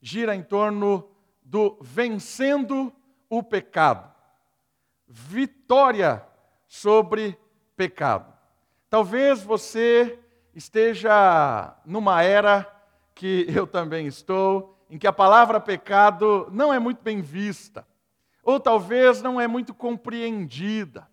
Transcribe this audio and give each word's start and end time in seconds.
gira 0.00 0.34
em 0.34 0.42
torno 0.42 1.08
do 1.42 1.78
vencendo 1.80 2.92
o 3.28 3.42
pecado. 3.42 4.12
Vitória 5.06 6.24
sobre 6.66 7.38
pecado. 7.76 8.32
Talvez 8.90 9.42
você 9.42 10.18
esteja 10.54 11.76
numa 11.84 12.22
era 12.22 12.66
que 13.14 13.46
eu 13.54 13.66
também 13.66 14.06
estou, 14.06 14.78
em 14.90 14.98
que 14.98 15.06
a 15.06 15.12
palavra 15.12 15.60
pecado 15.60 16.48
não 16.52 16.72
é 16.72 16.78
muito 16.78 17.02
bem 17.02 17.20
vista, 17.20 17.86
ou 18.42 18.58
talvez 18.58 19.20
não 19.20 19.40
é 19.40 19.46
muito 19.46 19.74
compreendida. 19.74 21.08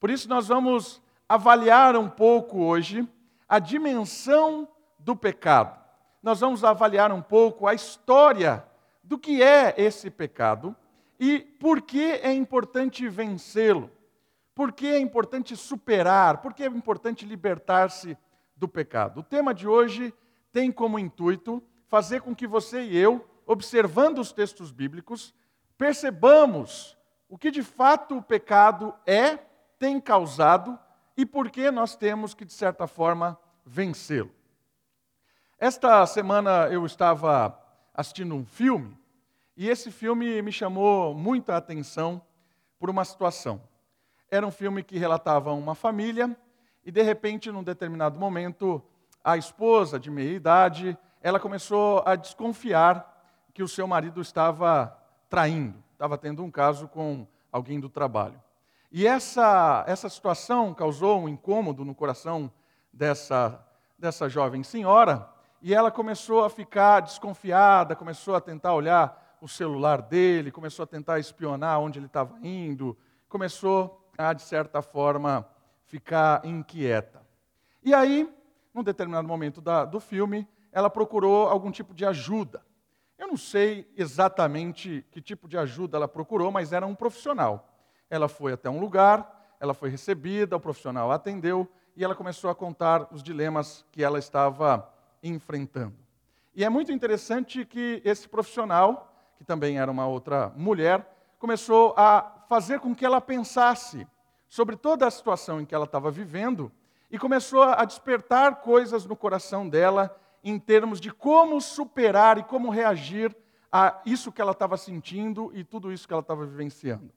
Por 0.00 0.10
isso, 0.10 0.28
nós 0.28 0.48
vamos 0.48 1.02
avaliar 1.28 1.96
um 1.96 2.08
pouco 2.08 2.58
hoje 2.62 3.08
a 3.48 3.58
dimensão 3.58 4.68
do 4.98 5.14
pecado. 5.14 5.83
Nós 6.24 6.40
vamos 6.40 6.64
avaliar 6.64 7.12
um 7.12 7.20
pouco 7.20 7.66
a 7.66 7.74
história 7.74 8.64
do 9.02 9.18
que 9.18 9.42
é 9.42 9.74
esse 9.76 10.10
pecado 10.10 10.74
e 11.20 11.38
por 11.38 11.82
que 11.82 12.12
é 12.12 12.32
importante 12.32 13.06
vencê-lo, 13.10 13.90
por 14.54 14.72
que 14.72 14.86
é 14.86 14.98
importante 14.98 15.54
superar, 15.54 16.38
por 16.38 16.54
que 16.54 16.62
é 16.62 16.66
importante 16.66 17.26
libertar-se 17.26 18.16
do 18.56 18.66
pecado. 18.66 19.20
O 19.20 19.22
tema 19.22 19.52
de 19.52 19.68
hoje 19.68 20.14
tem 20.50 20.72
como 20.72 20.98
intuito 20.98 21.62
fazer 21.88 22.22
com 22.22 22.34
que 22.34 22.46
você 22.46 22.82
e 22.82 22.96
eu, 22.96 23.28
observando 23.44 24.18
os 24.18 24.32
textos 24.32 24.72
bíblicos, 24.72 25.34
percebamos 25.76 26.96
o 27.28 27.36
que 27.36 27.50
de 27.50 27.62
fato 27.62 28.16
o 28.16 28.22
pecado 28.22 28.94
é, 29.04 29.36
tem 29.78 30.00
causado 30.00 30.78
e 31.18 31.26
por 31.26 31.50
que 31.50 31.70
nós 31.70 31.94
temos 31.94 32.32
que, 32.32 32.46
de 32.46 32.54
certa 32.54 32.86
forma, 32.86 33.38
vencê-lo. 33.66 34.32
Esta 35.58 36.04
semana 36.04 36.66
eu 36.68 36.84
estava 36.84 37.56
assistindo 37.94 38.34
um 38.34 38.44
filme 38.44 38.98
e 39.56 39.68
esse 39.68 39.88
filme 39.90 40.42
me 40.42 40.50
chamou 40.50 41.14
muita 41.14 41.56
atenção 41.56 42.20
por 42.76 42.90
uma 42.90 43.04
situação. 43.04 43.62
Era 44.28 44.44
um 44.44 44.50
filme 44.50 44.82
que 44.82 44.98
relatava 44.98 45.52
uma 45.52 45.76
família 45.76 46.36
e, 46.84 46.90
de 46.90 47.02
repente, 47.02 47.52
num 47.52 47.62
determinado 47.62 48.18
momento, 48.18 48.82
a 49.22 49.36
esposa 49.36 49.98
de 49.98 50.10
meia 50.10 50.32
idade, 50.32 50.98
ela 51.22 51.38
começou 51.38 52.02
a 52.04 52.16
desconfiar 52.16 53.12
que 53.54 53.62
o 53.62 53.68
seu 53.68 53.86
marido 53.86 54.20
estava 54.20 54.98
traindo, 55.30 55.82
estava 55.92 56.18
tendo 56.18 56.42
um 56.42 56.50
caso 56.50 56.88
com 56.88 57.26
alguém 57.52 57.78
do 57.78 57.88
trabalho. 57.88 58.42
E 58.90 59.06
essa, 59.06 59.84
essa 59.86 60.08
situação 60.08 60.74
causou 60.74 61.20
um 61.20 61.28
incômodo 61.28 61.84
no 61.84 61.94
coração 61.94 62.50
dessa, 62.92 63.64
dessa 63.96 64.28
jovem 64.28 64.64
senhora, 64.64 65.32
e 65.66 65.72
ela 65.72 65.90
começou 65.90 66.44
a 66.44 66.50
ficar 66.50 67.00
desconfiada, 67.00 67.96
começou 67.96 68.34
a 68.34 68.40
tentar 68.40 68.74
olhar 68.74 69.38
o 69.40 69.48
celular 69.48 70.02
dele, 70.02 70.50
começou 70.50 70.82
a 70.82 70.86
tentar 70.86 71.18
espionar 71.18 71.80
onde 71.80 71.98
ele 71.98 72.04
estava 72.04 72.36
indo, 72.42 72.94
começou 73.30 74.06
a, 74.18 74.34
de 74.34 74.42
certa 74.42 74.82
forma, 74.82 75.48
ficar 75.86 76.44
inquieta. 76.44 77.22
E 77.82 77.94
aí, 77.94 78.30
num 78.74 78.82
determinado 78.82 79.26
momento 79.26 79.62
da, 79.62 79.86
do 79.86 79.98
filme, 80.00 80.46
ela 80.70 80.90
procurou 80.90 81.48
algum 81.48 81.70
tipo 81.70 81.94
de 81.94 82.04
ajuda. 82.04 82.62
Eu 83.18 83.28
não 83.28 83.36
sei 83.38 83.90
exatamente 83.96 85.02
que 85.10 85.22
tipo 85.22 85.48
de 85.48 85.56
ajuda 85.56 85.96
ela 85.96 86.06
procurou, 86.06 86.52
mas 86.52 86.74
era 86.74 86.84
um 86.84 86.94
profissional. 86.94 87.74
Ela 88.10 88.28
foi 88.28 88.52
até 88.52 88.68
um 88.68 88.80
lugar, 88.80 89.56
ela 89.58 89.72
foi 89.72 89.88
recebida, 89.88 90.56
o 90.56 90.60
profissional 90.60 91.10
a 91.10 91.14
atendeu 91.14 91.66
e 91.96 92.04
ela 92.04 92.14
começou 92.14 92.50
a 92.50 92.54
contar 92.54 93.08
os 93.10 93.22
dilemas 93.22 93.82
que 93.90 94.04
ela 94.04 94.18
estava 94.18 94.92
enfrentando. 95.24 95.96
E 96.54 96.62
é 96.62 96.68
muito 96.68 96.92
interessante 96.92 97.64
que 97.64 98.00
esse 98.04 98.28
profissional, 98.28 99.12
que 99.36 99.44
também 99.44 99.78
era 99.78 99.90
uma 99.90 100.06
outra 100.06 100.52
mulher, 100.54 101.10
começou 101.38 101.94
a 101.96 102.44
fazer 102.48 102.78
com 102.78 102.94
que 102.94 103.04
ela 103.04 103.20
pensasse 103.20 104.06
sobre 104.48 104.76
toda 104.76 105.06
a 105.06 105.10
situação 105.10 105.60
em 105.60 105.64
que 105.64 105.74
ela 105.74 105.86
estava 105.86 106.10
vivendo 106.10 106.70
e 107.10 107.18
começou 107.18 107.62
a 107.62 107.84
despertar 107.84 108.56
coisas 108.56 109.04
no 109.04 109.16
coração 109.16 109.68
dela 109.68 110.16
em 110.44 110.58
termos 110.58 111.00
de 111.00 111.10
como 111.10 111.60
superar 111.60 112.38
e 112.38 112.44
como 112.44 112.70
reagir 112.70 113.34
a 113.72 114.00
isso 114.06 114.30
que 114.30 114.40
ela 114.40 114.52
estava 114.52 114.76
sentindo 114.76 115.50
e 115.54 115.64
tudo 115.64 115.90
isso 115.90 116.06
que 116.06 116.12
ela 116.12 116.20
estava 116.20 116.46
vivenciando. 116.46 117.10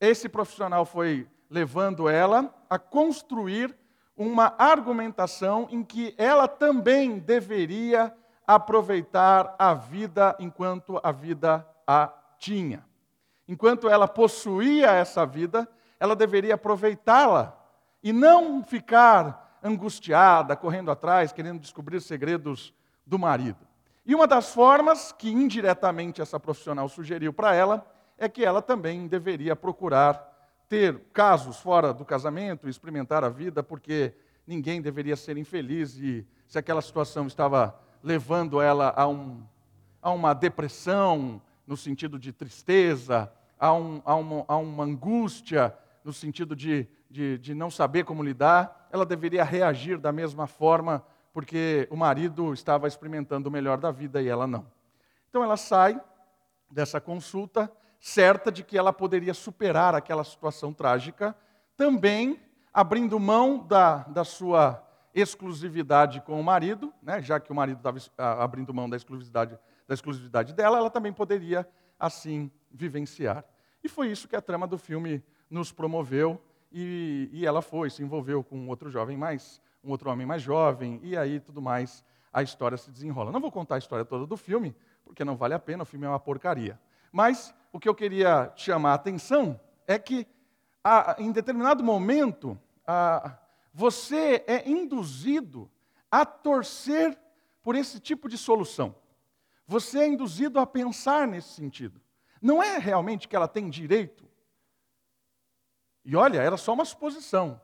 Esse 0.00 0.28
profissional 0.28 0.84
foi 0.84 1.26
levando 1.50 2.08
ela 2.08 2.54
a 2.70 2.78
construir 2.78 3.74
uma 4.18 4.52
argumentação 4.58 5.68
em 5.70 5.84
que 5.84 6.12
ela 6.18 6.48
também 6.48 7.20
deveria 7.20 8.12
aproveitar 8.44 9.54
a 9.56 9.72
vida 9.72 10.34
enquanto 10.40 11.00
a 11.02 11.12
vida 11.12 11.64
a 11.86 12.12
tinha. 12.38 12.84
Enquanto 13.46 13.88
ela 13.88 14.08
possuía 14.08 14.90
essa 14.90 15.24
vida, 15.24 15.68
ela 16.00 16.16
deveria 16.16 16.56
aproveitá-la 16.56 17.56
e 18.02 18.12
não 18.12 18.62
ficar 18.62 19.58
angustiada, 19.62 20.56
correndo 20.56 20.90
atrás, 20.90 21.32
querendo 21.32 21.60
descobrir 21.60 22.00
segredos 22.00 22.74
do 23.06 23.18
marido. 23.18 23.66
E 24.04 24.14
uma 24.14 24.26
das 24.26 24.52
formas 24.52 25.12
que 25.12 25.30
indiretamente 25.30 26.20
essa 26.20 26.40
profissional 26.40 26.88
sugeriu 26.88 27.32
para 27.32 27.54
ela 27.54 27.86
é 28.16 28.28
que 28.28 28.44
ela 28.44 28.60
também 28.60 29.06
deveria 29.06 29.54
procurar 29.54 30.27
ter 30.68 31.00
casos 31.12 31.58
fora 31.58 31.94
do 31.94 32.04
casamento, 32.04 32.68
experimentar 32.68 33.24
a 33.24 33.28
vida, 33.28 33.62
porque 33.62 34.14
ninguém 34.46 34.82
deveria 34.82 35.16
ser 35.16 35.36
infeliz 35.36 35.96
e 35.96 36.26
se 36.46 36.58
aquela 36.58 36.82
situação 36.82 37.26
estava 37.26 37.78
levando 38.02 38.60
ela 38.60 38.92
a, 38.96 39.06
um, 39.06 39.42
a 40.00 40.10
uma 40.10 40.34
depressão, 40.34 41.40
no 41.66 41.76
sentido 41.76 42.18
de 42.18 42.32
tristeza, 42.32 43.32
a, 43.58 43.72
um, 43.72 44.00
a, 44.04 44.14
uma, 44.14 44.44
a 44.48 44.56
uma, 44.56 44.84
angústia, 44.84 45.74
no 46.04 46.12
sentido 46.12 46.54
de, 46.54 46.86
de, 47.10 47.38
de 47.38 47.54
não 47.54 47.70
saber 47.70 48.04
como 48.04 48.22
lidar, 48.22 48.88
ela 48.90 49.04
deveria 49.04 49.44
reagir 49.44 49.98
da 49.98 50.12
mesma 50.12 50.46
forma, 50.46 51.04
porque 51.32 51.86
o 51.90 51.96
marido 51.96 52.52
estava 52.52 52.88
experimentando 52.88 53.48
o 53.48 53.52
melhor 53.52 53.78
da 53.78 53.90
vida 53.90 54.22
e 54.22 54.28
ela 54.28 54.46
não. 54.46 54.66
Então 55.28 55.42
ela 55.42 55.56
sai 55.56 56.00
dessa 56.70 57.00
consulta 57.00 57.70
certa 57.98 58.50
de 58.50 58.62
que 58.62 58.78
ela 58.78 58.92
poderia 58.92 59.34
superar 59.34 59.94
aquela 59.94 60.24
situação 60.24 60.72
trágica, 60.72 61.36
também 61.76 62.40
abrindo 62.72 63.18
mão 63.18 63.58
da, 63.58 64.04
da 64.04 64.24
sua 64.24 64.84
exclusividade 65.14 66.20
com 66.20 66.40
o 66.40 66.44
marido, 66.44 66.92
né, 67.02 67.20
já 67.20 67.40
que 67.40 67.50
o 67.50 67.54
marido 67.54 67.78
estava 67.78 68.42
abrindo 68.42 68.72
mão 68.72 68.88
da 68.88 68.96
exclusividade, 68.96 69.58
da 69.86 69.94
exclusividade 69.94 70.52
dela, 70.52 70.78
ela 70.78 70.90
também 70.90 71.12
poderia 71.12 71.68
assim 71.98 72.50
vivenciar. 72.70 73.44
E 73.82 73.88
foi 73.88 74.08
isso 74.08 74.28
que 74.28 74.36
a 74.36 74.40
trama 74.40 74.66
do 74.66 74.78
filme 74.78 75.24
nos 75.50 75.72
promoveu, 75.72 76.40
e, 76.70 77.30
e 77.32 77.46
ela 77.46 77.62
foi, 77.62 77.88
se 77.88 78.02
envolveu 78.02 78.44
com 78.44 78.56
um 78.56 78.68
outro 78.68 78.90
jovem 78.90 79.16
mais, 79.16 79.60
um 79.82 79.90
outro 79.90 80.10
homem 80.10 80.26
mais 80.26 80.42
jovem, 80.42 81.00
e 81.02 81.16
aí 81.16 81.40
tudo 81.40 81.62
mais, 81.62 82.04
a 82.32 82.42
história 82.42 82.76
se 82.76 82.90
desenrola. 82.90 83.32
Não 83.32 83.40
vou 83.40 83.50
contar 83.50 83.76
a 83.76 83.78
história 83.78 84.04
toda 84.04 84.26
do 84.26 84.36
filme, 84.36 84.76
porque 85.04 85.24
não 85.24 85.36
vale 85.36 85.54
a 85.54 85.58
pena, 85.58 85.82
o 85.82 85.86
filme 85.86 86.04
é 86.04 86.08
uma 86.08 86.20
porcaria. 86.20 86.78
Mas 87.12 87.54
o 87.72 87.80
que 87.80 87.88
eu 87.88 87.94
queria 87.94 88.52
chamar 88.56 88.92
a 88.92 88.94
atenção 88.94 89.60
é 89.86 89.98
que, 89.98 90.26
a, 90.82 91.16
em 91.18 91.32
determinado 91.32 91.82
momento, 91.82 92.58
a, 92.86 93.38
você 93.72 94.44
é 94.46 94.68
induzido 94.68 95.70
a 96.10 96.24
torcer 96.24 97.18
por 97.62 97.74
esse 97.74 98.00
tipo 98.00 98.28
de 98.28 98.38
solução. 98.38 98.94
Você 99.66 99.98
é 99.98 100.08
induzido 100.08 100.58
a 100.58 100.66
pensar 100.66 101.26
nesse 101.28 101.48
sentido. 101.48 102.00
Não 102.40 102.62
é 102.62 102.78
realmente 102.78 103.28
que 103.28 103.36
ela 103.36 103.48
tem 103.48 103.68
direito. 103.68 104.26
E 106.04 106.16
olha, 106.16 106.40
era 106.40 106.56
só 106.56 106.72
uma 106.72 106.84
suposição. 106.84 107.60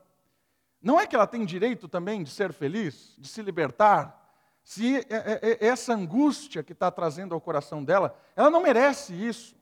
Não 0.82 1.00
é 1.00 1.06
que 1.06 1.16
ela 1.16 1.26
tem 1.26 1.46
direito 1.46 1.88
também 1.88 2.22
de 2.22 2.30
ser 2.30 2.52
feliz, 2.52 3.16
de 3.18 3.26
se 3.26 3.40
libertar, 3.40 4.23
se 4.64 4.96
é, 4.96 5.04
é, 5.10 5.40
é, 5.42 5.66
essa 5.66 5.92
angústia 5.92 6.62
que 6.62 6.72
está 6.72 6.90
trazendo 6.90 7.34
ao 7.34 7.40
coração 7.40 7.84
dela, 7.84 8.18
ela 8.34 8.50
não 8.50 8.62
merece 8.62 9.14
isso 9.14 9.54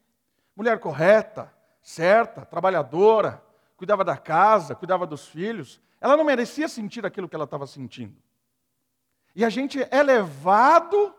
mulher 0.55 0.79
correta, 0.79 1.53
certa, 1.83 2.47
trabalhadora, 2.47 3.43
cuidava 3.77 4.05
da 4.05 4.17
casa, 4.17 4.75
cuidava 4.75 5.07
dos 5.07 5.27
filhos, 5.27 5.81
ela 6.01 6.17
não 6.17 6.25
merecia 6.25 6.69
sentir 6.69 7.05
aquilo 7.05 7.29
que 7.29 7.35
ela 7.35 7.45
estava 7.45 7.67
sentindo. 7.67 8.17
E 9.35 9.45
a 9.45 9.49
gente 9.49 9.83
é 9.91 10.03
levado 10.03 11.15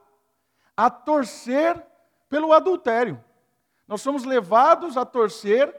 a 0.78 0.90
torcer 0.90 1.84
pelo 2.30 2.54
adultério. 2.54 3.22
Nós 3.88 4.02
somos 4.02 4.24
levados 4.24 4.96
a 4.96 5.06
torcer 5.06 5.76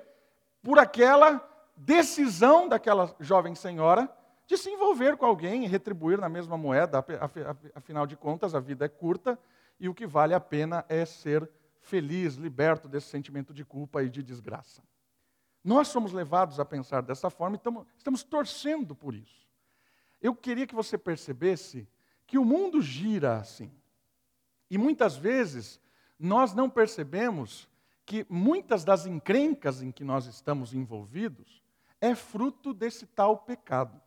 por 0.62 0.78
aquela 0.78 1.42
decisão 1.76 2.68
daquela 2.68 3.14
jovem 3.18 3.54
senhora 3.54 4.10
de 4.46 4.58
se 4.58 4.70
envolver 4.70 5.16
com 5.16 5.26
alguém 5.26 5.64
e 5.64 5.68
retribuir 5.68 6.18
na 6.18 6.28
mesma 6.28 6.56
moeda. 6.56 7.04
Afinal 7.74 8.06
de 8.06 8.16
contas, 8.16 8.54
a 8.54 8.60
vida 8.60 8.84
é 8.84 8.88
curta 8.88 9.38
e 9.78 9.88
o 9.88 9.94
que 9.94 10.06
vale 10.06 10.34
a 10.34 10.40
pena 10.40 10.84
é 10.88 11.04
ser 11.04 11.48
feliz, 11.80 12.34
liberto 12.34 12.88
desse 12.88 13.08
sentimento 13.08 13.52
de 13.52 13.64
culpa 13.64 14.02
e 14.02 14.08
de 14.08 14.22
desgraça. 14.22 14.82
Nós 15.62 15.88
somos 15.88 16.12
levados 16.12 16.60
a 16.60 16.64
pensar 16.64 17.02
dessa 17.02 17.30
forma 17.30 17.56
e 17.56 17.86
estamos, 17.96 18.22
torcendo 18.22 18.94
por 18.94 19.14
isso. 19.14 19.46
Eu 20.20 20.34
queria 20.34 20.66
que 20.66 20.74
você 20.74 20.98
percebesse 20.98 21.88
que 22.26 22.38
o 22.38 22.44
mundo 22.44 22.82
gira 22.82 23.36
assim. 23.36 23.70
E 24.70 24.76
muitas 24.76 25.16
vezes 25.16 25.80
nós 26.18 26.54
não 26.54 26.68
percebemos 26.68 27.68
que 28.04 28.26
muitas 28.28 28.84
das 28.84 29.06
encrencas 29.06 29.82
em 29.82 29.90
que 29.90 30.04
nós 30.04 30.26
estamos 30.26 30.74
envolvidos 30.74 31.62
é 32.00 32.14
fruto 32.14 32.74
desse 32.74 33.06
tal 33.06 33.38
pecado. 33.38 34.00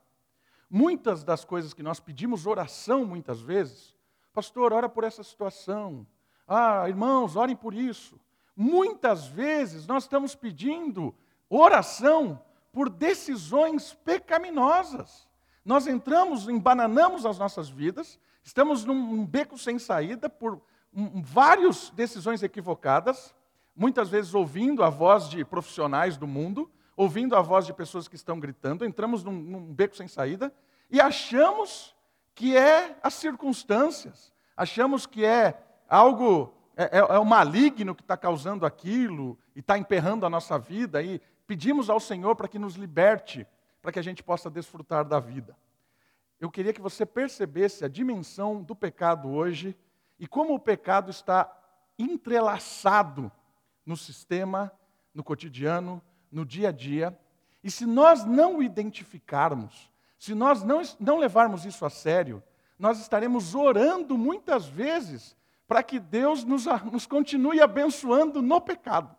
Muitas 0.69 1.23
das 1.23 1.45
coisas 1.45 1.73
que 1.73 1.81
nós 1.81 1.99
pedimos 1.99 2.45
oração 2.45 3.05
muitas 3.05 3.41
vezes, 3.41 3.95
pastor, 4.33 4.73
ora 4.73 4.89
por 4.89 5.03
essa 5.03 5.23
situação. 5.23 6.05
Ah, 6.47 6.87
irmãos, 6.87 7.35
orem 7.35 7.55
por 7.55 7.73
isso. 7.73 8.19
Muitas 8.55 9.27
vezes 9.27 9.87
nós 9.87 10.03
estamos 10.03 10.35
pedindo 10.35 11.15
oração 11.49 12.41
por 12.71 12.89
decisões 12.89 13.93
pecaminosas. 13.93 15.27
Nós 15.63 15.87
entramos, 15.87 16.47
embananamos 16.47 17.25
as 17.25 17.37
nossas 17.37 17.69
vidas, 17.69 18.19
estamos 18.43 18.85
num, 18.85 19.25
beco 19.25 19.57
sem 19.57 19.77
saída 19.77 20.29
por 20.29 20.61
várias 20.93 21.89
decisões 21.91 22.41
equivocadas, 22.41 23.35
muitas 23.75 24.09
vezes 24.09 24.33
ouvindo 24.33 24.83
a 24.83 24.89
voz 24.89 25.29
de 25.29 25.43
profissionais 25.43 26.17
do 26.17 26.25
mundo, 26.25 26.71
ouvindo 26.97 27.35
a 27.35 27.41
voz 27.41 27.67
de 27.67 27.73
pessoas 27.73 28.07
que 28.07 28.15
estão 28.15 28.39
gritando, 28.39 28.83
entramos 28.83 29.23
num, 29.23 29.31
num 29.31 29.73
beco 29.73 29.95
sem 29.95 30.07
saída 30.07 30.51
e 30.89 30.99
achamos 30.99 31.95
que 32.33 32.57
é 32.57 32.97
as 33.03 33.13
circunstâncias, 33.13 34.33
achamos 34.55 35.05
que 35.05 35.23
é 35.23 35.63
algo, 35.87 36.53
é, 36.75 36.97
é, 36.97 36.97
é 36.97 37.19
o 37.19 37.25
maligno 37.25 37.93
que 37.93 38.01
está 38.01 38.17
causando 38.17 38.65
aquilo 38.65 39.37
e 39.55 39.59
está 39.59 39.77
emperrando 39.77 40.25
a 40.25 40.29
nossa 40.29 40.57
vida 40.57 41.03
e 41.03 41.21
pedimos 41.45 41.87
ao 41.87 41.99
Senhor 41.99 42.35
para 42.35 42.47
que 42.47 42.57
nos 42.57 42.75
liberte, 42.75 43.45
para 43.79 43.91
que 43.91 43.99
a 43.99 44.03
gente 44.03 44.23
possa 44.23 44.49
desfrutar 44.49 45.05
da 45.05 45.19
vida. 45.19 45.55
Eu 46.39 46.49
queria 46.49 46.73
que 46.73 46.81
você 46.81 47.05
percebesse 47.05 47.85
a 47.85 47.87
dimensão 47.87 48.61
do 48.61 48.75
pecado 48.75 49.29
hoje 49.29 49.77
e 50.19 50.25
como 50.27 50.55
o 50.55 50.59
pecado 50.59 51.11
está 51.11 51.51
entrelaçado 51.97 53.31
no 53.85 53.95
sistema, 53.95 54.71
no 55.13 55.23
cotidiano, 55.23 56.01
no 56.31 56.45
dia 56.45 56.69
a 56.69 56.71
dia. 56.71 57.17
E 57.63 57.71
se 57.71 57.85
nós 57.85 58.25
não 58.25 58.57
o 58.57 58.63
identificarmos, 58.63 59.91
se 60.17 60.33
nós 60.33 60.63
não, 60.63 60.81
não 60.99 61.19
levarmos 61.19 61.65
isso 61.65 61.85
a 61.85 61.89
sério, 61.89 62.41
nós 62.77 62.99
estaremos 62.99 63.55
orando 63.55 64.17
muitas 64.17 64.65
vezes 64.65 65.35
para 65.67 65.83
que 65.83 65.99
Deus 65.99 66.43
nos, 66.43 66.65
nos 66.91 67.05
continue 67.05 67.59
abençoando 67.59 68.41
no 68.41 68.61
pecado. 68.61 69.15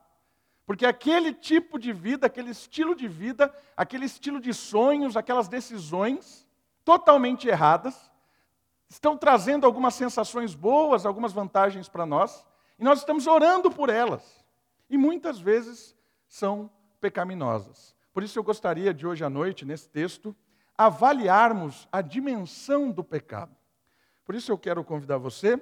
Porque 0.64 0.84
aquele 0.87 1.32
tipo 1.32 1.78
de 1.78 1.93
vida, 1.93 2.26
aquele 2.26 2.50
estilo 2.50 2.94
de 2.94 3.08
vida, 3.08 3.54
aquele 3.76 4.04
estilo 4.04 4.40
de 4.40 4.52
sonhos, 4.52 5.16
aquelas 5.16 5.49
decisões 5.49 6.46
totalmente 6.84 7.49
erradas, 7.49 8.11
estão 8.88 9.16
trazendo 9.16 9.66
algumas 9.66 9.94
sensações 9.94 10.54
boas, 10.54 11.04
algumas 11.04 11.32
vantagens 11.32 11.88
para 11.88 12.06
nós, 12.06 12.44
e 12.78 12.84
nós 12.84 13.00
estamos 13.00 13.26
orando 13.26 13.70
por 13.70 13.88
elas. 13.88 14.44
E 14.88 14.96
muitas 14.96 15.38
vezes 15.38 15.96
são 16.26 16.70
pecaminosas. 17.00 17.97
Por 18.12 18.23
isso 18.23 18.39
eu 18.39 18.43
gostaria 18.43 18.93
de 18.93 19.06
hoje 19.06 19.25
à 19.25 19.31
noite, 19.31 19.65
nesse 19.65 19.89
texto, 19.89 20.35
avaliarmos 20.77 21.89
a 21.91 22.00
dimensão 22.00 22.91
do 22.91 23.03
pecado. 23.03 23.56
Por 24.25 24.35
isso 24.35 24.53
eu 24.53 24.59
quero 24.59 24.85
convidar 24.85 25.19
você, 25.19 25.61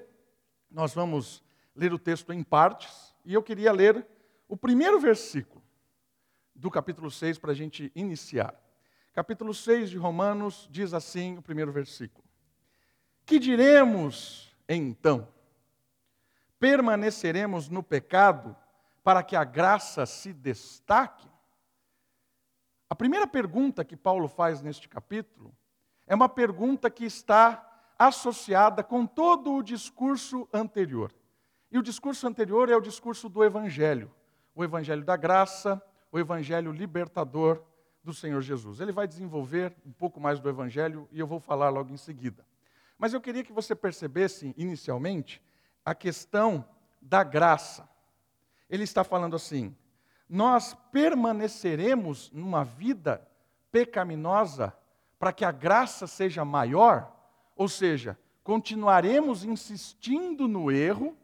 nós 0.70 0.92
vamos 0.92 1.42
ler 1.74 1.92
o 1.92 1.98
texto 1.98 2.32
em 2.32 2.42
partes, 2.42 3.14
e 3.24 3.32
eu 3.34 3.42
queria 3.42 3.72
ler 3.72 4.06
o 4.48 4.56
primeiro 4.56 4.98
versículo 4.98 5.62
do 6.54 6.70
capítulo 6.70 7.10
6 7.10 7.38
para 7.38 7.52
a 7.52 7.54
gente 7.54 7.92
iniciar. 7.94 8.54
Capítulo 9.12 9.54
6 9.54 9.90
de 9.90 9.96
Romanos 9.96 10.68
diz 10.70 10.92
assim, 10.92 11.38
o 11.38 11.42
primeiro 11.42 11.72
versículo: 11.72 12.24
Que 13.24 13.38
diremos 13.38 14.54
então? 14.68 15.28
Permaneceremos 16.58 17.68
no 17.68 17.82
pecado 17.82 18.56
para 19.06 19.22
que 19.22 19.36
a 19.36 19.44
graça 19.44 20.04
se 20.04 20.32
destaque? 20.32 21.30
A 22.90 22.94
primeira 22.96 23.24
pergunta 23.24 23.84
que 23.84 23.96
Paulo 23.96 24.26
faz 24.26 24.60
neste 24.60 24.88
capítulo 24.88 25.54
é 26.08 26.14
uma 26.16 26.28
pergunta 26.28 26.90
que 26.90 27.04
está 27.04 27.94
associada 27.96 28.82
com 28.82 29.06
todo 29.06 29.54
o 29.54 29.62
discurso 29.62 30.48
anterior. 30.52 31.14
E 31.70 31.78
o 31.78 31.84
discurso 31.84 32.26
anterior 32.26 32.68
é 32.68 32.74
o 32.74 32.80
discurso 32.80 33.28
do 33.28 33.44
Evangelho, 33.44 34.12
o 34.56 34.64
Evangelho 34.64 35.04
da 35.04 35.16
graça, 35.16 35.80
o 36.10 36.18
Evangelho 36.18 36.72
libertador 36.72 37.62
do 38.02 38.12
Senhor 38.12 38.40
Jesus. 38.42 38.80
Ele 38.80 38.90
vai 38.90 39.06
desenvolver 39.06 39.72
um 39.86 39.92
pouco 39.92 40.18
mais 40.18 40.40
do 40.40 40.48
Evangelho 40.48 41.08
e 41.12 41.20
eu 41.20 41.28
vou 41.28 41.38
falar 41.38 41.68
logo 41.68 41.92
em 41.92 41.96
seguida. 41.96 42.44
Mas 42.98 43.14
eu 43.14 43.20
queria 43.20 43.44
que 43.44 43.52
você 43.52 43.72
percebesse, 43.72 44.52
inicialmente, 44.56 45.40
a 45.84 45.94
questão 45.94 46.68
da 47.00 47.22
graça 47.22 47.88
ele 48.68 48.84
está 48.84 49.04
falando 49.04 49.36
assim: 49.36 49.74
nós 50.28 50.74
permaneceremos 50.92 52.30
numa 52.32 52.64
vida 52.64 53.26
pecaminosa 53.70 54.76
para 55.18 55.32
que 55.32 55.44
a 55.44 55.52
graça 55.52 56.06
seja 56.06 56.44
maior, 56.44 57.12
ou 57.54 57.68
seja, 57.68 58.18
continuaremos 58.42 59.44
insistindo 59.44 60.46
no 60.46 60.70
erro 60.70 61.16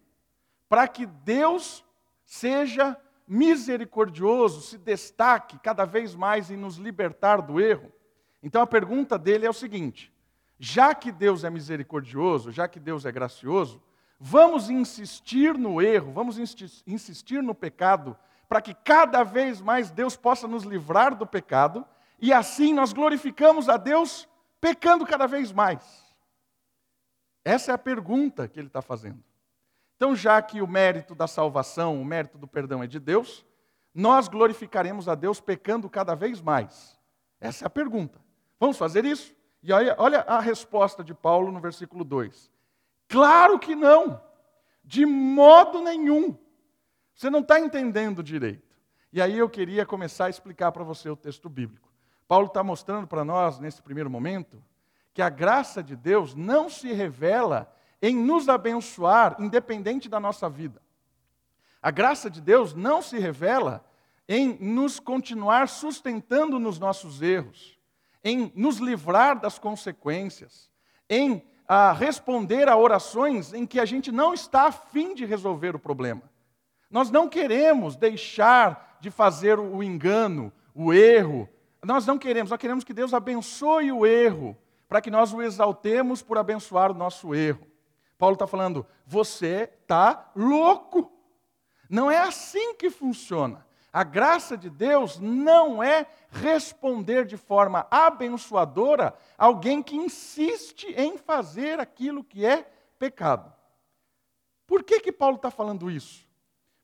para 0.68 0.88
que 0.88 1.04
Deus 1.04 1.84
seja 2.24 2.96
misericordioso, 3.28 4.60
se 4.62 4.78
destaque 4.78 5.58
cada 5.58 5.84
vez 5.84 6.14
mais 6.14 6.50
em 6.50 6.56
nos 6.56 6.76
libertar 6.76 7.42
do 7.42 7.60
erro. 7.60 7.92
Então 8.42 8.62
a 8.62 8.66
pergunta 8.66 9.18
dele 9.18 9.46
é 9.46 9.50
o 9.50 9.54
seguinte: 9.54 10.12
já 10.58 10.94
que 10.94 11.12
Deus 11.12 11.44
é 11.44 11.50
misericordioso, 11.50 12.50
já 12.50 12.66
que 12.66 12.80
Deus 12.80 13.04
é 13.04 13.12
gracioso, 13.12 13.82
Vamos 14.24 14.70
insistir 14.70 15.58
no 15.58 15.82
erro, 15.82 16.12
vamos 16.12 16.38
insistir 16.38 17.42
no 17.42 17.56
pecado, 17.56 18.16
para 18.48 18.62
que 18.62 18.72
cada 18.72 19.24
vez 19.24 19.60
mais 19.60 19.90
Deus 19.90 20.16
possa 20.16 20.46
nos 20.46 20.62
livrar 20.62 21.16
do 21.16 21.26
pecado, 21.26 21.84
e 22.20 22.32
assim 22.32 22.72
nós 22.72 22.92
glorificamos 22.92 23.69
a 23.69 23.76
Deus 23.76 24.28
pecando 24.60 25.04
cada 25.04 25.26
vez 25.26 25.50
mais. 25.50 25.82
Essa 27.44 27.72
é 27.72 27.74
a 27.74 27.78
pergunta 27.78 28.46
que 28.46 28.60
ele 28.60 28.69
está 28.69 28.80
fazendo. 28.80 29.20
Então, 29.96 30.14
já 30.14 30.40
que 30.40 30.62
o 30.62 30.68
mérito 30.68 31.16
da 31.16 31.26
salvação, 31.26 32.00
o 32.00 32.04
mérito 32.04 32.38
do 32.38 32.46
perdão 32.46 32.80
é 32.80 32.86
de 32.86 33.00
Deus, 33.00 33.44
nós 33.92 34.28
glorificaremos 34.28 35.08
a 35.08 35.16
Deus 35.16 35.40
pecando 35.40 35.90
cada 35.90 36.14
vez 36.14 36.40
mais. 36.40 36.96
Essa 37.40 37.64
é 37.64 37.66
a 37.66 37.70
pergunta. 37.70 38.20
Vamos 38.60 38.78
fazer 38.78 39.04
isso? 39.04 39.34
E 39.64 39.72
olha, 39.72 39.96
olha 39.98 40.20
a 40.20 40.38
resposta 40.38 41.02
de 41.02 41.12
Paulo 41.12 41.50
no 41.50 41.58
versículo 41.58 42.04
2. 42.04 42.51
Claro 43.12 43.59
que 43.59 43.75
não, 43.75 44.19
de 44.82 45.05
modo 45.05 45.82
nenhum. 45.82 46.35
Você 47.14 47.29
não 47.29 47.41
está 47.41 47.61
entendendo 47.61 48.23
direito. 48.23 48.75
E 49.12 49.21
aí 49.21 49.37
eu 49.37 49.50
queria 49.50 49.85
começar 49.85 50.25
a 50.25 50.31
explicar 50.31 50.73
para 50.73 50.83
você 50.83 51.11
o 51.11 51.16
texto 51.16 51.47
bíblico. 51.47 51.92
Paulo 52.26 52.47
está 52.47 52.64
mostrando 52.64 53.07
para 53.07 53.23
nós, 53.23 53.59
nesse 53.59 53.83
primeiro 53.83 54.09
momento, 54.09 54.64
que 55.12 55.21
a 55.21 55.28
graça 55.28 55.83
de 55.83 55.95
Deus 55.95 56.35
não 56.35 56.71
se 56.71 56.90
revela 56.90 57.71
em 58.00 58.16
nos 58.16 58.49
abençoar, 58.49 59.37
independente 59.38 60.09
da 60.09 60.19
nossa 60.19 60.49
vida. 60.49 60.81
A 61.83 61.90
graça 61.90 62.31
de 62.31 62.40
Deus 62.40 62.73
não 62.73 63.02
se 63.02 63.19
revela 63.19 63.85
em 64.26 64.57
nos 64.59 64.99
continuar 64.99 65.69
sustentando 65.69 66.59
nos 66.59 66.78
nossos 66.78 67.21
erros, 67.21 67.78
em 68.25 68.50
nos 68.57 68.78
livrar 68.78 69.38
das 69.38 69.59
consequências, 69.59 70.71
em 71.11 71.51
a 71.66 71.92
responder 71.92 72.69
a 72.69 72.76
orações 72.76 73.52
em 73.52 73.66
que 73.66 73.81
a 73.81 73.85
gente 73.85 74.11
não 74.11 74.35
está 74.35 74.66
afim 74.66 75.14
de 75.14 75.25
resolver 75.25 75.75
o 75.75 75.78
problema. 75.78 76.23
Nós 76.90 77.11
não 77.11 77.28
queremos 77.28 77.97
deixar 77.97 78.99
de 79.00 79.11
fazer 79.11 79.59
o 79.59 79.83
engano, 79.83 80.52
o 80.75 80.92
erro. 80.92 81.49
Nós 81.83 82.07
não 82.07 82.19
queremos, 82.19 82.50
nós 82.50 82.61
queremos 82.61 82.85
que 82.85 82.92
Deus 82.92 83.14
abençoe 83.14 83.90
o 83.90 84.07
erro, 84.07 84.57
para 84.88 85.00
que 85.00 85.11
nós 85.11 85.33
o 85.33 85.42
exaltemos 85.42 86.23
por 86.23 86.37
abençoar 86.37 86.90
o 86.90 86.95
nosso 86.95 87.35
erro. 87.35 87.66
Paulo 88.19 88.35
está 88.35 88.47
falando, 88.47 88.87
você 89.07 89.71
está 89.83 90.31
louco. 90.37 91.11
Não 91.88 92.11
é 92.11 92.19
assim 92.19 92.75
que 92.75 92.90
funciona. 92.90 93.66
A 93.92 94.04
graça 94.04 94.56
de 94.56 94.70
Deus 94.70 95.18
não 95.18 95.82
é 95.82 96.06
responder 96.30 97.26
de 97.26 97.37
forma 97.37 97.87
abençoadora 97.90 99.14
alguém 99.37 99.82
que 99.82 99.94
insiste 99.94 100.87
em 100.96 101.18
fazer 101.18 101.78
aquilo 101.78 102.25
que 102.25 102.46
é 102.46 102.66
pecado. 102.99 103.52
Por 104.66 104.82
que, 104.82 105.00
que 105.00 105.12
Paulo 105.12 105.37
está 105.37 105.50
falando 105.50 105.90
isso? 105.90 106.26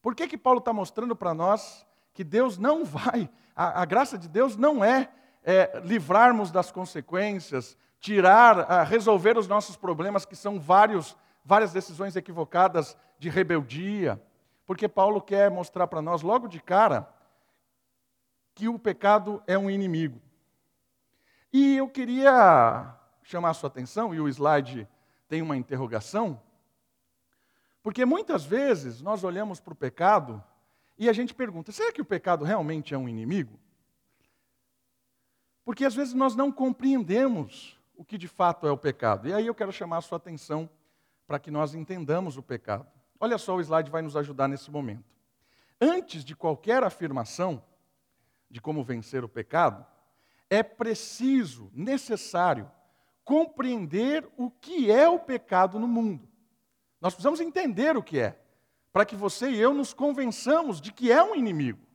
Por 0.03 0.15
que, 0.15 0.29
que 0.29 0.37
Paulo 0.37 0.59
está 0.59 0.73
mostrando 0.73 1.17
para 1.17 1.33
nós 1.33 1.87
que 2.13 2.23
Deus 2.23 2.59
não 2.59 2.85
vai, 2.85 3.31
a, 3.57 3.83
a 3.83 3.85
graça 3.85 4.19
de 4.19 4.29
Deus 4.29 4.57
não 4.57 4.85
é, 4.85 5.09
é, 5.43 5.81
livrarmos 5.85 6.51
das 6.51 6.71
consequências, 6.71 7.77
tirar, 8.01 8.71
a, 8.71 8.83
resolver 8.83 9.39
os 9.39 9.49
nossos 9.49 9.77
problemas, 9.77 10.27
que 10.27 10.37
são 10.37 10.61
vários, 10.61 11.17
várias 11.45 11.73
decisões 11.73 12.17
equivocadas 12.17 12.97
de 13.19 13.29
rebeldia, 13.29 14.21
porque 14.69 14.87
Paulo 14.87 15.23
quer 15.23 15.51
mostrar 15.51 15.87
para 15.87 16.03
nós 16.03 16.21
logo 16.21 16.47
de 16.47 16.61
cara 16.61 17.09
que 18.55 18.69
o 18.69 18.79
pecado 18.79 19.43
é 19.47 19.57
um 19.57 19.71
inimigo. 19.71 20.21
E 21.51 21.79
eu 21.79 21.89
queria 21.89 22.95
chamar 23.23 23.49
a 23.49 23.55
sua 23.55 23.69
atenção, 23.69 24.15
e 24.15 24.21
o 24.21 24.29
slide 24.29 24.87
tem 25.27 25.41
uma 25.41 25.57
interrogação, 25.57 26.39
Porque 27.83 28.05
muitas 28.05 28.45
vezes 28.45 29.01
nós 29.01 29.25
olhamos 29.25 29.59
para 29.59 29.73
o 29.73 29.77
pecado 29.77 30.45
e 30.99 31.09
a 31.09 31.15
gente 31.15 31.33
pergunta: 31.33 31.73
será 31.73 31.91
que 31.91 32.03
o 32.03 32.05
pecado 32.05 32.45
realmente 32.45 32.93
é 32.93 32.99
um 32.99 33.09
inimigo? 33.09 33.59
Porque 35.65 35.87
às 35.87 35.95
vezes 35.95 36.13
nós 36.13 36.37
não 36.37 36.53
compreendemos 36.53 37.81
o 37.97 38.05
que 38.05 38.19
de 38.19 38.29
fato 38.29 38.67
é 38.67 38.71
o 38.71 38.77
pecado. 38.77 39.29
E 39.29 39.33
aí 39.33 39.47
eu 39.47 39.55
quero 39.55 39.73
chamar 39.73 39.99
a 39.99 40.03
sua 40.03 40.19
atenção 40.19 40.69
para 41.27 41.39
que 41.39 41.51
nós 41.51 41.75
entendamos 41.75 42.37
o 42.37 42.43
pecado. 42.43 42.98
Olha 43.21 43.39
só, 43.39 43.57
o 43.57 43.61
slide 43.61 43.91
vai 43.91 44.03
nos 44.03 44.17
ajudar 44.17 44.49
nesse 44.49 44.71
momento. 44.71 45.05
Antes 45.81 46.25
de 46.25 46.35
qualquer 46.35 46.83
afirmação 46.83 47.63
de 48.51 48.61
como 48.61 48.83
vencer 48.83 49.25
o 49.25 49.29
pecado, 49.29 49.85
é 50.51 50.63
preciso, 50.63 51.71
necessário, 51.75 52.71
compreender 53.25 54.27
o 54.37 54.51
que 54.51 54.91
é 54.91 55.09
o 55.09 55.19
pecado 55.19 55.79
no 55.79 55.87
mundo. 55.87 56.27
Nós 57.01 57.15
precisamos 57.15 57.41
entender 57.41 57.97
o 57.97 58.03
que 58.03 58.19
é, 58.19 58.41
para 58.93 59.05
que 59.05 59.15
você 59.15 59.51
e 59.51 59.61
eu 59.61 59.75
nos 59.75 59.93
convençamos 59.93 60.81
de 60.81 60.93
que 60.93 61.13
é 61.13 61.23
um 61.23 61.35
inimigo. 61.35 61.87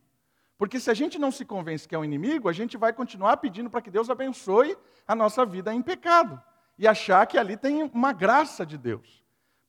Porque 0.57 0.79
se 0.79 0.89
a 0.89 0.93
gente 0.93 1.17
não 1.17 1.31
se 1.31 1.43
convence 1.43 1.87
que 1.87 1.95
é 1.95 1.97
um 1.97 2.05
inimigo, 2.05 2.47
a 2.47 2.53
gente 2.53 2.77
vai 2.77 2.93
continuar 2.93 3.37
pedindo 3.37 3.69
para 3.69 3.81
que 3.81 3.89
Deus 3.89 4.09
abençoe 4.09 4.77
a 5.07 5.15
nossa 5.15 5.45
vida 5.45 5.73
em 5.73 5.81
pecado 5.81 6.41
e 6.77 6.87
achar 6.87 7.25
que 7.25 7.37
ali 7.37 7.57
tem 7.57 7.83
uma 7.83 8.13
graça 8.13 8.65
de 8.65 8.77
Deus. 8.77 9.22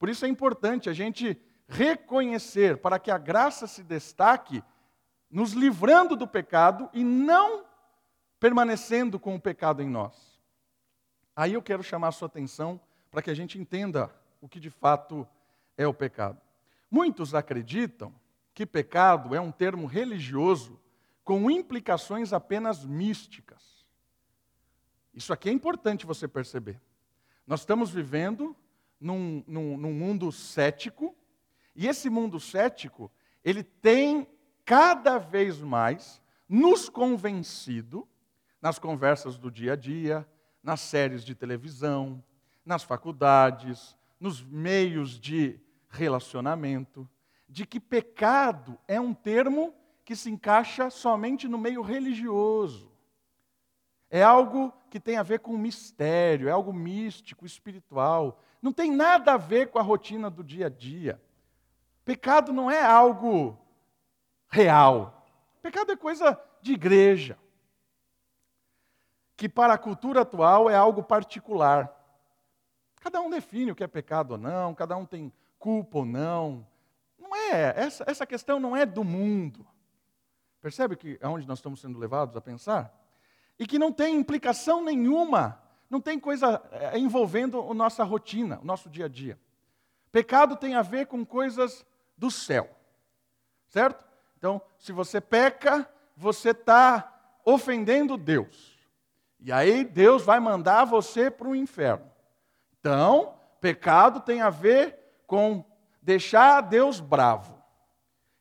Por 0.04 0.10
isso 0.10 0.26
é 0.26 0.28
importante 0.28 0.90
a 0.90 0.92
gente 0.92 1.40
reconhecer, 1.66 2.76
para 2.76 2.98
que 2.98 3.10
a 3.10 3.16
graça 3.16 3.66
se 3.66 3.82
destaque, 3.82 4.62
nos 5.30 5.52
livrando 5.52 6.14
do 6.14 6.28
pecado 6.28 6.90
e 6.92 7.02
não 7.02 7.64
permanecendo 8.38 9.18
com 9.18 9.34
o 9.34 9.40
pecado 9.40 9.80
em 9.80 9.88
nós. 9.88 10.38
Aí 11.34 11.54
eu 11.54 11.62
quero 11.62 11.82
chamar 11.82 12.08
a 12.08 12.12
sua 12.12 12.26
atenção 12.26 12.78
para 13.10 13.22
que 13.22 13.30
a 13.30 13.34
gente 13.34 13.58
entenda 13.58 14.14
o 14.42 14.46
que 14.46 14.60
de 14.60 14.68
fato 14.68 15.26
é 15.74 15.86
o 15.86 15.94
pecado. 15.94 16.38
Muitos 16.90 17.34
acreditam 17.34 18.14
que 18.52 18.66
pecado 18.66 19.34
é 19.34 19.40
um 19.40 19.50
termo 19.50 19.86
religioso 19.86 20.78
com 21.24 21.50
implicações 21.50 22.34
apenas 22.34 22.84
místicas. 22.84 23.86
Isso 25.14 25.32
aqui 25.32 25.48
é 25.48 25.52
importante 25.52 26.04
você 26.04 26.28
perceber. 26.28 26.78
Nós 27.46 27.60
estamos 27.60 27.90
vivendo 27.90 28.54
num, 29.04 29.44
num, 29.46 29.76
num 29.76 29.92
mundo 29.92 30.32
cético, 30.32 31.14
e 31.76 31.86
esse 31.86 32.08
mundo 32.08 32.40
cético, 32.40 33.12
ele 33.44 33.62
tem 33.62 34.26
cada 34.64 35.18
vez 35.18 35.60
mais 35.60 36.22
nos 36.48 36.88
convencido, 36.88 38.08
nas 38.62 38.78
conversas 38.78 39.36
do 39.36 39.50
dia 39.50 39.74
a 39.74 39.76
dia, 39.76 40.26
nas 40.62 40.80
séries 40.80 41.22
de 41.22 41.34
televisão, 41.34 42.24
nas 42.64 42.82
faculdades, 42.82 43.94
nos 44.18 44.42
meios 44.42 45.20
de 45.20 45.60
relacionamento, 45.90 47.06
de 47.46 47.66
que 47.66 47.78
pecado 47.78 48.78
é 48.88 48.98
um 48.98 49.12
termo 49.12 49.74
que 50.02 50.16
se 50.16 50.30
encaixa 50.30 50.88
somente 50.88 51.46
no 51.46 51.58
meio 51.58 51.82
religioso. 51.82 52.90
É 54.08 54.22
algo 54.22 54.72
que 54.88 55.00
tem 55.00 55.16
a 55.16 55.22
ver 55.22 55.40
com 55.40 55.58
mistério, 55.58 56.48
é 56.48 56.52
algo 56.52 56.72
místico, 56.72 57.44
espiritual. 57.44 58.40
Não 58.64 58.72
tem 58.72 58.90
nada 58.90 59.34
a 59.34 59.36
ver 59.36 59.68
com 59.68 59.78
a 59.78 59.82
rotina 59.82 60.30
do 60.30 60.42
dia 60.42 60.68
a 60.68 60.70
dia. 60.70 61.20
Pecado 62.02 62.50
não 62.50 62.70
é 62.70 62.82
algo 62.82 63.58
real. 64.48 65.22
Pecado 65.60 65.92
é 65.92 65.96
coisa 65.96 66.40
de 66.62 66.72
igreja. 66.72 67.38
Que 69.36 69.50
para 69.50 69.74
a 69.74 69.78
cultura 69.78 70.22
atual 70.22 70.70
é 70.70 70.74
algo 70.74 71.02
particular. 71.02 71.94
Cada 73.02 73.20
um 73.20 73.28
define 73.28 73.70
o 73.70 73.74
que 73.74 73.84
é 73.84 73.86
pecado 73.86 74.30
ou 74.30 74.38
não, 74.38 74.74
cada 74.74 74.96
um 74.96 75.04
tem 75.04 75.30
culpa 75.58 75.98
ou 75.98 76.06
não. 76.06 76.66
Não 77.18 77.36
é, 77.36 77.74
essa, 77.76 78.02
essa 78.06 78.24
questão 78.24 78.58
não 78.58 78.74
é 78.74 78.86
do 78.86 79.04
mundo. 79.04 79.66
Percebe 80.62 80.96
que 80.96 81.18
é 81.20 81.28
onde 81.28 81.46
nós 81.46 81.58
estamos 81.58 81.82
sendo 81.82 81.98
levados 81.98 82.34
a 82.34 82.40
pensar? 82.40 82.98
E 83.58 83.66
que 83.66 83.78
não 83.78 83.92
tem 83.92 84.16
implicação 84.16 84.82
nenhuma, 84.82 85.62
não 85.94 86.00
tem 86.00 86.18
coisa 86.18 86.60
é, 86.72 86.98
envolvendo 86.98 87.70
a 87.70 87.72
nossa 87.72 88.02
rotina, 88.02 88.58
o 88.60 88.66
nosso 88.66 88.90
dia 88.90 89.04
a 89.04 89.08
dia. 89.08 89.38
Pecado 90.10 90.56
tem 90.56 90.74
a 90.74 90.82
ver 90.82 91.06
com 91.06 91.24
coisas 91.24 91.86
do 92.18 92.32
céu, 92.32 92.68
certo? 93.68 94.04
Então, 94.36 94.60
se 94.76 94.90
você 94.90 95.20
peca, 95.20 95.88
você 96.16 96.50
está 96.50 97.38
ofendendo 97.44 98.16
Deus. 98.16 98.76
E 99.38 99.52
aí 99.52 99.84
Deus 99.84 100.24
vai 100.24 100.40
mandar 100.40 100.84
você 100.84 101.30
para 101.30 101.46
o 101.46 101.54
inferno. 101.54 102.10
Então, 102.80 103.34
pecado 103.60 104.18
tem 104.18 104.40
a 104.40 104.50
ver 104.50 104.98
com 105.28 105.64
deixar 106.02 106.60
Deus 106.60 106.98
bravo. 106.98 107.56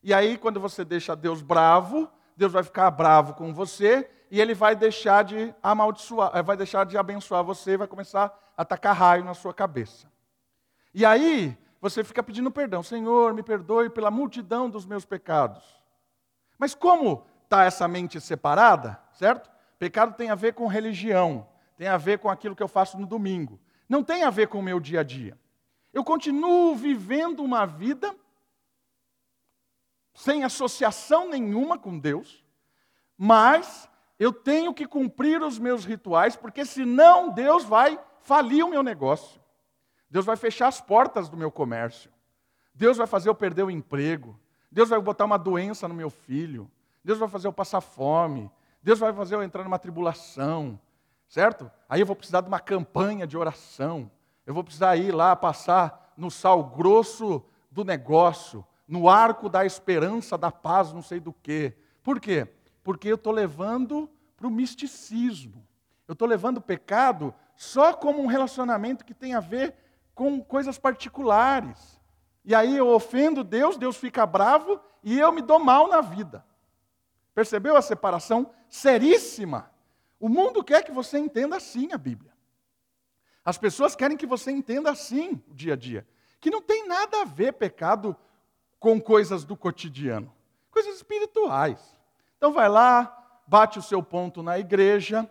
E 0.02 0.12
aí, 0.12 0.36
quando 0.36 0.58
você 0.58 0.84
deixa 0.84 1.14
Deus 1.14 1.40
bravo, 1.40 2.10
Deus 2.36 2.52
vai 2.52 2.64
ficar 2.64 2.90
bravo 2.90 3.34
com 3.34 3.54
você 3.54 4.10
e 4.34 4.40
ele 4.40 4.54
vai 4.54 4.74
deixar 4.74 5.24
de 5.24 5.54
amaldiçoar, 5.62 6.30
eh, 6.34 6.42
vai 6.42 6.56
deixar 6.56 6.84
de 6.84 6.96
abençoar 6.98 7.44
você, 7.44 7.76
vai 7.76 7.86
começar 7.86 8.26
a 8.56 8.62
atacar 8.62 8.94
raio 8.94 9.24
na 9.24 9.34
sua 9.34 9.54
cabeça. 9.54 10.10
E 10.92 11.04
aí, 11.04 11.56
você 11.80 12.02
fica 12.02 12.22
pedindo 12.22 12.50
perdão, 12.50 12.82
Senhor, 12.82 13.34
me 13.34 13.42
perdoe 13.42 13.90
pela 13.90 14.10
multidão 14.10 14.68
dos 14.70 14.86
meus 14.86 15.04
pecados. 15.04 15.62
Mas 16.58 16.74
como 16.74 17.26
está 17.44 17.64
essa 17.64 17.86
mente 17.86 18.20
separada, 18.20 19.00
certo? 19.12 19.50
Pecado 19.78 20.14
tem 20.14 20.30
a 20.30 20.34
ver 20.34 20.54
com 20.54 20.66
religião, 20.66 21.46
tem 21.76 21.88
a 21.88 21.96
ver 21.96 22.18
com 22.18 22.30
aquilo 22.30 22.56
que 22.56 22.62
eu 22.62 22.68
faço 22.68 22.98
no 22.98 23.06
domingo 23.06 23.60
não 23.88 24.02
tem 24.02 24.24
a 24.24 24.30
ver 24.30 24.48
com 24.48 24.58
o 24.58 24.62
meu 24.62 24.80
dia 24.80 25.00
a 25.00 25.04
dia. 25.04 25.38
Eu 25.92 26.02
continuo 26.02 26.74
vivendo 26.74 27.40
uma 27.40 27.66
vida 27.66 28.14
sem 30.14 30.44
associação 30.44 31.28
nenhuma 31.28 31.78
com 31.78 31.98
Deus, 31.98 32.44
mas 33.16 33.88
eu 34.18 34.32
tenho 34.32 34.72
que 34.72 34.86
cumprir 34.86 35.42
os 35.42 35.58
meus 35.58 35.84
rituais, 35.84 36.36
porque 36.36 36.64
senão 36.64 37.30
Deus 37.30 37.64
vai 37.64 37.98
falir 38.20 38.64
o 38.64 38.68
meu 38.68 38.82
negócio. 38.82 39.40
Deus 40.08 40.24
vai 40.24 40.36
fechar 40.36 40.68
as 40.68 40.80
portas 40.80 41.28
do 41.28 41.36
meu 41.36 41.50
comércio. 41.50 42.10
Deus 42.74 42.96
vai 42.96 43.06
fazer 43.06 43.28
eu 43.28 43.34
perder 43.34 43.64
o 43.64 43.70
emprego. 43.70 44.38
Deus 44.70 44.88
vai 44.88 45.00
botar 45.00 45.24
uma 45.24 45.38
doença 45.38 45.88
no 45.88 45.94
meu 45.94 46.10
filho. 46.10 46.70
Deus 47.04 47.18
vai 47.18 47.28
fazer 47.28 47.48
eu 47.48 47.52
passar 47.52 47.80
fome. 47.80 48.50
Deus 48.82 48.98
vai 48.98 49.12
fazer 49.12 49.34
eu 49.34 49.42
entrar 49.42 49.64
numa 49.64 49.78
tribulação 49.78 50.78
certo? 51.34 51.68
Aí 51.88 52.00
eu 52.00 52.06
vou 52.06 52.14
precisar 52.14 52.42
de 52.42 52.48
uma 52.48 52.60
campanha 52.60 53.26
de 53.26 53.36
oração. 53.36 54.08
Eu 54.46 54.54
vou 54.54 54.62
precisar 54.62 54.96
ir 54.96 55.12
lá 55.12 55.34
passar 55.34 56.12
no 56.16 56.30
sal 56.30 56.62
grosso 56.62 57.42
do 57.70 57.84
negócio, 57.84 58.64
no 58.86 59.08
arco 59.08 59.48
da 59.48 59.66
esperança, 59.66 60.38
da 60.38 60.52
paz, 60.52 60.92
não 60.92 61.02
sei 61.02 61.18
do 61.18 61.32
quê. 61.32 61.76
Por 62.04 62.20
quê? 62.20 62.46
Porque 62.84 63.08
eu 63.08 63.16
estou 63.16 63.32
levando 63.32 64.08
para 64.36 64.46
o 64.46 64.50
misticismo. 64.50 65.66
Eu 66.06 66.12
estou 66.12 66.28
levando 66.28 66.58
o 66.58 66.62
pecado 66.62 67.34
só 67.56 67.92
como 67.92 68.22
um 68.22 68.26
relacionamento 68.26 69.04
que 69.04 69.14
tem 69.14 69.34
a 69.34 69.40
ver 69.40 69.74
com 70.14 70.40
coisas 70.40 70.78
particulares. 70.78 72.00
E 72.44 72.54
aí 72.54 72.76
eu 72.76 72.86
ofendo 72.88 73.42
Deus, 73.42 73.76
Deus 73.76 73.96
fica 73.96 74.24
bravo 74.24 74.80
e 75.02 75.18
eu 75.18 75.32
me 75.32 75.42
dou 75.42 75.58
mal 75.58 75.88
na 75.88 76.00
vida. 76.00 76.44
Percebeu 77.34 77.76
a 77.76 77.82
separação 77.82 78.52
seríssima 78.68 79.74
o 80.24 80.28
mundo 80.30 80.64
quer 80.64 80.82
que 80.82 80.90
você 80.90 81.18
entenda 81.18 81.56
assim 81.56 81.92
a 81.92 81.98
Bíblia. 81.98 82.32
As 83.44 83.58
pessoas 83.58 83.94
querem 83.94 84.16
que 84.16 84.26
você 84.26 84.50
entenda 84.50 84.90
assim 84.90 85.42
o 85.46 85.54
dia 85.54 85.74
a 85.74 85.76
dia. 85.76 86.06
Que 86.40 86.48
não 86.48 86.62
tem 86.62 86.88
nada 86.88 87.20
a 87.20 87.24
ver 87.26 87.52
pecado 87.52 88.16
com 88.80 88.98
coisas 88.98 89.44
do 89.44 89.54
cotidiano, 89.54 90.34
coisas 90.70 90.96
espirituais. 90.96 91.93
Então 92.44 92.52
vai 92.52 92.68
lá, 92.68 93.40
bate 93.46 93.78
o 93.78 93.82
seu 93.82 94.02
ponto 94.02 94.42
na 94.42 94.58
igreja, 94.58 95.26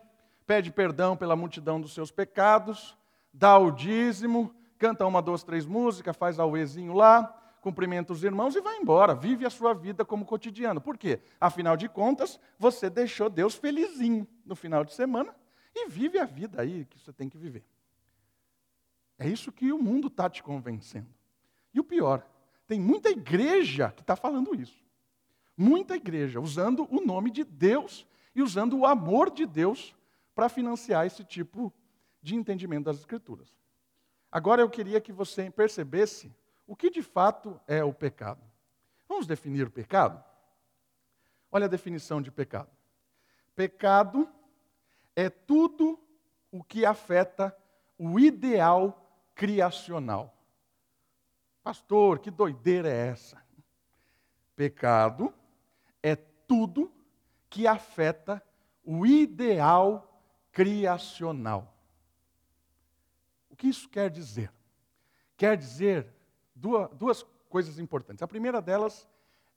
pede 0.48 0.72
perdão 0.72 1.16
pela 1.16 1.36
multidão 1.36 1.80
dos 1.80 1.94
seus 1.94 2.10
pecados, 2.10 2.98
dá 3.32 3.56
o 3.56 3.70
dízimo, 3.70 4.52
canta 4.80 5.06
uma, 5.06 5.22
duas, 5.22 5.44
três 5.44 5.64
músicas, 5.64 6.18
faz 6.18 6.40
auezinho 6.40 6.92
lá, 6.92 7.28
cumprimenta 7.62 8.12
os 8.12 8.24
irmãos 8.24 8.56
e 8.56 8.62
vai 8.62 8.78
embora. 8.78 9.14
Vive 9.14 9.46
a 9.46 9.52
sua 9.52 9.76
vida 9.76 10.04
como 10.04 10.26
cotidiano. 10.26 10.82
Por 10.82 10.98
quê? 10.98 11.22
Afinal 11.40 11.78
de 11.78 11.88
contas, 11.88 12.40
você 12.58 12.90
deixou 12.90 13.30
Deus 13.30 13.54
felizinho 13.54 14.28
no 14.44 14.56
final 14.56 14.84
de 14.84 14.92
semana 14.92 15.36
e 15.76 15.88
vive 15.90 16.18
a 16.18 16.26
vida 16.26 16.64
aí 16.64 16.84
que 16.86 16.98
você 16.98 17.14
tem 17.14 17.30
que 17.30 17.38
viver. 17.38 17.64
É 19.20 19.30
isso 19.30 19.52
que 19.52 19.72
o 19.72 19.78
mundo 19.78 20.08
está 20.08 20.28
te 20.28 20.42
convencendo. 20.42 21.14
E 21.76 21.80
o 21.80 21.84
pior, 21.84 22.28
tem 22.66 22.80
muita 22.80 23.12
igreja 23.12 23.92
que 23.92 24.02
está 24.02 24.16
falando 24.16 24.56
isso. 24.56 24.83
Muita 25.56 25.96
igreja 25.96 26.40
usando 26.40 26.88
o 26.90 27.06
nome 27.06 27.30
de 27.30 27.44
Deus 27.44 28.08
e 28.36 28.42
usando 28.42 28.78
o 28.78 28.86
amor 28.86 29.30
de 29.30 29.46
Deus 29.46 29.96
para 30.34 30.50
financiar 30.50 31.06
esse 31.06 31.24
tipo 31.24 31.72
de 32.22 32.36
entendimento 32.36 32.86
das 32.86 32.98
Escrituras. 32.98 33.56
Agora 34.32 34.62
eu 34.62 34.70
queria 34.70 35.00
que 35.00 35.12
você 35.12 35.52
percebesse 35.52 36.34
o 36.66 36.76
que 36.76 36.90
de 36.90 37.04
fato 37.04 37.60
é 37.68 37.84
o 37.84 37.94
pecado? 37.94 38.42
Vamos 39.08 39.28
definir 39.28 39.68
o 39.68 39.72
pecado? 39.72 40.24
Olha 41.52 41.66
a 41.66 41.70
definição 41.70 42.20
de 42.22 42.32
pecado. 42.32 42.70
Pecado 43.56 44.28
é 45.16 45.30
tudo 45.30 46.00
o 46.52 46.64
que 46.64 46.84
afeta 46.86 47.56
o 47.98 48.20
ideal 48.20 49.00
criacional. 49.36 50.36
Pastor, 51.62 52.20
que 52.20 52.32
doideira 52.32 52.90
é 52.90 53.08
essa? 53.10 53.42
Pecado 54.56 55.34
é 56.04 56.16
tudo 56.16 56.94
que 57.50 57.66
afeta 57.66 58.44
o 58.84 59.06
ideal 59.06 60.22
criacional. 60.52 61.74
O 63.50 63.56
que 63.56 63.68
isso 63.68 63.88
quer 63.90 64.10
dizer? 64.10 64.52
Quer 65.38 65.58
dizer 65.58 66.14
duas, 66.54 66.90
duas 66.92 67.24
coisas 67.50 67.80
importantes. 67.80 68.22
A 68.22 68.28
primeira 68.28 68.62
delas 68.62 69.08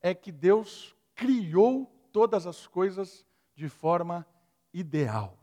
é 0.01 0.15
que 0.15 0.31
Deus 0.31 0.95
criou 1.15 1.87
todas 2.13 2.47
as 2.47 2.67
coisas 2.67 3.27
de 3.55 3.69
forma 3.69 4.27
ideal. 4.73 5.37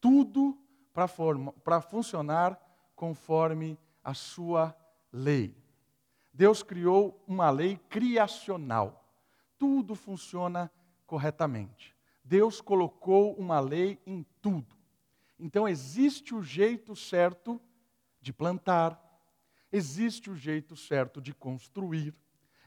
Tudo 0.00 0.56
para 0.92 1.80
funcionar 1.80 2.60
conforme 2.94 3.78
a 4.04 4.14
sua 4.14 4.76
lei. 5.12 5.56
Deus 6.32 6.62
criou 6.62 7.22
uma 7.26 7.50
lei 7.50 7.78
criacional. 7.88 8.97
Tudo 9.58 9.94
funciona 9.94 10.70
corretamente. 11.06 11.96
Deus 12.24 12.60
colocou 12.60 13.34
uma 13.34 13.58
lei 13.58 14.00
em 14.06 14.24
tudo. 14.40 14.76
Então 15.38 15.68
existe 15.68 16.34
o 16.34 16.42
jeito 16.42 16.94
certo 16.94 17.60
de 18.20 18.32
plantar, 18.32 19.00
existe 19.72 20.30
o 20.30 20.36
jeito 20.36 20.76
certo 20.76 21.20
de 21.20 21.32
construir, 21.32 22.14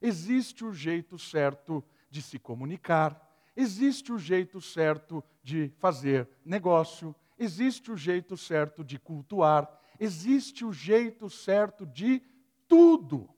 existe 0.01 0.63
o 0.63 0.73
jeito 0.73 1.17
certo 1.19 1.83
de 2.09 2.21
se 2.21 2.39
comunicar, 2.39 3.29
existe 3.55 4.11
o 4.11 4.17
jeito 4.17 4.59
certo 4.61 5.23
de 5.43 5.69
fazer 5.77 6.27
negócio, 6.43 7.15
existe 7.37 7.91
o 7.91 7.97
jeito 7.97 8.37
certo 8.37 8.83
de 8.83 8.97
cultuar, 8.97 9.69
existe 9.99 10.65
o 10.65 10.71
jeito 10.71 11.29
certo 11.29 11.85
de 11.85 12.21
tudo. 12.67 13.29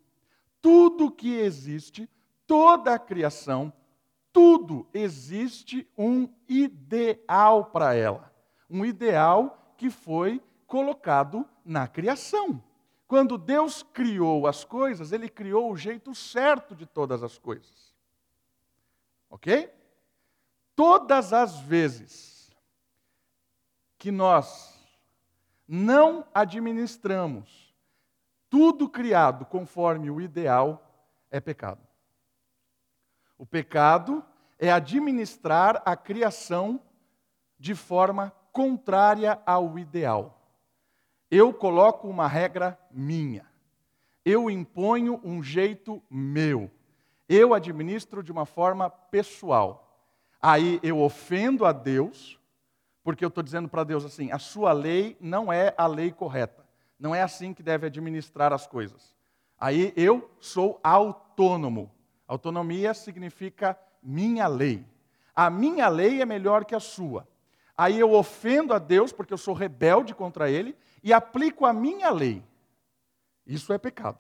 Tudo 0.62 1.12
que 1.12 1.36
existe, 1.36 2.10
toda 2.54 2.94
a 2.94 3.00
criação, 3.00 3.74
tudo 4.32 4.88
existe 4.94 5.90
um 5.98 6.30
ideal 6.48 7.66
para 7.66 7.96
ela. 7.96 8.32
Um 8.70 8.86
ideal 8.86 9.74
que 9.76 9.90
foi 9.90 10.40
colocado 10.68 11.50
na 11.66 11.88
criação. 11.88 12.64
Quando 13.08 13.40
Deus 13.40 13.82
criou 13.82 14.46
as 14.46 14.64
coisas, 14.64 15.12
Ele 15.12 15.28
criou 15.28 15.72
o 15.72 15.76
jeito 15.76 16.14
certo 16.14 16.76
de 16.76 16.86
todas 16.86 17.24
as 17.24 17.40
coisas. 17.40 17.92
Ok? 19.32 19.74
Todas 20.76 21.34
as 21.34 21.58
vezes 21.58 22.52
que 23.98 24.12
nós 24.12 24.80
não 25.68 26.24
administramos 26.32 27.74
tudo 28.48 28.88
criado 28.88 29.44
conforme 29.44 30.12
o 30.12 30.22
ideal, 30.22 30.88
é 31.32 31.40
pecado. 31.40 31.82
O 33.44 33.46
pecado 33.46 34.24
é 34.58 34.72
administrar 34.72 35.82
a 35.84 35.98
criação 35.98 36.80
de 37.60 37.76
forma 37.76 38.32
contrária 38.54 39.38
ao 39.46 39.78
ideal. 39.78 40.42
Eu 41.30 41.54
coloco 41.54 42.08
uma 42.08 42.26
regra 42.26 42.80
minha. 42.90 43.46
Eu 44.24 44.50
imponho 44.50 45.20
um 45.26 45.44
jeito 45.44 46.02
meu. 46.10 46.72
Eu 47.28 47.54
administro 47.54 48.24
de 48.24 48.32
uma 48.32 48.46
forma 48.46 48.90
pessoal. 48.90 50.08
Aí 50.42 50.80
eu 50.82 51.02
ofendo 51.02 51.66
a 51.66 51.74
Deus 51.74 52.40
porque 53.04 53.26
eu 53.26 53.28
estou 53.28 53.44
dizendo 53.44 53.68
para 53.68 53.84
Deus 53.84 54.06
assim: 54.06 54.32
a 54.32 54.40
sua 54.40 54.72
lei 54.72 55.18
não 55.20 55.52
é 55.52 55.74
a 55.78 55.86
lei 55.86 56.14
correta. 56.14 56.66
Não 56.98 57.14
é 57.14 57.22
assim 57.22 57.54
que 57.54 57.62
deve 57.62 57.88
administrar 57.88 58.54
as 58.54 58.66
coisas. 58.66 59.14
Aí 59.60 59.92
eu 59.98 60.32
sou 60.40 60.80
autônomo. 60.82 61.92
Autonomia 62.34 62.96
significa 62.96 63.80
minha 64.02 64.48
lei. 64.48 64.86
A 65.36 65.50
minha 65.50 65.88
lei 65.88 66.22
é 66.22 66.26
melhor 66.26 66.66
que 66.66 66.74
a 66.74 66.80
sua. 66.80 67.28
Aí 67.78 68.00
eu 68.00 68.12
ofendo 68.14 68.74
a 68.74 68.80
Deus 68.80 69.12
porque 69.12 69.34
eu 69.34 69.38
sou 69.38 69.54
rebelde 69.54 70.16
contra 70.16 70.50
Ele 70.50 70.76
e 71.04 71.14
aplico 71.14 71.66
a 71.66 71.72
minha 71.72 72.10
lei. 72.10 72.44
Isso 73.46 73.72
é 73.72 73.78
pecado. 73.78 74.18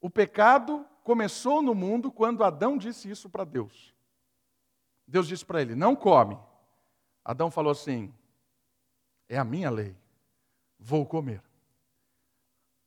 O 0.00 0.08
pecado 0.08 0.86
começou 1.04 1.60
no 1.60 1.74
mundo 1.74 2.10
quando 2.10 2.42
Adão 2.42 2.78
disse 2.78 3.10
isso 3.10 3.28
para 3.28 3.44
Deus. 3.44 3.94
Deus 5.06 5.28
disse 5.28 5.44
para 5.44 5.60
ele: 5.60 5.74
Não 5.74 5.94
come. 5.94 6.38
Adão 7.22 7.50
falou 7.50 7.72
assim: 7.72 8.14
é 9.28 9.36
a 9.36 9.44
minha 9.44 9.68
lei, 9.68 9.94
vou 10.78 11.04
comer. 11.04 11.42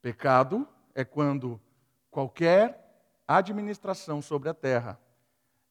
Pecado 0.02 0.68
é 0.96 1.06
quando 1.06 1.62
qualquer 2.10 2.83
administração 3.28 4.22
sobre 4.22 4.50
a 4.50 4.54
terra 4.54 5.00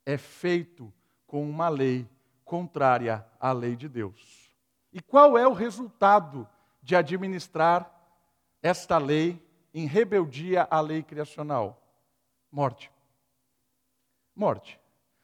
é 0.05 0.17
feito 0.17 0.93
com 1.27 1.49
uma 1.49 1.69
lei 1.69 2.09
contrária 2.45 3.27
à 3.39 3.53
lei 3.53 3.77
de 3.77 3.89
Deus. 3.89 4.55
E 4.93 5.01
qual 5.01 5.39
é 5.39 5.47
o 5.47 5.53
resultado 5.53 6.49
de 6.83 6.95
administrar 6.97 7.91
esta 8.63 8.99
lei 8.99 9.41
em 9.73 9.87
rebeldia 9.87 10.67
à 10.71 10.81
lei 10.81 11.03
criacional? 11.03 11.83
Morte. 12.51 12.91
Morte. 14.35 14.79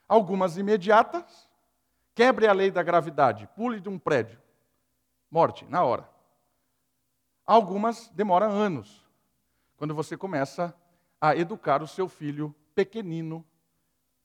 Algumas 0.09 0.57
imediatas, 0.57 1.49
Quebre 2.19 2.49
a 2.49 2.53
lei 2.53 2.69
da 2.69 2.83
gravidade, 2.83 3.49
pule 3.55 3.79
de 3.79 3.89
um 3.89 3.97
prédio. 3.97 4.43
Morte, 5.31 5.65
na 5.67 5.85
hora. 5.85 6.11
Algumas 7.47 8.09
demoram 8.09 8.51
anos, 8.51 9.09
quando 9.77 9.95
você 9.95 10.17
começa 10.17 10.75
a 11.21 11.37
educar 11.37 11.83
o 11.83 11.87
seu 11.87 12.09
filho 12.09 12.55
pequenino 12.75 13.45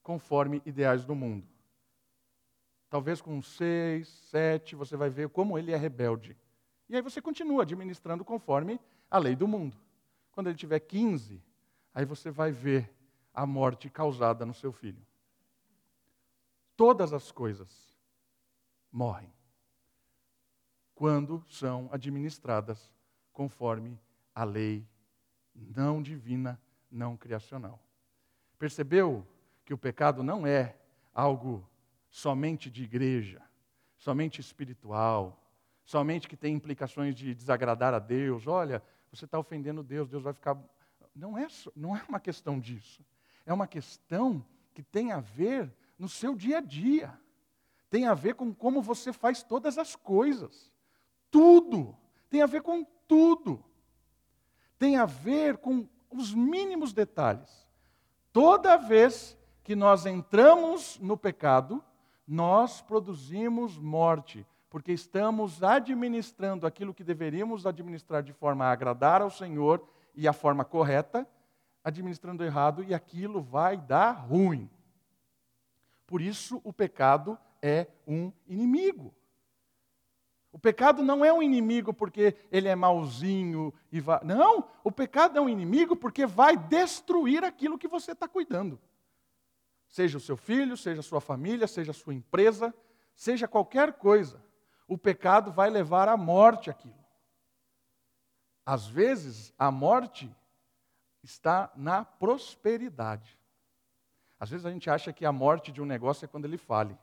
conforme 0.02 0.62
ideais 0.66 1.06
do 1.06 1.16
mundo. 1.16 1.48
Talvez 2.90 3.22
com 3.22 3.42
seis, 3.42 4.08
sete, 4.30 4.76
você 4.76 4.96
vai 4.96 5.10
ver 5.10 5.30
como 5.30 5.58
ele 5.58 5.72
é 5.72 5.78
rebelde. 5.78 6.38
E 6.88 6.96
aí 6.96 7.02
você 7.02 7.22
continua 7.22 7.64
administrando 7.64 8.24
conforme 8.24 8.80
a 9.10 9.18
lei 9.18 9.36
do 9.36 9.48
mundo. 9.48 9.76
Quando 10.32 10.48
ele 10.48 10.58
tiver 10.58 10.80
15, 10.80 11.42
aí 11.94 12.06
você 12.06 12.30
vai 12.30 12.52
ver 12.52 12.94
a 13.34 13.46
morte 13.46 13.90
causada 13.90 14.46
no 14.46 14.54
seu 14.54 14.72
filho 14.72 15.04
todas 16.76 17.14
as 17.14 17.32
coisas 17.32 17.98
morrem 18.92 19.32
quando 20.96 21.44
são 21.48 21.90
administradas 21.92 22.92
conforme 23.32 24.00
a 24.34 24.44
lei 24.44 24.88
não 25.54 26.02
divina, 26.02 26.60
não 26.94 27.18
criacional. 27.18 27.80
Percebeu 28.58 29.28
que 29.66 29.74
o 29.74 29.78
pecado 29.78 30.24
não 30.24 30.46
é 30.46 30.78
algo 31.14 31.68
somente 32.10 32.70
de 32.70 32.84
igreja, 32.84 33.42
somente 33.98 34.40
espiritual, 34.40 35.44
somente 35.84 36.28
que 36.28 36.38
tem 36.38 36.54
implicações 36.54 37.16
de 37.16 37.34
desagradar 37.34 37.94
a 37.94 38.00
Deus. 38.00 38.48
Olha, 38.48 38.84
você 39.12 39.26
está 39.26 39.40
ofendendo 39.40 39.84
Deus, 39.84 40.08
Deus 40.08 40.24
vai 40.24 40.34
ficar. 40.34 40.58
Não 41.16 41.38
é, 41.38 41.48
não 41.76 41.96
é 41.96 42.04
uma 42.08 42.20
questão 42.20 42.60
disso. 42.60 43.04
É 43.46 43.54
uma 43.54 43.68
questão 43.68 44.46
que 44.74 44.82
tem 44.82 45.12
a 45.12 45.20
ver 45.20 45.74
no 45.98 46.08
seu 46.08 46.36
dia 46.36 46.60
a 46.60 46.62
dia. 46.62 47.18
Tem 47.90 48.08
a 48.08 48.14
ver 48.14 48.36
com 48.36 48.54
como 48.54 48.82
você 48.82 49.14
faz 49.14 49.44
todas 49.44 49.78
as 49.78 49.96
coisas. 49.96 50.72
Tudo. 51.30 51.96
Tem 52.30 52.42
a 52.42 52.48
ver 52.48 52.62
com 52.62 52.84
tudo. 53.08 53.64
Tem 54.80 54.98
a 54.98 55.06
ver 55.06 55.58
com 55.58 55.88
os 56.14 56.34
mínimos 56.34 56.94
detalhes. 56.94 57.68
Toda 58.32 58.78
vez 58.78 59.38
que 59.64 59.76
nós 59.76 60.06
entramos 60.06 61.00
no 61.00 61.18
pecado, 61.18 61.84
nós 62.28 62.82
produzimos 62.82 63.78
morte, 63.78 64.46
porque 64.70 64.92
estamos 64.92 65.64
administrando 65.64 66.66
aquilo 66.66 66.94
que 66.94 67.04
deveríamos 67.04 67.66
administrar 67.66 68.24
de 68.24 68.34
forma 68.34 68.66
a 68.66 68.72
agradar 68.72 69.22
ao 69.22 69.30
Senhor 69.30 69.88
e 70.16 70.28
a 70.28 70.34
forma 70.34 70.66
correta, 70.66 71.28
administrando 71.84 72.44
errado, 72.44 72.84
e 72.84 72.94
aquilo 72.94 73.42
vai 73.42 73.78
dar 73.78 74.12
ruim. 74.12 74.70
Por 76.08 76.22
isso, 76.22 76.62
o 76.64 76.72
pecado 76.72 77.38
é 77.62 77.88
um 78.08 78.32
inimigo. 78.48 79.14
O 80.54 80.60
pecado 80.60 81.02
não 81.02 81.26
é 81.26 81.34
um 81.34 81.42
inimigo 81.42 81.92
porque 81.92 82.36
ele 82.52 82.68
é 82.68 82.76
mauzinho 82.76 83.74
e 83.92 84.00
vai. 84.00 84.20
Não, 84.24 84.70
o 84.84 84.92
pecado 84.92 85.36
é 85.36 85.42
um 85.42 85.50
inimigo 85.50 85.96
porque 85.96 86.28
vai 86.28 86.56
destruir 86.56 87.44
aquilo 87.44 87.78
que 87.78 87.88
você 87.88 88.12
está 88.12 88.28
cuidando. 88.28 88.80
Seja 89.88 90.20
o 90.20 90.22
seu 90.22 90.38
filho, 90.38 90.78
seja 90.78 91.00
a 91.00 91.04
sua 91.04 91.20
família, 91.20 91.68
seja 91.68 91.90
a 91.90 91.94
sua 91.94 92.14
empresa, 92.14 92.72
seja 93.16 93.48
qualquer 93.48 93.94
coisa. 93.94 94.40
O 94.88 94.96
pecado 94.96 95.52
vai 95.52 95.72
levar 95.72 96.08
à 96.08 96.16
morte 96.16 96.70
aquilo. 96.70 97.04
Às 98.64 98.86
vezes, 98.86 99.52
a 99.58 99.72
morte 99.72 100.32
está 101.24 101.72
na 101.76 102.06
prosperidade. 102.06 103.40
Às 104.40 104.52
vezes 104.52 104.68
a 104.68 104.72
gente 104.72 104.88
acha 104.88 105.12
que 105.12 105.26
a 105.26 105.32
morte 105.32 105.72
de 105.72 105.82
um 105.82 105.86
negócio 105.86 106.26
é 106.26 106.28
quando 106.28 106.46
ele 106.46 106.58
fale. 106.60 106.96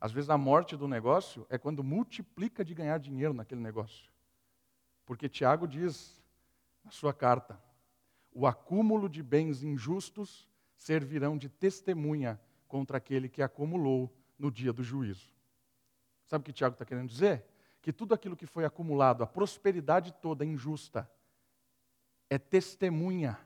Às 0.00 0.12
vezes 0.12 0.30
a 0.30 0.38
morte 0.38 0.76
do 0.76 0.86
negócio 0.86 1.46
é 1.50 1.58
quando 1.58 1.82
multiplica 1.82 2.64
de 2.64 2.74
ganhar 2.74 2.98
dinheiro 2.98 3.34
naquele 3.34 3.60
negócio. 3.60 4.10
Porque 5.04 5.28
Tiago 5.28 5.66
diz 5.66 6.22
na 6.84 6.90
sua 6.90 7.12
carta: 7.12 7.60
o 8.32 8.46
acúmulo 8.46 9.08
de 9.08 9.22
bens 9.22 9.62
injustos 9.62 10.48
servirão 10.76 11.36
de 11.36 11.48
testemunha 11.48 12.40
contra 12.68 12.98
aquele 12.98 13.28
que 13.28 13.42
acumulou 13.42 14.14
no 14.38 14.50
dia 14.50 14.72
do 14.72 14.82
juízo. 14.82 15.34
Sabe 16.26 16.42
o 16.42 16.44
que 16.44 16.52
Tiago 16.52 16.74
está 16.74 16.84
querendo 16.84 17.08
dizer? 17.08 17.44
Que 17.82 17.92
tudo 17.92 18.14
aquilo 18.14 18.36
que 18.36 18.46
foi 18.46 18.64
acumulado, 18.64 19.22
a 19.22 19.26
prosperidade 19.26 20.12
toda 20.12 20.44
injusta, 20.44 21.10
é 22.30 22.38
testemunha 22.38 23.38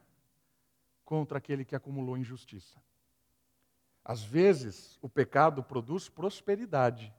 contra 1.04 1.38
aquele 1.38 1.64
que 1.64 1.76
acumulou 1.76 2.18
injustiça. 2.18 2.82
Às 4.04 4.22
vezes, 4.22 4.98
o 5.00 5.08
pecado 5.08 5.62
produz 5.62 6.08
prosperidade, 6.08 7.14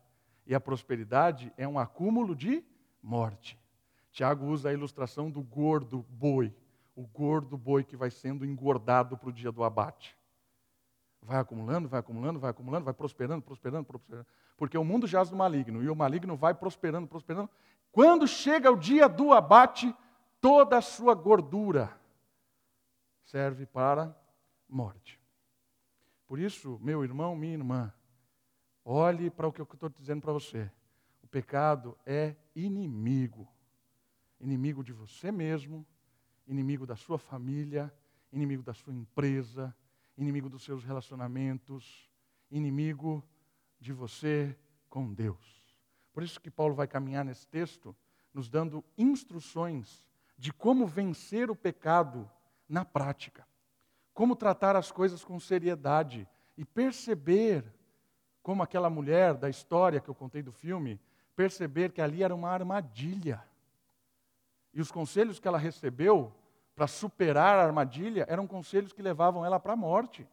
e 0.45 0.53
a 0.53 0.59
prosperidade 0.59 1.53
é 1.57 1.67
um 1.67 1.79
acúmulo 1.79 2.35
de 2.35 2.63
morte. 3.01 3.57
Tiago 4.11 4.45
usa 4.45 4.69
a 4.69 4.73
ilustração 4.73 5.31
do 5.31 5.41
gordo 5.41 6.05
boi, 6.09 6.53
o 6.95 7.07
gordo 7.07 7.57
boi 7.57 7.83
que 7.83 7.95
vai 7.95 8.11
sendo 8.11 8.45
engordado 8.45 9.17
para 9.17 9.29
o 9.29 9.33
dia 9.33 9.51
do 9.51 9.63
abate. 9.63 10.17
Vai 11.21 11.39
acumulando, 11.39 11.87
vai 11.87 12.01
acumulando, 12.01 12.39
vai 12.39 12.51
acumulando, 12.51 12.83
vai 12.83 12.93
prosperando, 12.93 13.41
prosperando, 13.41 13.85
prosperando. 13.85 14.27
Porque 14.57 14.77
o 14.77 14.83
mundo 14.83 15.07
jaz 15.07 15.31
no 15.31 15.37
maligno, 15.37 15.81
e 15.81 15.89
o 15.89 15.95
maligno 15.95 16.35
vai 16.35 16.53
prosperando, 16.53 17.07
prosperando. 17.07 17.49
Quando 17.91 18.27
chega 18.27 18.69
o 18.69 18.77
dia 18.77 19.07
do 19.07 19.31
abate, 19.31 19.95
toda 20.41 20.77
a 20.77 20.81
sua 20.81 21.15
gordura 21.15 21.97
serve 23.23 23.65
para 23.65 24.13
morte. 24.67 25.22
Por 26.27 26.39
isso, 26.39 26.79
meu 26.81 27.03
irmão, 27.03 27.35
minha 27.35 27.53
irmã, 27.53 27.93
olhe 28.83 29.29
para 29.29 29.47
o 29.47 29.53
que 29.53 29.61
eu 29.61 29.67
estou 29.71 29.89
dizendo 29.89 30.21
para 30.21 30.33
você. 30.33 30.71
O 31.21 31.27
pecado 31.27 31.97
é 32.05 32.35
inimigo. 32.55 33.47
Inimigo 34.39 34.83
de 34.83 34.91
você 34.91 35.31
mesmo, 35.31 35.85
inimigo 36.47 36.85
da 36.85 36.95
sua 36.95 37.17
família, 37.17 37.93
inimigo 38.31 38.63
da 38.63 38.73
sua 38.73 38.93
empresa, 38.93 39.75
inimigo 40.17 40.49
dos 40.49 40.63
seus 40.63 40.83
relacionamentos, 40.83 42.09
inimigo 42.49 43.23
de 43.79 43.93
você 43.93 44.57
com 44.89 45.13
Deus. 45.13 45.77
Por 46.13 46.23
isso 46.23 46.39
que 46.39 46.51
Paulo 46.51 46.75
vai 46.75 46.87
caminhar 46.87 47.25
nesse 47.25 47.47
texto, 47.47 47.95
nos 48.33 48.49
dando 48.49 48.83
instruções 48.97 50.05
de 50.37 50.51
como 50.51 50.85
vencer 50.85 51.49
o 51.49 51.55
pecado 51.55 52.29
na 52.67 52.83
prática. 52.83 53.47
Como 54.13 54.35
tratar 54.35 54.75
as 54.75 54.91
coisas 54.91 55.23
com 55.23 55.39
seriedade 55.39 56.27
e 56.55 56.63
perceber, 56.63 57.65
como 58.41 58.61
aquela 58.61 58.89
mulher 58.89 59.33
da 59.33 59.49
história 59.49 59.99
que 59.99 60.09
eu 60.09 60.15
contei 60.15 60.43
do 60.43 60.51
filme, 60.51 60.99
perceber 61.35 61.91
que 61.91 62.01
ali 62.01 62.23
era 62.23 62.35
uma 62.35 62.49
armadilha. 62.49 63.43
E 64.73 64.81
os 64.81 64.91
conselhos 64.91 65.39
que 65.39 65.47
ela 65.47 65.57
recebeu 65.57 66.33
para 66.75 66.87
superar 66.87 67.57
a 67.57 67.63
armadilha 67.63 68.25
eram 68.27 68.47
conselhos 68.47 68.93
que 68.93 69.01
levavam 69.01 69.45
ela 69.45 69.59
para 69.59 69.73
a 69.73 69.77
morte. 69.77 70.27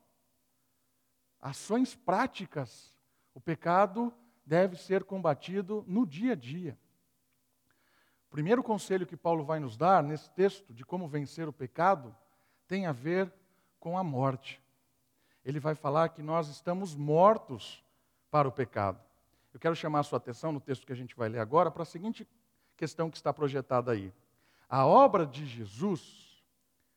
Ações 1.40 1.95
práticas. 1.95 2.95
O 3.35 3.40
pecado 3.40 4.12
deve 4.45 4.77
ser 4.77 5.05
combatido 5.05 5.85
no 5.87 6.07
dia 6.07 6.33
a 6.33 6.37
dia. 6.37 6.77
O 8.27 8.31
primeiro 8.31 8.62
conselho 8.62 9.07
que 9.07 9.16
Paulo 9.16 9.45
vai 9.45 9.59
nos 9.59 9.77
dar 9.77 10.03
nesse 10.03 10.31
texto 10.31 10.73
de 10.73 10.85
como 10.85 11.09
vencer 11.09 11.49
o 11.49 11.53
pecado 11.53 12.14
tem 12.66 12.87
a 12.87 12.93
ver 12.93 13.33
com 13.81 13.99
a 13.99 14.05
morte. 14.05 14.62
Ele 15.45 15.59
vai 15.59 15.75
falar 15.75 16.11
que 16.11 16.23
nós 16.23 16.49
estamos 16.49 16.95
mortos 16.95 17.83
para 18.31 18.47
o 18.47 18.53
pecado. 18.53 19.01
Eu 19.53 19.59
quero 19.59 19.75
chamar 19.75 20.01
a 20.01 20.03
sua 20.05 20.19
atenção 20.19 20.53
no 20.53 20.61
texto 20.61 20.87
que 20.87 20.93
a 20.93 20.97
gente 20.97 21.16
vai 21.16 21.29
ler 21.29 21.40
agora 21.40 21.71
para 21.71 21.83
a 21.83 21.87
seguinte 21.87 22.29
questão 22.77 23.11
que 23.11 23.16
está 23.16 23.33
projetada 23.33 23.90
aí. 23.93 24.12
A 24.69 24.87
obra 24.87 25.27
de 25.27 25.45
Jesus, 25.45 26.45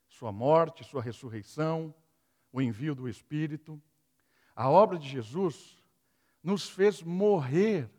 sua 0.08 0.32
morte, 0.32 0.84
sua 0.84 1.02
ressurreição, 1.02 1.94
o 2.52 2.62
envio 2.62 2.94
do 2.94 3.10
Espírito, 3.10 3.82
a 4.56 4.70
obra 4.70 5.00
de 5.00 5.10
Jesus 5.10 5.84
nos 6.44 6.70
fez 6.70 7.02
morrer 7.02 7.90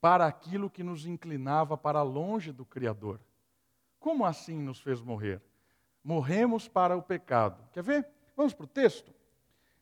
para 0.00 0.26
aquilo 0.26 0.68
que 0.68 0.82
nos 0.82 1.06
inclinava 1.06 1.76
para 1.78 2.02
longe 2.02 2.52
do 2.52 2.66
Criador. 2.66 3.18
Como 3.98 4.26
assim 4.26 4.60
nos 4.60 4.78
fez 4.78 5.00
morrer? 5.00 5.40
morremos 6.06 6.68
para 6.68 6.96
o 6.96 7.02
pecado. 7.02 7.60
Quer 7.72 7.82
ver? 7.82 8.08
Vamos 8.36 8.52
para 8.52 8.64
o 8.64 8.68
texto? 8.68 9.12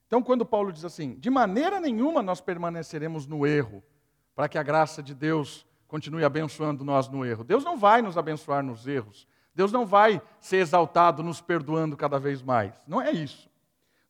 Então, 0.06 0.22
quando 0.22 0.46
Paulo 0.46 0.72
diz 0.72 0.84
assim: 0.84 1.14
de 1.14 1.28
maneira 1.28 1.80
nenhuma 1.80 2.22
nós 2.22 2.40
permaneceremos 2.40 3.26
no 3.26 3.46
erro, 3.46 3.82
para 4.34 4.48
que 4.48 4.58
a 4.58 4.62
graça 4.62 5.02
de 5.02 5.14
Deus 5.14 5.66
continue 5.88 6.24
abençoando 6.24 6.84
nós 6.84 7.08
no 7.08 7.24
erro. 7.24 7.44
Deus 7.44 7.64
não 7.64 7.76
vai 7.76 8.02
nos 8.02 8.18
abençoar 8.18 8.62
nos 8.62 8.86
erros. 8.86 9.28
Deus 9.54 9.70
não 9.70 9.86
vai 9.86 10.20
ser 10.40 10.56
exaltado 10.56 11.22
nos 11.22 11.40
perdoando 11.40 11.96
cada 11.96 12.18
vez 12.18 12.42
mais. 12.42 12.74
Não 12.86 13.00
é 13.00 13.12
isso. 13.12 13.48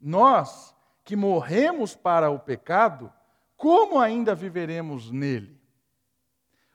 Nós 0.00 0.74
que 1.04 1.14
morremos 1.14 1.94
para 1.94 2.30
o 2.30 2.38
pecado, 2.38 3.12
como 3.56 3.98
ainda 3.98 4.34
viveremos 4.34 5.10
nele? 5.10 5.60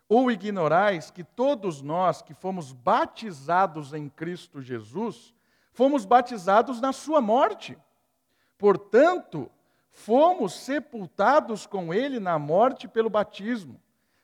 Ou 0.08 0.32
ignorais 0.32 1.10
que 1.10 1.23
todos 1.23 1.82
nós 1.82 2.21
que 2.21 2.34
fomos 2.34 2.71
batizados 2.71 3.93
em 3.93 4.08
Cristo 4.08 4.62
Jesus, 4.62 5.34
fomos 5.71 6.05
batizados 6.05 6.82
na 6.82 6.91
sua 6.91 7.21
morte. 7.21 7.77
Portanto, 8.58 9.49
fomos 9.91 10.53
sepultados 10.53 11.65
com 11.65 11.93
ele 11.93 12.19
na 12.19 12.38
morte 12.38 12.88
pelo 12.88 13.10
batismo, 13.10 13.82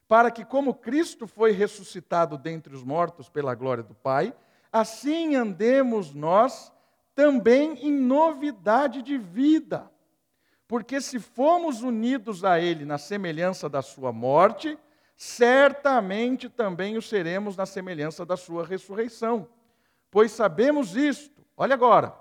para 0.08 0.30
que, 0.30 0.46
como 0.46 0.74
Cristo 0.74 1.28
foi 1.28 1.52
ressuscitado 1.52 2.38
dentre 2.38 2.76
os 2.76 2.84
mortos 2.84 3.30
pela 3.30 3.56
glória 3.56 3.84
do 3.84 3.96
Pai, 3.96 4.34
assim 4.72 5.36
andemos 5.36 6.14
nós 6.14 6.72
também 7.16 7.74
em 7.88 7.92
novidade 7.92 9.02
de 9.02 9.18
vida. 9.18 9.90
Porque 10.68 11.00
se 11.00 11.20
fomos 11.20 11.82
unidos 11.82 12.44
a 12.44 12.60
ele 12.60 12.86
na 12.86 12.98
semelhança 12.98 13.70
da 13.70 13.82
sua 13.82 14.12
morte, 14.12 14.78
certamente 15.16 16.50
também 16.50 16.98
o 16.98 17.02
seremos 17.02 17.56
na 17.56 17.66
semelhança 17.66 18.26
da 18.26 18.36
sua 18.36 18.66
ressurreição. 18.66 19.48
Pois 20.12 20.32
sabemos 20.32 20.96
isto, 20.96 21.35
olha 21.58 21.74
agora, 21.74 22.16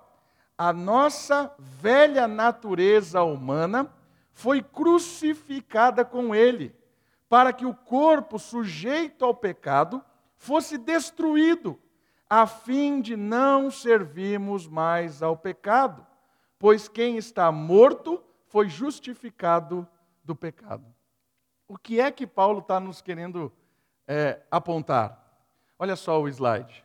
a 0.56 0.72
nossa 0.72 1.54
velha 1.58 2.28
natureza 2.28 3.22
humana 3.22 3.92
foi 4.32 4.62
crucificada 4.62 6.04
com 6.04 6.34
ele, 6.34 6.74
para 7.28 7.52
que 7.52 7.66
o 7.66 7.74
corpo 7.74 8.38
sujeito 8.38 9.24
ao 9.24 9.34
pecado 9.34 10.04
fosse 10.36 10.76
destruído, 10.76 11.78
a 12.28 12.46
fim 12.46 13.00
de 13.00 13.16
não 13.16 13.70
servirmos 13.70 14.66
mais 14.66 15.22
ao 15.22 15.36
pecado, 15.36 16.06
pois 16.58 16.88
quem 16.88 17.16
está 17.16 17.50
morto 17.50 18.22
foi 18.46 18.68
justificado 18.68 19.86
do 20.22 20.34
pecado. 20.34 20.84
O 21.66 21.76
que 21.78 22.00
é 22.00 22.10
que 22.10 22.26
Paulo 22.26 22.60
está 22.60 22.78
nos 22.78 23.00
querendo 23.00 23.52
é, 24.06 24.40
apontar? 24.50 25.20
Olha 25.78 25.96
só 25.96 26.20
o 26.20 26.28
slide. 26.28 26.83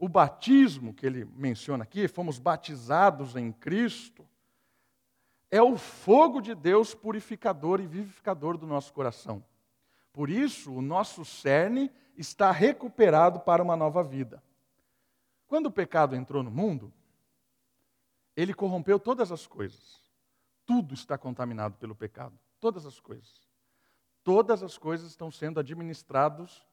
O 0.00 0.08
batismo 0.08 0.94
que 0.94 1.04
ele 1.04 1.24
menciona 1.36 1.84
aqui, 1.84 2.08
fomos 2.08 2.38
batizados 2.38 3.36
em 3.36 3.52
Cristo, 3.52 4.26
é 5.50 5.62
o 5.62 5.76
fogo 5.76 6.40
de 6.40 6.54
Deus 6.54 6.94
purificador 6.94 7.80
e 7.80 7.86
vivificador 7.86 8.56
do 8.56 8.66
nosso 8.66 8.92
coração. 8.92 9.44
Por 10.12 10.30
isso, 10.30 10.72
o 10.72 10.80
nosso 10.80 11.24
cerne 11.24 11.92
está 12.16 12.50
recuperado 12.50 13.40
para 13.40 13.62
uma 13.62 13.76
nova 13.76 14.02
vida. 14.02 14.42
Quando 15.46 15.66
o 15.66 15.70
pecado 15.70 16.16
entrou 16.16 16.42
no 16.42 16.50
mundo, 16.50 16.92
ele 18.34 18.54
corrompeu 18.54 18.98
todas 18.98 19.30
as 19.30 19.46
coisas. 19.46 20.00
Tudo 20.64 20.94
está 20.94 21.18
contaminado 21.18 21.76
pelo 21.76 21.94
pecado, 21.94 22.38
todas 22.58 22.86
as 22.86 22.98
coisas 22.98 23.50
todas 24.22 24.62
as 24.62 24.76
coisas 24.76 25.08
estão 25.08 25.30
sendo 25.30 25.60
administradas 25.60 26.64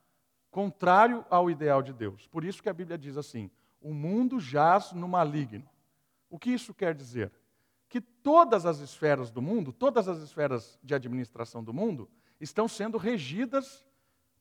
contrário 0.58 1.24
ao 1.30 1.52
ideal 1.52 1.84
de 1.84 1.94
Deus. 1.94 2.26
Por 2.26 2.44
isso 2.44 2.64
que 2.64 2.70
a 2.70 2.74
Bíblia 2.74 2.98
diz 2.98 3.16
assim: 3.16 3.48
o 3.80 3.94
mundo 3.94 4.40
jaz 4.40 4.92
no 4.92 5.08
maligno. 5.08 5.70
O 6.32 6.40
que 6.40 6.50
isso 6.50 6.74
quer 6.74 6.96
dizer? 6.96 7.32
Que 7.88 8.02
todas 8.02 8.66
as 8.66 8.80
esferas 8.80 9.30
do 9.30 9.40
mundo, 9.40 9.72
todas 9.72 10.08
as 10.08 10.18
esferas 10.18 10.80
de 10.82 10.96
administração 10.96 11.64
do 11.64 11.72
mundo, 11.72 12.10
estão 12.42 12.68
sendo 12.68 12.98
regidas 12.98 13.86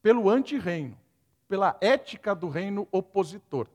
pelo 0.00 0.30
antirreino, 0.30 0.98
pela 1.46 1.76
ética 1.82 2.34
do 2.34 2.48
reino 2.48 2.88
opositor. 2.90 3.68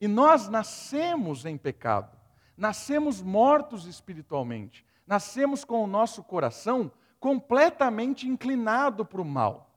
E 0.00 0.08
nós 0.08 0.48
nascemos 0.48 1.44
em 1.44 1.58
pecado, 1.58 2.16
nascemos 2.56 3.20
mortos 3.20 3.84
espiritualmente, 3.84 4.82
nascemos 5.06 5.62
com 5.62 5.84
o 5.84 5.86
nosso 5.86 6.24
coração 6.24 6.90
completamente 7.20 8.26
inclinado 8.26 9.04
para 9.04 9.20
o 9.20 9.26
mal. 9.26 9.75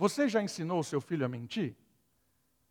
Você 0.00 0.30
já 0.30 0.40
ensinou 0.40 0.80
o 0.80 0.82
seu 0.82 0.98
filho 0.98 1.26
a 1.26 1.28
mentir? 1.28 1.76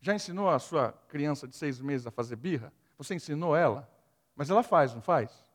Já 0.02 0.16
ensinou 0.16 0.50
a 0.50 0.58
sua 0.58 0.94
criança 1.08 1.48
de 1.48 1.56
seis 1.56 1.80
meses 1.80 2.08
a 2.08 2.10
fazer 2.10 2.36
birra? 2.36 2.74
Você 2.98 3.14
ensinou 3.14 3.56
ela? 3.56 3.88
Mas 4.36 4.50
ela 4.50 4.64
faz, 4.64 4.96
não 4.96 5.02
faz? 5.04 5.46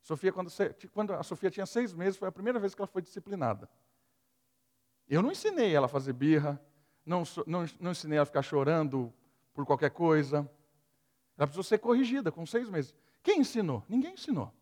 Sofia, 0.00 0.32
quando, 0.32 0.52
quando 0.92 1.14
a 1.14 1.24
Sofia 1.24 1.50
tinha 1.50 1.66
seis 1.66 1.92
meses, 1.92 2.16
foi 2.16 2.28
a 2.28 2.32
primeira 2.32 2.60
vez 2.60 2.76
que 2.76 2.80
ela 2.80 2.86
foi 2.86 3.02
disciplinada. 3.02 3.68
Eu 5.08 5.20
não 5.20 5.32
ensinei 5.32 5.74
ela 5.74 5.86
a 5.86 5.88
fazer 5.88 6.12
birra, 6.12 6.62
não, 7.04 7.24
não, 7.44 7.66
não 7.80 7.90
ensinei 7.90 8.16
ela 8.16 8.22
a 8.22 8.26
ficar 8.26 8.42
chorando 8.42 9.12
por 9.52 9.66
qualquer 9.66 9.90
coisa. 9.90 10.48
Ela 11.36 11.48
precisou 11.48 11.64
ser 11.64 11.78
corrigida 11.78 12.30
com 12.30 12.46
seis 12.46 12.70
meses. 12.70 12.94
Quem 13.20 13.40
ensinou? 13.40 13.84
Ninguém 13.88 14.12
ensinou. 14.12 14.54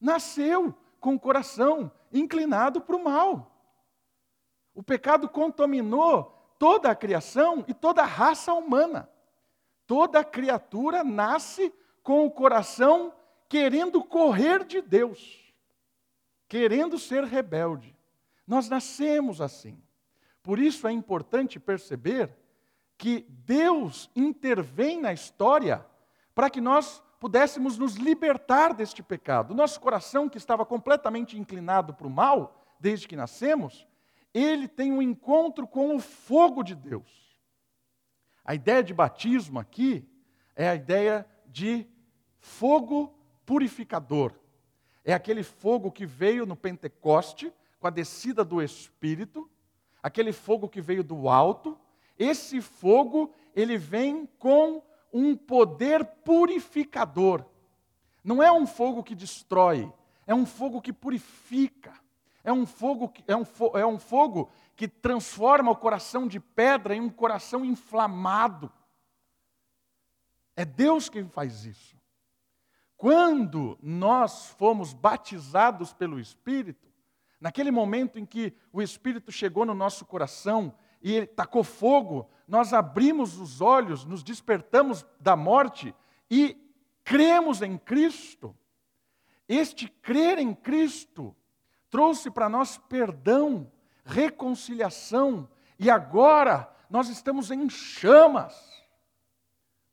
Nasceu 0.00 0.72
com 1.00 1.16
o 1.16 1.18
coração 1.18 1.90
inclinado 2.12 2.80
para 2.80 2.94
o 2.94 3.02
mal. 3.02 3.50
O 4.74 4.82
pecado 4.82 5.28
contaminou 5.28 6.34
toda 6.58 6.90
a 6.90 6.94
criação 6.94 7.64
e 7.68 7.72
toda 7.72 8.02
a 8.02 8.06
raça 8.06 8.52
humana. 8.52 9.08
Toda 9.86 10.24
criatura 10.24 11.04
nasce 11.04 11.72
com 12.02 12.26
o 12.26 12.30
coração 12.30 13.14
querendo 13.48 14.02
correr 14.02 14.64
de 14.64 14.80
Deus, 14.80 15.52
querendo 16.48 16.98
ser 16.98 17.24
rebelde. 17.24 17.96
Nós 18.46 18.68
nascemos 18.68 19.40
assim. 19.40 19.80
Por 20.42 20.58
isso 20.58 20.86
é 20.88 20.92
importante 20.92 21.60
perceber 21.60 22.30
que 22.98 23.26
Deus 23.28 24.10
intervém 24.14 25.00
na 25.00 25.12
história 25.12 25.84
para 26.34 26.50
que 26.50 26.60
nós 26.60 27.02
pudéssemos 27.20 27.78
nos 27.78 27.94
libertar 27.94 28.74
deste 28.74 29.02
pecado. 29.02 29.54
Nosso 29.54 29.80
coração, 29.80 30.28
que 30.28 30.36
estava 30.36 30.66
completamente 30.66 31.38
inclinado 31.38 31.94
para 31.94 32.06
o 32.06 32.10
mal, 32.10 32.62
desde 32.78 33.08
que 33.08 33.16
nascemos, 33.16 33.86
ele 34.34 34.66
tem 34.66 34.90
um 34.92 35.00
encontro 35.00 35.66
com 35.66 35.94
o 35.94 36.00
fogo 36.00 36.64
de 36.64 36.74
Deus. 36.74 37.38
A 38.44 38.54
ideia 38.54 38.82
de 38.82 38.92
batismo 38.92 39.60
aqui 39.60 40.06
é 40.56 40.68
a 40.68 40.74
ideia 40.74 41.26
de 41.46 41.86
fogo 42.40 43.16
purificador. 43.46 44.34
É 45.04 45.14
aquele 45.14 45.42
fogo 45.42 45.92
que 45.92 46.04
veio 46.04 46.44
no 46.44 46.56
Pentecoste, 46.56 47.52
com 47.78 47.86
a 47.86 47.90
descida 47.90 48.44
do 48.44 48.60
Espírito, 48.60 49.48
aquele 50.02 50.32
fogo 50.32 50.68
que 50.68 50.80
veio 50.80 51.04
do 51.04 51.28
alto. 51.28 51.78
Esse 52.18 52.60
fogo, 52.60 53.32
ele 53.54 53.78
vem 53.78 54.26
com 54.38 54.82
um 55.12 55.36
poder 55.36 56.04
purificador. 56.04 57.44
Não 58.22 58.42
é 58.42 58.50
um 58.50 58.66
fogo 58.66 59.02
que 59.02 59.14
destrói, 59.14 59.92
é 60.26 60.34
um 60.34 60.46
fogo 60.46 60.80
que 60.80 60.92
purifica. 60.92 61.92
É 62.44 62.52
um 62.52 62.66
fogo, 62.66 63.10
é 63.26 63.34
um, 63.34 63.44
é 63.74 63.86
um 63.86 63.98
fogo 63.98 64.50
que 64.76 64.86
transforma 64.86 65.70
o 65.70 65.76
coração 65.76 66.28
de 66.28 66.38
pedra 66.38 66.94
em 66.94 67.00
um 67.00 67.08
coração 67.08 67.64
inflamado. 67.64 68.70
É 70.54 70.64
Deus 70.64 71.08
quem 71.08 71.26
faz 71.26 71.64
isso. 71.64 71.96
Quando 72.96 73.78
nós 73.82 74.50
fomos 74.50 74.92
batizados 74.92 75.92
pelo 75.92 76.20
Espírito, 76.20 76.88
naquele 77.40 77.70
momento 77.70 78.18
em 78.18 78.26
que 78.26 78.54
o 78.72 78.80
Espírito 78.80 79.32
chegou 79.32 79.64
no 79.64 79.74
nosso 79.74 80.04
coração 80.04 80.74
e 81.02 81.12
ele 81.12 81.26
tacou 81.26 81.64
fogo, 81.64 82.28
nós 82.46 82.72
abrimos 82.72 83.38
os 83.38 83.60
olhos, 83.60 84.04
nos 84.04 84.22
despertamos 84.22 85.04
da 85.18 85.34
morte 85.34 85.94
e 86.30 86.56
cremos 87.02 87.62
em 87.62 87.76
Cristo. 87.76 88.56
Este 89.48 89.88
crer 89.88 90.38
em 90.38 90.54
Cristo 90.54 91.34
trouxe 91.94 92.28
para 92.28 92.48
nós 92.48 92.76
perdão, 92.76 93.70
reconciliação, 94.04 95.48
e 95.78 95.88
agora 95.88 96.68
nós 96.90 97.08
estamos 97.08 97.52
em 97.52 97.70
chamas. 97.70 98.84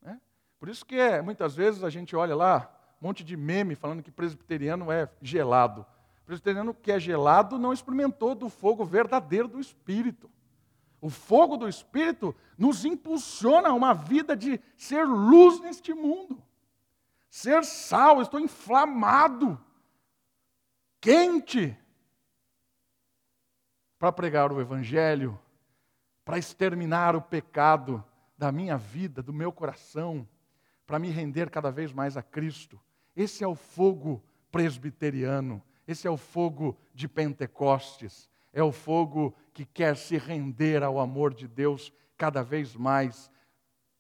Né? 0.02 0.20
Por 0.60 0.68
isso 0.68 0.84
que 0.84 0.96
é, 0.96 1.22
muitas 1.22 1.56
vezes 1.56 1.84
a 1.84 1.92
gente 1.92 2.16
olha 2.16 2.36
lá, 2.36 2.74
um 3.00 3.06
monte 3.06 3.24
de 3.24 3.38
meme 3.38 3.76
falando 3.76 4.02
que 4.02 4.10
presbiteriano 4.10 4.92
é 4.92 5.08
gelado. 5.22 5.86
O 6.24 6.26
presbiteriano 6.26 6.74
que 6.74 6.92
é 6.92 7.00
gelado 7.00 7.60
não 7.60 7.72
experimentou 7.72 8.34
do 8.34 8.50
fogo 8.50 8.84
verdadeiro 8.84 9.48
do 9.48 9.60
Espírito. 9.60 10.28
O 11.00 11.08
fogo 11.08 11.56
do 11.56 11.70
Espírito 11.70 12.36
nos 12.58 12.84
impulsiona 12.84 13.70
a 13.70 13.74
uma 13.76 13.94
vida 13.94 14.36
de 14.36 14.60
ser 14.76 15.06
luz 15.06 15.60
neste 15.60 15.94
mundo. 15.94 16.42
Ser 17.30 17.64
sal, 17.64 18.24
estou 18.24 18.40
inflamado, 18.40 19.64
quente, 21.00 21.78
para 24.02 24.12
pregar 24.12 24.52
o 24.52 24.60
Evangelho, 24.60 25.40
para 26.26 26.40
exterminar 26.40 27.16
o 27.16 27.22
pecado 27.22 28.04
da 28.36 28.52
minha 28.52 28.76
vida, 28.76 29.22
do 29.22 29.32
meu 29.32 29.52
coração, 29.52 30.28
para 30.88 30.98
me 30.98 31.12
render 31.12 31.52
cada 31.52 31.70
vez 31.70 31.94
mais 31.94 32.18
a 32.18 32.24
Cristo. 32.24 32.82
Esse 33.16 33.44
é 33.44 33.48
o 33.48 33.54
fogo 33.54 34.20
presbiteriano, 34.52 35.62
esse 35.88 36.08
é 36.08 36.10
o 36.10 36.18
fogo 36.18 36.76
de 36.96 37.08
Pentecostes 37.08 38.28
é 38.54 38.62
o 38.62 38.72
fogo 38.72 39.34
que 39.54 39.66
quer 39.66 39.96
se 39.96 40.18
render 40.18 40.84
ao 40.84 41.00
amor 41.00 41.34
de 41.34 41.48
Deus 41.48 41.94
cada 42.18 42.44
vez 42.44 42.76
mais, 42.76 43.32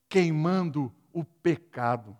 queimando 0.09 0.93
o 1.13 1.23
pecado, 1.23 2.17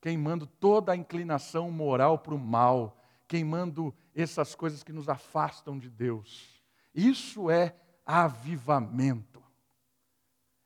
queimando 0.00 0.46
toda 0.46 0.92
a 0.92 0.96
inclinação 0.96 1.70
moral 1.70 2.18
para 2.18 2.34
o 2.34 2.38
mal, 2.38 2.96
queimando 3.28 3.94
essas 4.14 4.54
coisas 4.54 4.82
que 4.82 4.92
nos 4.92 5.08
afastam 5.08 5.78
de 5.78 5.90
Deus. 5.90 6.53
Isso 6.94 7.50
é 7.50 7.74
avivamento. 8.06 9.42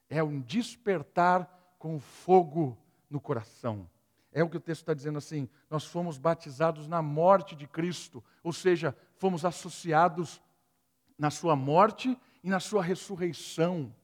É 0.08 0.22
um 0.22 0.40
despertar 0.40 1.74
com 1.78 1.98
fogo 1.98 2.76
no 3.08 3.20
coração. 3.20 3.88
É 4.32 4.42
o 4.42 4.48
que 4.48 4.56
o 4.56 4.60
texto 4.60 4.82
está 4.82 4.94
dizendo 4.94 5.18
assim: 5.18 5.48
nós 5.70 5.84
fomos 5.84 6.18
batizados 6.18 6.86
na 6.86 7.00
morte 7.00 7.56
de 7.56 7.66
Cristo, 7.66 8.22
ou 8.42 8.52
seja, 8.52 8.96
fomos 9.16 9.44
associados 9.44 10.40
na 11.18 11.30
sua 11.30 11.56
morte 11.56 12.18
e 12.42 12.48
na 12.48 12.60
sua 12.60 12.82
ressurreição. 12.82 13.94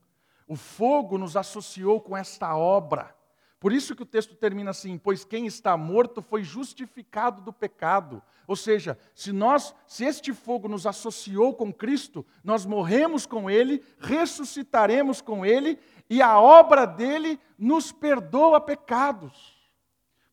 O 0.47 0.57
fogo 0.57 1.17
nos 1.17 1.37
associou 1.37 2.01
com 2.01 2.17
esta 2.17 2.57
obra. 2.57 3.15
Por 3.65 3.73
isso 3.73 3.97
que 3.97 4.03
o 4.03 4.07
texto 4.07 4.35
termina 4.35 4.73
assim: 4.73 4.99
pois 4.99 5.25
quem 5.25 5.47
está 5.47 5.75
morto 5.75 6.21
foi 6.21 6.43
justificado 6.43 7.41
do 7.41 7.51
pecado. 7.51 8.23
Ou 8.47 8.55
seja, 8.55 8.99
se 9.15 9.33
nós, 9.33 9.75
se 9.87 10.05
este 10.05 10.35
fogo 10.35 10.69
nos 10.69 10.87
associou 10.87 11.55
com 11.55 11.73
Cristo, 11.73 12.27
nós 12.45 12.67
morremos 12.67 13.25
com 13.25 13.49
ele, 13.49 13.83
ressuscitaremos 13.99 15.23
com 15.23 15.47
ele 15.47 15.79
e 16.11 16.21
a 16.21 16.39
obra 16.39 16.85
dele 16.85 17.41
nos 17.57 17.91
perdoa 17.91 18.61
pecados. 18.61 19.55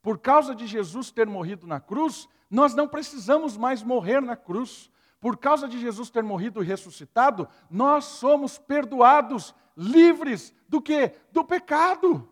Por 0.01 0.19
causa 0.19 0.53
de 0.53 0.67
Jesus 0.67 1.09
ter 1.09 1.25
morrido 1.25 1.65
na 1.65 1.79
cruz, 1.79 2.27
nós 2.49 2.75
não 2.75 2.85
precisamos 2.85 3.55
mais 3.55 3.81
morrer 3.81 4.21
na 4.21 4.35
cruz. 4.35 4.91
Por 5.21 5.37
causa 5.37 5.69
de 5.69 5.79
Jesus 5.79 6.09
ter 6.09 6.21
morrido 6.21 6.61
e 6.61 6.67
ressuscitado, 6.67 7.47
nós 7.69 8.03
somos 8.03 8.57
perdoados, 8.57 9.55
livres 9.77 10.53
do 10.67 10.81
que? 10.81 11.13
Do 11.31 11.45
pecado. 11.45 12.27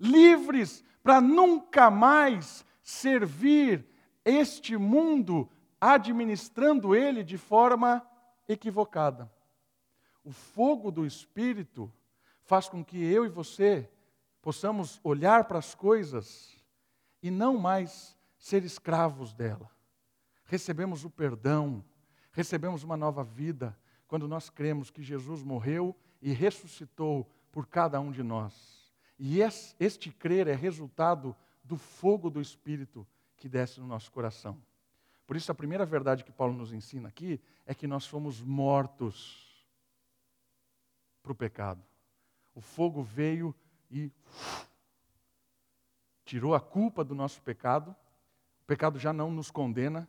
Livres 0.00 0.82
para 1.02 1.20
nunca 1.20 1.90
mais 1.90 2.64
servir 2.82 3.86
este 4.24 4.76
mundo 4.76 5.48
administrando 5.80 6.94
ele 6.94 7.22
de 7.22 7.38
forma 7.38 8.04
equivocada. 8.48 9.30
O 10.24 10.32
fogo 10.32 10.90
do 10.90 11.06
Espírito 11.06 11.92
faz 12.42 12.68
com 12.68 12.84
que 12.84 13.02
eu 13.02 13.24
e 13.24 13.28
você 13.28 13.88
possamos 14.42 15.00
olhar 15.04 15.44
para 15.44 15.58
as 15.58 15.74
coisas 15.74 16.56
e 17.22 17.30
não 17.30 17.56
mais 17.58 18.16
ser 18.38 18.64
escravos 18.64 19.32
dela. 19.32 19.70
Recebemos 20.44 21.04
o 21.04 21.10
perdão, 21.10 21.84
recebemos 22.32 22.82
uma 22.82 22.96
nova 22.96 23.22
vida 23.22 23.78
quando 24.08 24.26
nós 24.26 24.50
cremos 24.50 24.90
que 24.90 25.02
Jesus 25.02 25.42
morreu 25.42 25.94
e 26.20 26.32
ressuscitou 26.32 27.30
por 27.52 27.66
cada 27.66 28.00
um 28.00 28.10
de 28.10 28.22
nós. 28.22 28.79
E 29.22 29.40
este 29.78 30.10
crer 30.10 30.48
é 30.48 30.54
resultado 30.54 31.36
do 31.62 31.76
fogo 31.76 32.30
do 32.30 32.40
Espírito 32.40 33.06
que 33.36 33.50
desce 33.50 33.78
no 33.78 33.86
nosso 33.86 34.10
coração. 34.10 34.58
Por 35.26 35.36
isso, 35.36 35.52
a 35.52 35.54
primeira 35.54 35.84
verdade 35.84 36.24
que 36.24 36.32
Paulo 36.32 36.54
nos 36.54 36.72
ensina 36.72 37.08
aqui 37.10 37.38
é 37.66 37.74
que 37.74 37.86
nós 37.86 38.06
fomos 38.06 38.40
mortos 38.40 39.62
para 41.22 41.32
o 41.32 41.34
pecado. 41.34 41.84
O 42.54 42.62
fogo 42.62 43.02
veio 43.02 43.54
e 43.90 44.10
tirou 46.24 46.54
a 46.54 46.60
culpa 46.60 47.04
do 47.04 47.14
nosso 47.14 47.42
pecado. 47.42 47.94
O 48.62 48.64
pecado 48.66 48.98
já 48.98 49.12
não 49.12 49.30
nos 49.30 49.50
condena, 49.50 50.08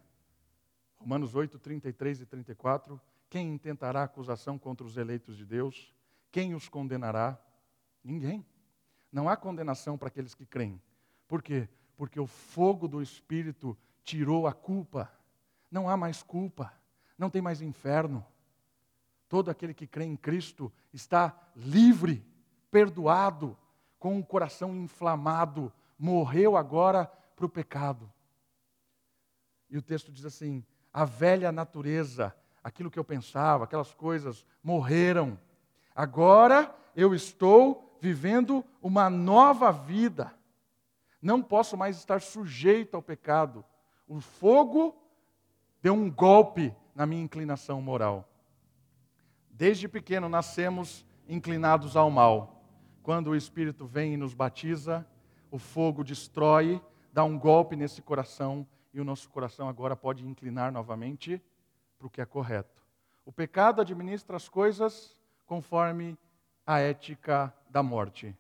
Romanos 0.98 1.36
8, 1.36 1.60
33 1.60 2.22
e 2.22 2.26
34. 2.26 3.02
Quem 3.30 3.50
intentará 3.50 4.04
acusação 4.04 4.58
contra 4.58 4.88
os 4.88 4.96
eleitos 4.96 5.36
de 5.36 5.46
Deus? 5.46 5.94
Quem 6.32 6.56
os 6.56 6.70
condenará? 6.70 7.38
Ninguém. 8.02 8.46
Não 9.12 9.28
há 9.28 9.36
condenação 9.36 9.98
para 9.98 10.08
aqueles 10.08 10.34
que 10.34 10.46
creem. 10.46 10.82
Por 11.28 11.42
quê? 11.42 11.68
Porque 11.98 12.20
o 12.20 12.28
fogo 12.28 12.88
do 12.88 13.02
Espírito 13.02 13.78
tirou 14.04 14.48
a 14.48 14.54
culpa. 14.54 15.12
Não 15.70 15.90
há 15.90 15.98
mais 15.98 16.24
culpa. 16.24 16.74
Não 17.18 17.30
tem 17.30 17.42
mais 17.42 17.62
inferno. 17.62 18.26
Todo 19.28 19.52
aquele 19.52 19.74
que 19.74 19.88
crê 19.88 20.06
em 20.06 20.16
Cristo 20.16 20.72
está 20.94 21.38
livre, 21.56 22.26
perdoado, 22.70 23.58
com 24.00 24.18
o 24.18 24.26
coração 24.26 24.76
inflamado, 24.76 25.72
morreu 25.98 26.58
agora 26.58 27.06
para 27.36 27.46
o 27.46 27.50
pecado. 27.50 28.12
E 29.70 29.78
o 29.78 29.82
texto 29.82 30.12
diz 30.12 30.26
assim: 30.26 30.66
a 30.92 31.06
velha 31.06 31.52
natureza, 31.52 32.36
aquilo 32.64 32.92
que 32.92 33.00
eu 33.00 33.04
pensava, 33.04 33.64
aquelas 33.64 33.94
coisas 33.94 34.46
morreram. 34.64 35.40
Agora 35.96 36.74
eu 36.96 37.14
estou 37.14 37.91
vivendo 38.02 38.66
uma 38.82 39.12
nova 39.12 39.72
vida. 39.72 40.34
Não 41.22 41.40
posso 41.40 41.78
mais 41.78 41.98
estar 41.98 42.20
sujeito 42.20 42.96
ao 42.96 43.02
pecado. 43.02 43.64
O 44.08 44.20
fogo 44.20 44.96
deu 45.84 45.94
um 45.94 46.10
golpe 46.10 46.76
na 46.96 47.06
minha 47.06 47.22
inclinação 47.22 47.80
moral. 47.80 48.28
Desde 49.52 49.88
pequeno 49.88 50.28
nascemos 50.28 51.06
inclinados 51.30 51.96
ao 51.96 52.10
mal. 52.10 52.66
Quando 53.04 53.30
o 53.30 53.36
Espírito 53.36 53.86
vem 53.86 54.16
e 54.16 54.18
nos 54.18 54.34
batiza, 54.34 55.06
o 55.52 55.60
fogo 55.60 56.04
destrói, 56.04 56.82
dá 57.14 57.24
um 57.24 57.38
golpe 57.38 57.76
nesse 57.76 58.02
coração 58.02 58.68
e 58.92 59.00
o 59.00 59.04
nosso 59.06 59.30
coração 59.30 59.70
agora 59.70 59.96
pode 59.96 60.26
inclinar 60.28 60.72
novamente 60.72 61.40
para 62.00 62.08
o 62.08 62.10
que 62.10 62.20
é 62.20 62.26
correto. 62.26 62.84
O 63.24 63.32
pecado 63.32 63.80
administra 63.80 64.36
as 64.36 64.50
coisas 64.50 65.16
conforme 65.46 66.18
a 66.66 66.80
ética 66.80 67.54
da 67.70 67.82
morte. 67.82 68.36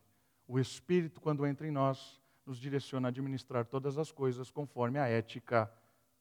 O 0.47 0.59
Espírito, 0.59 1.21
quando 1.21 1.45
entra 1.45 1.67
em 1.67 1.71
nós, 1.71 2.19
nos 2.45 2.59
direciona 2.59 3.07
a 3.07 3.09
administrar 3.09 3.65
todas 3.65 3.97
as 3.97 4.11
coisas 4.11 4.51
conforme 4.51 4.99
a 4.99 5.07
ética 5.07 5.71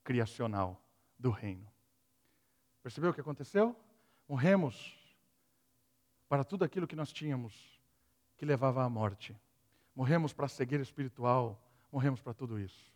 criacional 0.05 0.81
do 1.19 1.31
reino. 1.31 1.67
Percebeu 2.83 3.11
o 3.11 3.15
que 3.15 3.21
aconteceu? 3.21 3.77
Morremos 4.29 4.99
para 6.29 6.45
tudo 6.45 6.65
aquilo 6.65 6.87
que 6.87 6.97
nós 6.97 7.13
tínhamos 7.13 7.81
que 8.37 8.47
levava 8.47 8.85
à 8.85 8.89
morte. 8.89 9.37
Morremos 9.95 10.33
para 10.33 10.47
a 10.47 10.49
cegueira 10.49 10.83
espiritual, 10.83 11.61
morremos 11.91 12.23
para 12.23 12.33
tudo 12.33 12.59
isso. 12.59 12.91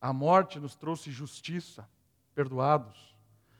A 0.00 0.12
morte 0.12 0.60
nos 0.60 0.76
trouxe 0.76 1.10
justiça, 1.10 1.88
perdoados, 2.34 3.16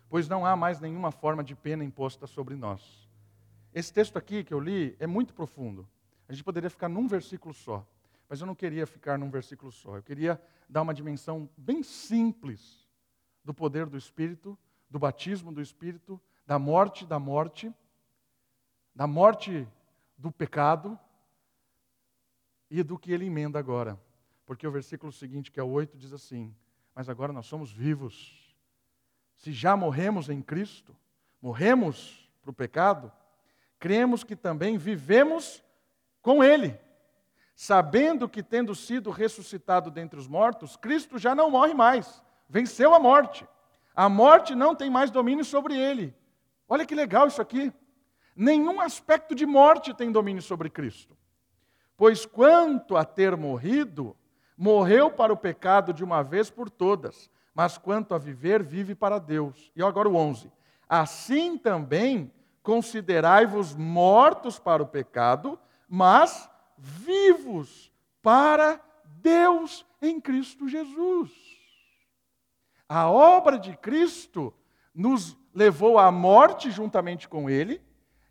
pois 0.08 0.28
não 0.28 0.46
há 0.46 0.54
mais 0.54 0.80
nenhuma 0.80 1.10
forma 1.10 1.42
de 1.42 1.54
pena 1.54 1.84
imposta 1.84 2.26
sobre 2.26 2.54
nós. 2.54 3.09
Esse 3.74 3.92
texto 3.92 4.16
aqui 4.16 4.42
que 4.42 4.52
eu 4.52 4.60
li 4.60 4.96
é 4.98 5.06
muito 5.06 5.32
profundo. 5.32 5.88
A 6.28 6.32
gente 6.32 6.44
poderia 6.44 6.70
ficar 6.70 6.88
num 6.88 7.06
versículo 7.06 7.54
só, 7.54 7.86
mas 8.28 8.40
eu 8.40 8.46
não 8.46 8.54
queria 8.54 8.86
ficar 8.86 9.18
num 9.18 9.30
versículo 9.30 9.70
só. 9.70 9.96
Eu 9.96 10.02
queria 10.02 10.40
dar 10.68 10.82
uma 10.82 10.94
dimensão 10.94 11.48
bem 11.56 11.82
simples 11.82 12.88
do 13.44 13.52
poder 13.52 13.86
do 13.86 13.96
Espírito, 13.96 14.58
do 14.88 14.98
batismo 14.98 15.52
do 15.52 15.60
Espírito, 15.60 16.20
da 16.46 16.58
morte 16.58 17.06
da 17.06 17.18
morte, 17.18 17.72
da 18.94 19.06
morte 19.06 19.66
do 20.18 20.30
pecado 20.30 20.98
e 22.70 22.82
do 22.82 22.98
que 22.98 23.12
ele 23.12 23.26
emenda 23.26 23.58
agora. 23.58 24.00
Porque 24.44 24.66
o 24.66 24.72
versículo 24.72 25.12
seguinte, 25.12 25.50
que 25.50 25.60
é 25.60 25.62
o 25.62 25.68
8, 25.68 25.96
diz 25.96 26.12
assim: 26.12 26.54
Mas 26.94 27.08
agora 27.08 27.32
nós 27.32 27.46
somos 27.46 27.72
vivos. 27.72 28.54
Se 29.36 29.52
já 29.52 29.76
morremos 29.76 30.28
em 30.28 30.42
Cristo, 30.42 30.94
morremos 31.40 32.28
para 32.42 32.50
o 32.50 32.54
pecado, 32.54 33.12
cremos 33.80 34.22
que 34.22 34.36
também 34.36 34.78
vivemos 34.78 35.64
com 36.22 36.44
Ele, 36.44 36.78
sabendo 37.56 38.28
que, 38.28 38.42
tendo 38.42 38.74
sido 38.74 39.10
ressuscitado 39.10 39.90
dentre 39.90 40.20
os 40.20 40.28
mortos, 40.28 40.76
Cristo 40.76 41.18
já 41.18 41.34
não 41.34 41.50
morre 41.50 41.74
mais, 41.74 42.22
venceu 42.48 42.94
a 42.94 43.00
morte. 43.00 43.44
A 43.94 44.08
morte 44.08 44.54
não 44.54 44.74
tem 44.74 44.88
mais 44.88 45.10
domínio 45.10 45.44
sobre 45.44 45.76
ele. 45.76 46.14
Olha 46.68 46.86
que 46.86 46.94
legal 46.94 47.26
isso 47.26 47.42
aqui. 47.42 47.72
Nenhum 48.34 48.80
aspecto 48.80 49.34
de 49.34 49.44
morte 49.44 49.92
tem 49.92 50.10
domínio 50.10 50.40
sobre 50.40 50.70
Cristo. 50.70 51.16
Pois 51.96 52.24
quanto 52.24 52.96
a 52.96 53.04
ter 53.04 53.36
morrido, 53.36 54.16
morreu 54.56 55.10
para 55.10 55.32
o 55.32 55.36
pecado 55.36 55.92
de 55.92 56.02
uma 56.02 56.22
vez 56.22 56.48
por 56.48 56.70
todas, 56.70 57.28
mas 57.54 57.76
quanto 57.76 58.14
a 58.14 58.18
viver, 58.18 58.62
vive 58.62 58.94
para 58.94 59.18
Deus. 59.18 59.70
E 59.76 59.82
agora 59.82 60.08
o 60.08 60.16
11. 60.16 60.50
Assim 60.88 61.58
também 61.58 62.32
considerai-vos 62.62 63.74
mortos 63.74 64.58
para 64.58 64.82
o 64.82 64.86
pecado, 64.86 65.58
mas 65.88 66.48
vivos 66.76 67.90
para 68.22 68.80
Deus 69.04 69.86
em 70.00 70.20
Cristo 70.20 70.68
Jesus. 70.68 71.30
A 72.88 73.08
obra 73.10 73.58
de 73.58 73.76
Cristo 73.76 74.52
nos 74.94 75.36
levou 75.54 75.98
à 75.98 76.10
morte 76.10 76.70
juntamente 76.70 77.28
com 77.28 77.48
Ele 77.48 77.80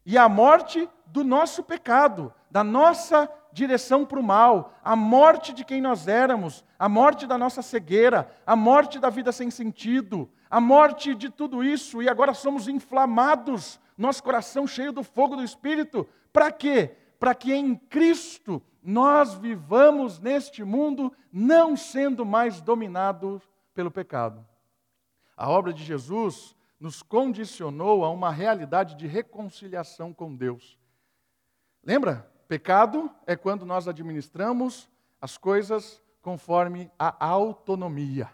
e 0.05 0.17
à 0.17 0.27
morte 0.27 0.89
do 1.05 1.23
nosso 1.23 1.63
pecado, 1.63 2.33
da 2.49 2.63
nossa 2.63 3.29
direção 3.51 4.05
para 4.05 4.19
o 4.19 4.23
mal, 4.23 4.73
a 4.83 4.95
morte 4.95 5.53
de 5.53 5.65
quem 5.65 5.81
nós 5.81 6.07
éramos, 6.07 6.63
a 6.77 6.87
morte 6.87 7.25
da 7.25 7.37
nossa 7.37 7.61
cegueira, 7.61 8.29
a 8.45 8.55
morte 8.55 8.99
da 8.99 9.09
vida 9.09 9.31
sem 9.31 9.49
sentido, 9.49 10.29
a 10.49 10.59
morte 10.59 11.13
de 11.13 11.29
tudo 11.29 11.63
isso, 11.63 12.01
e 12.01 12.09
agora 12.09 12.33
somos 12.33 12.67
inflamados 12.67 13.79
nosso 13.97 14.23
coração 14.23 14.65
cheio 14.65 14.93
do 14.93 15.03
fogo 15.03 15.35
do 15.35 15.43
Espírito. 15.43 16.07
Para 16.31 16.51
quê? 16.51 16.95
Para 17.19 17.35
que 17.35 17.53
em 17.53 17.75
Cristo 17.75 18.61
nós 18.81 19.35
vivamos 19.35 20.19
neste 20.19 20.63
mundo 20.63 21.13
não 21.31 21.75
sendo 21.75 22.25
mais 22.25 22.61
dominados 22.61 23.43
pelo 23.73 23.91
pecado. 23.91 24.45
A 25.35 25.49
obra 25.49 25.73
de 25.73 25.83
Jesus 25.83 26.55
nos 26.79 27.03
condicionou 27.03 28.05
a 28.05 28.09
uma 28.09 28.31
realidade 28.31 28.95
de 28.95 29.05
reconciliação 29.05 30.13
com 30.13 30.33
Deus. 30.33 30.79
Lembra? 31.83 32.31
Pecado 32.47 33.11
é 33.27 33.35
quando 33.35 33.65
nós 33.65 33.87
administramos 33.87 34.89
as 35.21 35.37
coisas 35.37 36.01
conforme 36.21 36.89
a 36.97 37.25
autonomia, 37.25 38.29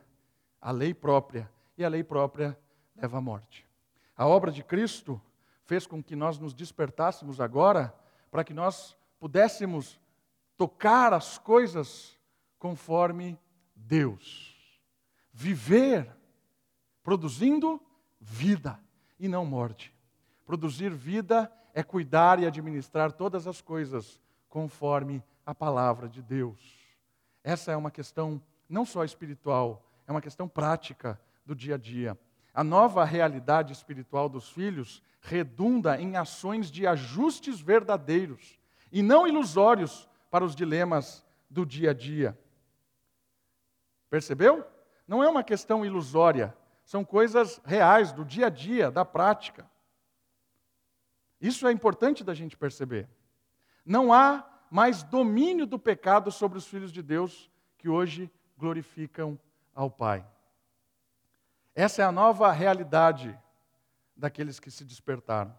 a 0.62 0.72
lei 0.72 0.94
própria. 0.94 1.50
E 1.78 1.84
a 1.84 1.90
lei 1.90 2.04
própria 2.04 2.58
leva 2.96 3.18
à 3.18 3.22
morte. 3.22 3.66
A 4.16 4.26
obra 4.26 4.52
de 4.52 4.64
Cristo 4.64 5.22
fez 5.66 5.86
com 5.86 6.02
que 6.02 6.16
nós 6.16 6.38
nos 6.38 6.54
despertássemos 6.54 7.42
agora 7.42 7.94
para 8.32 8.44
que 8.44 8.54
nós 8.54 8.98
pudéssemos 9.20 10.00
tocar 10.58 11.14
as 11.14 11.38
coisas 11.38 12.18
conforme 12.58 13.38
Deus. 13.76 14.56
Viver 15.34 16.10
produzindo 17.04 17.82
vida 18.20 18.80
e 19.20 19.28
não 19.28 19.46
morte. 19.46 19.94
Produzir 20.46 20.90
vida 20.90 21.52
é 21.74 21.84
cuidar 21.84 22.40
e 22.40 22.46
administrar 22.46 23.12
todas 23.12 23.48
as 23.48 23.62
coisas 23.62 24.22
conforme 24.50 25.24
a 25.46 25.54
palavra 25.54 26.08
de 26.08 26.22
Deus. 26.22 26.60
Essa 27.44 27.72
é 27.72 27.78
uma 27.78 27.92
questão 27.92 28.42
não 28.68 28.86
só 28.86 29.04
espiritual, 29.04 29.86
é 30.08 30.12
uma 30.12 30.22
questão 30.22 30.48
prática 30.48 31.20
do 31.46 31.56
dia 31.56 31.76
a 31.76 31.78
dia. 31.78 32.18
A 32.54 32.64
nova 32.64 33.04
realidade 33.04 33.74
espiritual 33.74 34.30
dos 34.30 34.50
filhos 34.50 35.04
redunda 35.22 36.00
em 36.00 36.16
ações 36.16 36.72
de 36.72 36.88
ajustes 36.88 37.60
verdadeiros 37.60 38.58
e 38.92 39.02
não 39.02 39.28
ilusórios 39.28 40.08
para 40.32 40.46
os 40.46 40.56
dilemas 40.56 41.26
do 41.50 41.66
dia 41.66 41.92
a 41.92 41.94
dia. 41.94 42.38
Percebeu? 44.10 44.66
Não 45.08 45.24
é 45.24 45.30
uma 45.30 45.44
questão 45.44 45.86
ilusória, 45.86 46.56
são 46.84 47.04
coisas 47.04 47.62
reais 47.66 48.12
do 48.12 48.24
dia 48.24 48.48
a 48.48 48.50
dia, 48.50 48.90
da 48.90 49.04
prática. 49.04 49.70
Isso 51.42 51.68
é 51.68 51.72
importante 51.72 52.24
da 52.24 52.34
gente 52.34 52.56
perceber. 52.56 53.10
Não 53.86 54.14
há 54.14 54.46
mais 54.72 55.04
domínio 55.04 55.66
do 55.66 55.78
pecado 55.78 56.32
sobre 56.32 56.58
os 56.58 56.66
filhos 56.66 56.92
de 56.92 57.02
Deus 57.02 57.52
que 57.78 57.90
hoje 57.90 58.32
glorificam 58.58 59.38
ao 59.74 59.90
Pai. 59.92 60.26
Essa 61.76 62.02
é 62.02 62.06
a 62.06 62.12
nova 62.12 62.50
realidade 62.54 63.38
daqueles 64.16 64.62
que 64.62 64.72
se 64.72 64.86
despertaram. 64.86 65.54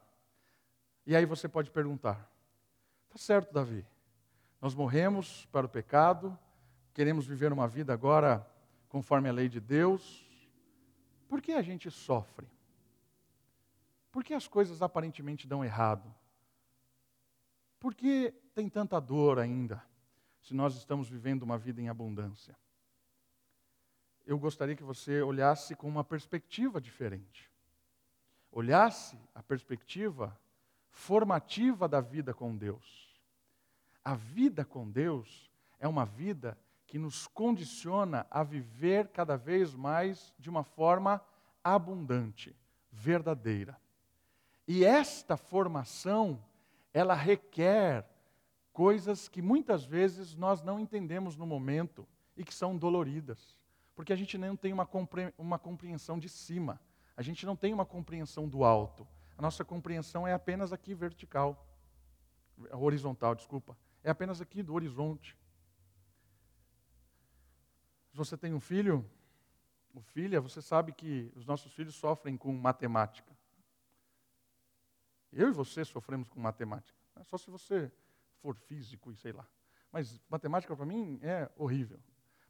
E 1.05 1.15
aí 1.15 1.27
você 1.27 1.47
pode 1.47 1.71
perguntar: 1.71 2.29
tá 3.11 3.19
certo, 3.19 3.53
Davi? 3.53 3.87
Nós 4.59 4.75
morremos 4.75 5.45
para 5.53 5.67
o 5.67 5.69
pecado, 5.69 6.37
queremos 6.95 7.27
viver 7.27 7.53
uma 7.53 7.69
vida 7.69 7.93
agora 7.93 8.49
conforme 8.89 9.29
a 9.29 9.33
lei 9.33 9.47
de 9.47 9.61
Deus. 9.61 10.27
Por 11.29 11.43
que 11.43 11.53
a 11.53 11.61
gente 11.61 11.91
sofre? 11.91 12.49
Por 14.11 14.25
que 14.25 14.33
as 14.33 14.49
coisas 14.49 14.81
aparentemente 14.81 15.47
dão 15.47 15.63
errado? 15.63 16.13
Por 17.79 17.95
que 17.95 18.33
tem 18.55 18.71
tanta 18.71 18.99
dor 18.99 19.39
ainda, 19.39 19.85
se 20.41 20.55
nós 20.55 20.75
estamos 20.77 21.11
vivendo 21.11 21.43
uma 21.43 21.59
vida 21.59 21.83
em 21.83 21.91
abundância? 21.91 22.57
Eu 24.27 24.37
gostaria 24.39 24.75
que 24.75 24.83
você 24.83 25.23
olhasse 25.23 25.77
com 25.77 25.87
uma 25.89 26.03
perspectiva 26.03 26.81
diferente. 26.81 27.49
Olhasse 28.51 29.17
a 29.33 29.43
perspectiva 29.43 30.37
formativa 30.91 31.87
da 31.87 32.01
vida 32.01 32.35
com 32.35 32.57
Deus. 32.57 33.15
A 34.05 34.15
vida 34.17 34.65
com 34.65 34.91
Deus 34.91 35.49
é 35.79 35.87
uma 35.87 36.05
vida 36.05 36.59
que 36.87 36.99
nos 36.99 37.29
condiciona 37.29 38.27
a 38.29 38.43
viver 38.43 39.09
cada 39.09 39.37
vez 39.37 39.75
mais 39.75 40.35
de 40.39 40.51
uma 40.51 40.65
forma 40.65 41.21
abundante, 41.63 42.57
verdadeira. 42.91 43.81
E 44.67 44.85
esta 44.85 45.37
formação, 45.37 46.43
ela 46.93 47.15
requer 47.15 48.09
coisas 48.73 49.29
que 49.29 49.41
muitas 49.41 49.85
vezes 49.85 50.35
nós 50.35 50.63
não 50.63 50.81
entendemos 50.81 51.37
no 51.37 51.47
momento 51.47 52.07
e 52.37 52.45
que 52.45 52.55
são 52.55 52.77
doloridas 52.77 53.56
porque 53.97 54.13
a 54.13 54.17
gente 54.17 54.37
não 54.37 54.55
tem 54.55 54.73
uma, 54.73 54.87
compre 54.87 55.33
uma 55.39 55.59
compreensão 55.59 56.19
de 56.19 56.29
cima, 56.29 56.79
a 57.17 57.23
gente 57.23 57.47
não 57.47 57.57
tem 57.57 57.73
uma 57.73 57.87
compreensão 57.87 58.47
do 58.47 58.63
alto. 58.63 59.09
A 59.39 59.43
nossa 59.43 59.65
compreensão 59.65 60.29
é 60.29 60.35
apenas 60.35 60.73
aqui 60.73 60.95
vertical, 60.95 61.67
horizontal, 62.71 63.35
desculpa. 63.35 63.77
É 64.05 64.11
apenas 64.11 64.41
aqui 64.41 64.63
do 64.63 64.75
horizonte. 64.75 65.37
Se 68.11 68.17
você 68.17 68.37
tem 68.37 68.53
um 68.53 68.61
filho, 68.61 69.05
ou 69.95 70.03
filha, 70.03 70.43
você 70.43 70.61
sabe 70.61 70.93
que 70.93 71.33
os 71.35 71.47
nossos 71.47 71.73
filhos 71.73 71.95
sofrem 71.95 72.37
com 72.37 72.53
matemática. 72.53 73.35
Eu 75.33 75.49
e 75.49 75.53
você 75.53 75.85
sofremos 75.85 76.29
com 76.29 76.39
matemática. 76.39 76.99
É 77.17 77.25
só 77.25 77.39
se 77.39 77.51
você 77.51 77.91
for 78.43 78.55
físico 78.55 79.11
e 79.11 79.17
sei 79.17 79.33
lá. 79.33 79.47
Mas 79.91 80.21
matemática 80.29 80.77
para 80.77 80.85
mim 80.85 81.19
é 81.23 81.51
horrível. 81.57 81.99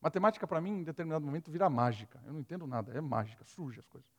Matemática 0.00 0.46
para 0.46 0.60
mim, 0.60 0.80
em 0.80 0.84
determinado 0.84 1.24
momento, 1.24 1.50
vira 1.50 1.68
mágica. 1.68 2.20
Eu 2.24 2.32
não 2.32 2.40
entendo 2.40 2.66
nada, 2.66 2.92
é 2.92 3.00
mágica, 3.00 3.44
surge 3.44 3.80
as 3.80 3.86
coisas. 3.86 4.10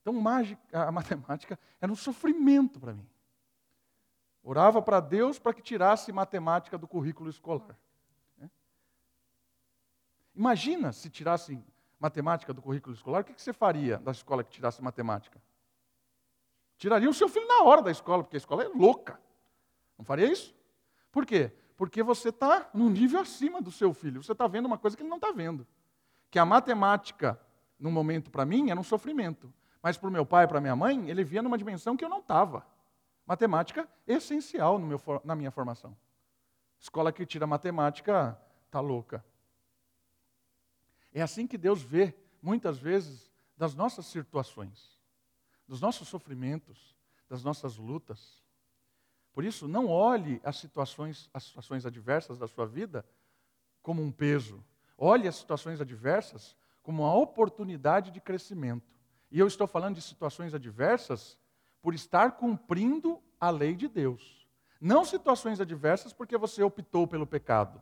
Então, 0.00 0.12
mágica, 0.12 0.60
a 0.72 0.90
matemática 0.92 1.58
era 1.80 1.90
um 1.90 1.96
sofrimento 1.96 2.78
para 2.80 2.92
mim. 2.92 3.08
Orava 4.42 4.82
para 4.82 4.98
Deus 5.00 5.38
para 5.38 5.54
que 5.54 5.62
tirasse 5.62 6.12
matemática 6.12 6.76
do 6.76 6.88
currículo 6.88 7.30
escolar. 7.30 7.78
Né? 8.36 8.50
Imagina 10.34 10.92
se 10.92 11.08
tirasse 11.08 11.62
matemática 12.00 12.52
do 12.52 12.60
currículo 12.60 12.94
escolar, 12.94 13.22
o 13.22 13.24
que 13.24 13.40
você 13.40 13.52
faria 13.52 13.98
da 13.98 14.10
escola 14.10 14.42
que 14.42 14.50
tirasse 14.50 14.82
matemática? 14.82 15.40
Tiraria 16.76 17.08
o 17.08 17.14
seu 17.14 17.28
filho 17.28 17.46
na 17.46 17.62
hora 17.62 17.80
da 17.80 17.92
escola, 17.92 18.24
porque 18.24 18.36
a 18.36 18.38
escola 18.38 18.64
é 18.64 18.68
louca. 18.68 19.20
Não 19.96 20.04
faria 20.04 20.26
isso? 20.26 20.52
Por 21.12 21.24
quê? 21.24 21.52
Porque 21.82 22.00
você 22.00 22.28
está 22.28 22.70
num 22.72 22.88
nível 22.88 23.18
acima 23.18 23.60
do 23.60 23.72
seu 23.72 23.92
filho. 23.92 24.22
Você 24.22 24.30
está 24.30 24.46
vendo 24.46 24.66
uma 24.66 24.78
coisa 24.78 24.96
que 24.96 25.02
ele 25.02 25.10
não 25.10 25.16
está 25.16 25.32
vendo. 25.32 25.66
Que 26.30 26.38
a 26.38 26.44
matemática, 26.44 27.36
num 27.76 27.90
momento 27.90 28.30
para 28.30 28.46
mim, 28.46 28.70
era 28.70 28.78
um 28.78 28.84
sofrimento. 28.84 29.52
Mas 29.82 29.96
para 29.96 30.08
o 30.08 30.12
meu 30.12 30.24
pai 30.24 30.44
e 30.44 30.46
para 30.46 30.60
minha 30.60 30.76
mãe, 30.76 31.10
ele 31.10 31.24
via 31.24 31.42
numa 31.42 31.58
dimensão 31.58 31.96
que 31.96 32.04
eu 32.04 32.08
não 32.08 32.20
estava. 32.20 32.64
Matemática 33.26 33.88
essencial 34.06 34.78
meu, 34.78 35.02
na 35.24 35.34
minha 35.34 35.50
formação. 35.50 35.96
Escola 36.78 37.10
que 37.10 37.26
tira 37.26 37.48
matemática 37.48 38.40
está 38.66 38.78
louca. 38.78 39.24
É 41.12 41.20
assim 41.20 41.48
que 41.48 41.58
Deus 41.58 41.82
vê, 41.82 42.14
muitas 42.40 42.78
vezes, 42.78 43.28
das 43.56 43.74
nossas 43.74 44.06
situações 44.06 45.02
dos 45.66 45.80
nossos 45.80 46.06
sofrimentos, 46.06 46.94
das 47.28 47.42
nossas 47.42 47.76
lutas. 47.76 48.40
Por 49.32 49.44
isso, 49.44 49.66
não 49.66 49.88
olhe 49.88 50.40
as 50.44 50.56
situações, 50.56 51.30
as 51.32 51.44
situações 51.44 51.86
adversas 51.86 52.38
da 52.38 52.46
sua 52.46 52.66
vida 52.66 53.04
como 53.82 54.02
um 54.02 54.12
peso. 54.12 54.62
Olhe 54.96 55.26
as 55.26 55.36
situações 55.36 55.80
adversas 55.80 56.56
como 56.82 57.02
uma 57.02 57.14
oportunidade 57.14 58.10
de 58.10 58.20
crescimento. 58.20 58.92
E 59.30 59.38
eu 59.38 59.46
estou 59.46 59.66
falando 59.66 59.94
de 59.94 60.02
situações 60.02 60.52
adversas 60.52 61.38
por 61.80 61.94
estar 61.94 62.32
cumprindo 62.32 63.20
a 63.40 63.50
lei 63.50 63.74
de 63.74 63.88
Deus. 63.88 64.46
Não 64.80 65.04
situações 65.04 65.60
adversas 65.60 66.12
porque 66.12 66.36
você 66.36 66.62
optou 66.62 67.06
pelo 67.06 67.26
pecado. 67.26 67.80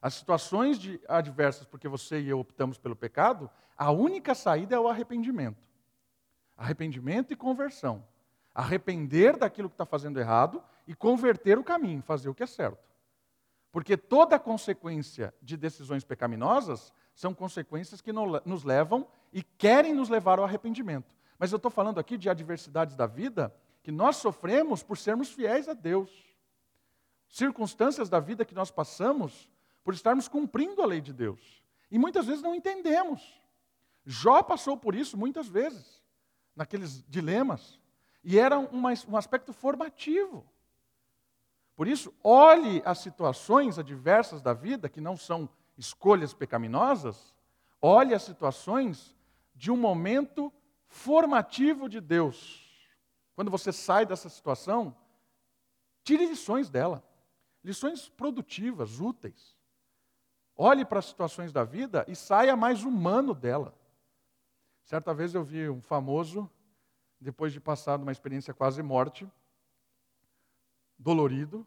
As 0.00 0.14
situações 0.14 0.78
de, 0.78 1.00
adversas 1.08 1.66
porque 1.66 1.88
você 1.88 2.20
e 2.20 2.28
eu 2.28 2.38
optamos 2.38 2.78
pelo 2.78 2.96
pecado, 2.96 3.50
a 3.76 3.90
única 3.90 4.34
saída 4.34 4.74
é 4.74 4.78
o 4.78 4.88
arrependimento. 4.88 5.68
Arrependimento 6.56 7.32
e 7.32 7.36
conversão. 7.36 8.04
Arrepender 8.54 9.36
daquilo 9.36 9.68
que 9.68 9.74
está 9.74 9.86
fazendo 9.86 10.18
errado 10.18 10.62
e 10.88 10.94
converter 10.94 11.58
o 11.58 11.62
caminho, 11.62 12.00
fazer 12.00 12.30
o 12.30 12.34
que 12.34 12.42
é 12.42 12.46
certo. 12.46 12.88
Porque 13.70 13.94
toda 13.94 14.38
consequência 14.38 15.34
de 15.42 15.54
decisões 15.54 16.02
pecaminosas 16.02 16.90
são 17.14 17.34
consequências 17.34 18.00
que 18.00 18.10
nos 18.10 18.64
levam 18.64 19.06
e 19.30 19.42
querem 19.42 19.94
nos 19.94 20.08
levar 20.08 20.38
ao 20.38 20.46
arrependimento. 20.46 21.14
Mas 21.38 21.52
eu 21.52 21.56
estou 21.56 21.70
falando 21.70 22.00
aqui 22.00 22.16
de 22.16 22.30
adversidades 22.30 22.96
da 22.96 23.06
vida 23.06 23.54
que 23.82 23.92
nós 23.92 24.16
sofremos 24.16 24.82
por 24.82 24.96
sermos 24.96 25.30
fiéis 25.30 25.68
a 25.68 25.74
Deus. 25.74 26.10
Circunstâncias 27.28 28.08
da 28.08 28.18
vida 28.18 28.46
que 28.46 28.54
nós 28.54 28.70
passamos 28.70 29.50
por 29.84 29.92
estarmos 29.92 30.26
cumprindo 30.26 30.80
a 30.80 30.86
lei 30.86 31.02
de 31.02 31.12
Deus. 31.12 31.62
E 31.90 31.98
muitas 31.98 32.24
vezes 32.24 32.42
não 32.42 32.54
entendemos. 32.54 33.38
Jó 34.06 34.42
passou 34.42 34.74
por 34.74 34.94
isso 34.94 35.18
muitas 35.18 35.48
vezes 35.48 36.02
naqueles 36.56 37.04
dilemas. 37.06 37.78
E 38.24 38.38
era 38.38 38.58
uma, 38.58 38.90
um 39.06 39.16
aspecto 39.18 39.52
formativo. 39.52 40.46
Por 41.78 41.86
isso, 41.86 42.12
olhe 42.24 42.82
as 42.84 42.98
situações 42.98 43.78
adversas 43.78 44.42
da 44.42 44.52
vida, 44.52 44.88
que 44.88 45.00
não 45.00 45.16
são 45.16 45.48
escolhas 45.76 46.34
pecaminosas, 46.34 47.32
olhe 47.80 48.12
as 48.12 48.24
situações 48.24 49.16
de 49.54 49.70
um 49.70 49.76
momento 49.76 50.52
formativo 50.88 51.88
de 51.88 52.00
Deus. 52.00 52.68
Quando 53.36 53.48
você 53.48 53.72
sai 53.72 54.04
dessa 54.04 54.28
situação, 54.28 54.92
tire 56.02 56.26
lições 56.26 56.68
dela, 56.68 57.00
lições 57.62 58.08
produtivas, 58.08 58.98
úteis. 58.98 59.56
Olhe 60.56 60.84
para 60.84 60.98
as 60.98 61.06
situações 61.06 61.52
da 61.52 61.62
vida 61.62 62.04
e 62.08 62.16
saia 62.16 62.56
mais 62.56 62.82
humano 62.82 63.32
dela. 63.32 63.72
Certa 64.82 65.14
vez 65.14 65.32
eu 65.32 65.44
vi 65.44 65.68
um 65.68 65.80
famoso, 65.80 66.50
depois 67.20 67.52
de 67.52 67.60
passar 67.60 68.00
uma 68.00 68.10
experiência 68.10 68.52
quase 68.52 68.82
morte, 68.82 69.30
dolorido, 70.98 71.66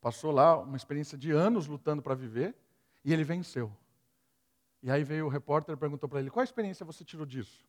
passou 0.00 0.30
lá 0.30 0.56
uma 0.58 0.76
experiência 0.76 1.18
de 1.18 1.30
anos 1.30 1.66
lutando 1.66 2.02
para 2.02 2.14
viver, 2.14 2.54
e 3.04 3.12
ele 3.12 3.24
venceu. 3.24 3.72
E 4.82 4.90
aí 4.90 5.02
veio 5.02 5.26
o 5.26 5.28
repórter 5.28 5.74
e 5.74 5.78
perguntou 5.78 6.08
para 6.08 6.20
ele: 6.20 6.30
qual 6.30 6.44
experiência 6.44 6.86
você 6.86 7.04
tirou 7.04 7.26
disso? 7.26 7.66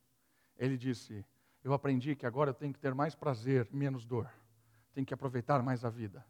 Ele 0.58 0.78
disse: 0.78 1.26
Eu 1.64 1.74
aprendi 1.74 2.16
que 2.16 2.26
agora 2.26 2.52
eu 2.52 2.54
tenho 2.54 2.74
que 2.74 2.80
ter 2.80 2.94
mais 2.94 3.16
prazer, 3.16 3.68
menos 3.72 4.06
dor. 4.06 4.30
Tenho 4.94 5.06
que 5.06 5.14
aproveitar 5.14 5.64
mais 5.64 5.84
a 5.84 5.90
vida. 5.90 6.26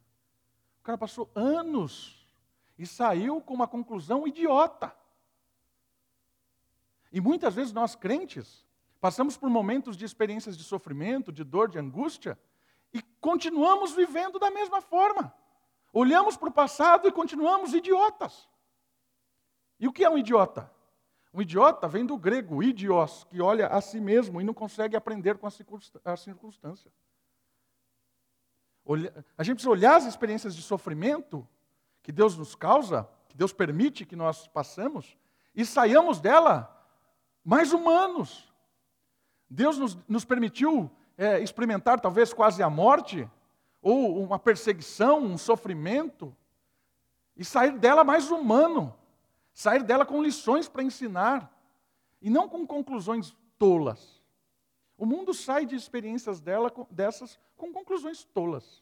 O 0.80 0.84
cara 0.84 0.98
passou 0.98 1.30
anos 1.36 2.28
e 2.78 2.88
saiu 2.88 3.42
com 3.42 3.54
uma 3.54 3.68
conclusão 3.68 4.28
idiota. 4.28 4.96
E 7.12 7.20
muitas 7.20 7.56
vezes 7.56 7.74
nós 7.74 7.96
crentes 7.96 8.66
passamos 9.02 9.36
por 9.36 9.50
momentos 9.50 9.98
de 9.98 10.06
experiências 10.06 10.58
de 10.58 10.64
sofrimento, 10.64 11.32
de 11.32 11.44
dor, 11.44 11.70
de 11.70 11.80
angústia, 11.80 12.38
continuamos 13.20 13.92
vivendo 13.92 14.40
da 14.40 14.50
mesma 14.50 14.82
forma. 14.82 15.34
Olhamos 15.92 16.38
para 16.38 16.50
o 16.50 16.54
passado 16.54 17.08
e 17.08 17.12
continuamos 17.12 17.74
idiotas. 17.74 18.48
E 19.80 19.88
o 19.88 19.94
que 19.94 20.04
é 20.04 20.10
um 20.10 20.18
idiota? 20.18 20.72
Um 21.34 21.42
idiota 21.42 21.88
vem 21.88 22.06
do 22.06 22.18
grego, 22.18 22.64
idios, 22.64 23.24
que 23.26 23.42
olha 23.42 23.68
a 23.68 23.80
si 23.82 24.00
mesmo 24.00 24.42
e 24.42 24.44
não 24.44 24.54
consegue 24.54 24.96
aprender 24.96 25.38
com 25.38 25.48
a 25.48 26.18
circunstância. 26.18 26.92
A 29.38 29.44
gente 29.44 29.56
precisa 29.56 29.70
olhar 29.70 29.96
as 29.96 30.06
experiências 30.06 30.56
de 30.56 30.64
sofrimento 30.64 31.48
que 32.02 32.12
Deus 32.12 32.36
nos 32.36 32.56
causa, 32.56 33.08
que 33.28 33.38
Deus 33.38 33.54
permite 33.54 34.06
que 34.06 34.16
nós 34.16 34.48
passamos, 34.48 35.16
e 35.54 35.64
saiamos 35.64 36.20
dela 36.20 36.76
mais 37.44 37.72
humanos. 37.72 38.52
Deus 39.48 39.78
nos, 39.78 39.98
nos 40.08 40.26
permitiu 40.26 40.90
é, 41.20 41.38
experimentar 41.42 42.00
talvez 42.00 42.32
quase 42.32 42.64
a 42.64 42.70
morte, 42.70 43.30
ou 43.82 44.24
uma 44.24 44.40
perseguição, 44.40 45.20
um 45.20 45.38
sofrimento, 45.38 46.34
e 47.36 47.44
sair 47.44 47.78
dela 47.78 48.06
mais 48.06 48.32
humano, 48.32 48.96
sair 49.54 49.84
dela 49.84 50.06
com 50.06 50.24
lições 50.24 50.70
para 50.70 50.82
ensinar, 50.82 51.54
e 52.22 52.30
não 52.30 52.48
com 52.48 52.66
conclusões 52.66 53.36
tolas. 53.58 54.24
O 54.98 55.06
mundo 55.06 55.34
sai 55.34 55.66
de 55.66 55.76
experiências 55.76 56.40
dela, 56.40 56.72
dessas 56.90 57.38
com 57.58 57.74
conclusões 57.74 58.24
tolas. 58.24 58.82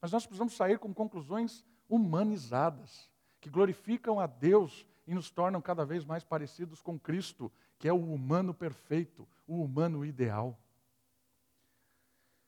Mas 0.00 0.12
nós 0.12 0.24
precisamos 0.24 0.54
sair 0.54 0.78
com 0.78 0.94
conclusões 0.94 1.64
humanizadas, 1.88 3.10
que 3.40 3.50
glorificam 3.50 4.20
a 4.20 4.28
Deus 4.28 4.86
e 5.04 5.12
nos 5.12 5.30
tornam 5.30 5.60
cada 5.60 5.84
vez 5.84 6.04
mais 6.04 6.22
parecidos 6.22 6.80
com 6.80 6.96
Cristo, 6.96 7.50
que 7.76 7.88
é 7.88 7.92
o 7.92 8.12
humano 8.14 8.54
perfeito, 8.54 9.26
o 9.48 9.64
humano 9.64 10.04
ideal. 10.04 10.56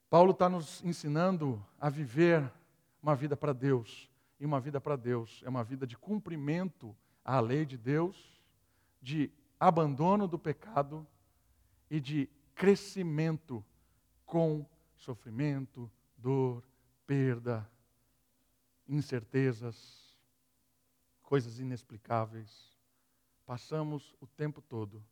Paulo 0.09 0.31
está 0.31 0.47
nos 0.47 0.83
ensinando 0.83 1.63
a 1.79 1.89
viver 1.89 2.51
uma 3.01 3.15
vida 3.15 3.35
para 3.35 3.53
Deus. 3.53 4.09
E 4.39 4.45
uma 4.45 4.59
vida 4.59 4.81
para 4.81 4.95
Deus 4.95 5.41
é 5.45 5.49
uma 5.49 5.63
vida 5.63 5.87
de 5.87 5.97
cumprimento 5.97 6.95
à 7.23 7.39
lei 7.39 7.65
de 7.65 7.77
Deus, 7.77 8.41
de 9.01 9.31
abandono 9.59 10.27
do 10.27 10.37
pecado 10.37 11.07
e 11.89 11.99
de 11.99 12.29
crescimento 12.53 13.63
com 14.25 14.65
sofrimento, 14.95 15.89
dor, 16.17 16.63
perda, 17.05 17.69
incertezas, 18.87 20.17
coisas 21.21 21.59
inexplicáveis. 21.59 22.75
Passamos 23.45 24.13
o 24.19 24.27
tempo 24.27 24.61
todo. 24.61 25.03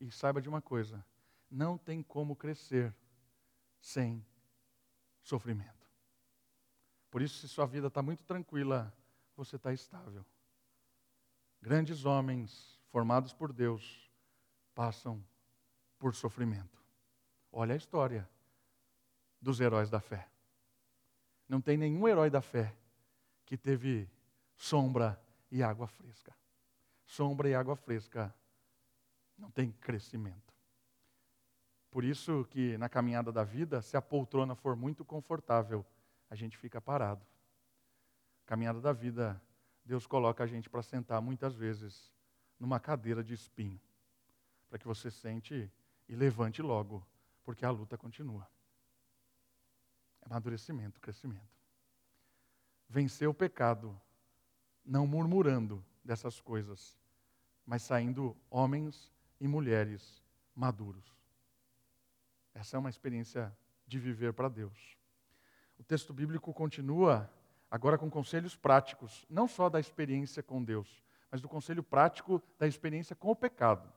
E 0.00 0.10
saiba 0.10 0.40
de 0.40 0.48
uma 0.48 0.62
coisa: 0.62 1.04
não 1.50 1.76
tem 1.76 2.02
como 2.02 2.36
crescer 2.36 2.94
sem 3.80 4.24
sofrimento. 5.28 5.86
Por 7.10 7.20
isso, 7.20 7.38
se 7.38 7.48
sua 7.48 7.66
vida 7.66 7.88
está 7.88 8.02
muito 8.02 8.24
tranquila, 8.24 8.92
você 9.36 9.56
está 9.56 9.72
estável. 9.72 10.24
Grandes 11.60 12.04
homens 12.04 12.80
formados 12.90 13.32
por 13.32 13.52
Deus 13.52 14.10
passam 14.74 15.22
por 15.98 16.14
sofrimento. 16.14 16.78
Olha 17.52 17.74
a 17.74 17.76
história 17.76 18.28
dos 19.40 19.60
heróis 19.60 19.90
da 19.90 20.00
fé. 20.00 20.28
Não 21.48 21.60
tem 21.60 21.76
nenhum 21.76 22.06
herói 22.08 22.30
da 22.30 22.40
fé 22.40 22.74
que 23.44 23.56
teve 23.56 24.08
sombra 24.56 25.20
e 25.50 25.62
água 25.62 25.86
fresca. 25.86 26.34
Sombra 27.04 27.48
e 27.48 27.54
água 27.54 27.76
fresca 27.76 28.34
não 29.36 29.50
tem 29.50 29.72
crescimento. 29.72 30.47
Por 31.90 32.04
isso 32.04 32.46
que 32.50 32.76
na 32.78 32.88
caminhada 32.88 33.32
da 33.32 33.42
vida, 33.42 33.80
se 33.80 33.96
a 33.96 34.02
poltrona 34.02 34.54
for 34.54 34.76
muito 34.76 35.04
confortável, 35.04 35.84
a 36.28 36.34
gente 36.34 36.56
fica 36.56 36.80
parado. 36.80 37.24
Caminhada 38.44 38.80
da 38.80 38.92
vida, 38.92 39.40
Deus 39.84 40.06
coloca 40.06 40.44
a 40.44 40.46
gente 40.46 40.68
para 40.68 40.82
sentar 40.82 41.20
muitas 41.22 41.54
vezes 41.54 42.12
numa 42.60 42.78
cadeira 42.78 43.22
de 43.24 43.32
espinho, 43.32 43.80
para 44.68 44.78
que 44.78 44.86
você 44.86 45.10
sente 45.10 45.70
e 46.08 46.14
levante 46.14 46.60
logo, 46.60 47.06
porque 47.42 47.64
a 47.64 47.70
luta 47.70 47.96
continua. 47.96 48.46
Amadurecimento, 50.22 51.00
crescimento. 51.00 51.58
Vencer 52.88 53.28
o 53.28 53.34
pecado, 53.34 53.98
não 54.84 55.06
murmurando 55.06 55.84
dessas 56.04 56.40
coisas, 56.40 56.98
mas 57.64 57.82
saindo 57.82 58.36
homens 58.50 59.10
e 59.40 59.46
mulheres 59.46 60.22
maduros. 60.54 61.17
Essa 62.58 62.76
é 62.76 62.80
uma 62.80 62.90
experiência 62.90 63.56
de 63.86 64.00
viver 64.00 64.32
para 64.32 64.48
Deus. 64.48 64.98
O 65.78 65.84
texto 65.84 66.12
bíblico 66.12 66.52
continua 66.52 67.30
agora 67.70 67.96
com 67.96 68.10
conselhos 68.10 68.56
práticos, 68.56 69.24
não 69.30 69.46
só 69.46 69.68
da 69.68 69.78
experiência 69.78 70.42
com 70.42 70.64
Deus, 70.64 71.00
mas 71.30 71.40
do 71.40 71.48
conselho 71.48 71.84
prático 71.84 72.42
da 72.58 72.66
experiência 72.66 73.14
com 73.14 73.30
o 73.30 73.36
pecado. 73.36 73.88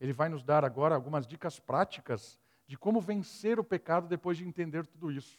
Ele 0.00 0.12
vai 0.12 0.28
nos 0.28 0.42
dar 0.42 0.64
agora 0.64 0.92
algumas 0.92 1.24
dicas 1.24 1.60
práticas 1.60 2.36
de 2.66 2.76
como 2.76 3.00
vencer 3.00 3.60
o 3.60 3.64
pecado 3.64 4.08
depois 4.08 4.36
de 4.36 4.44
entender 4.44 4.84
tudo 4.86 5.12
isso. 5.12 5.38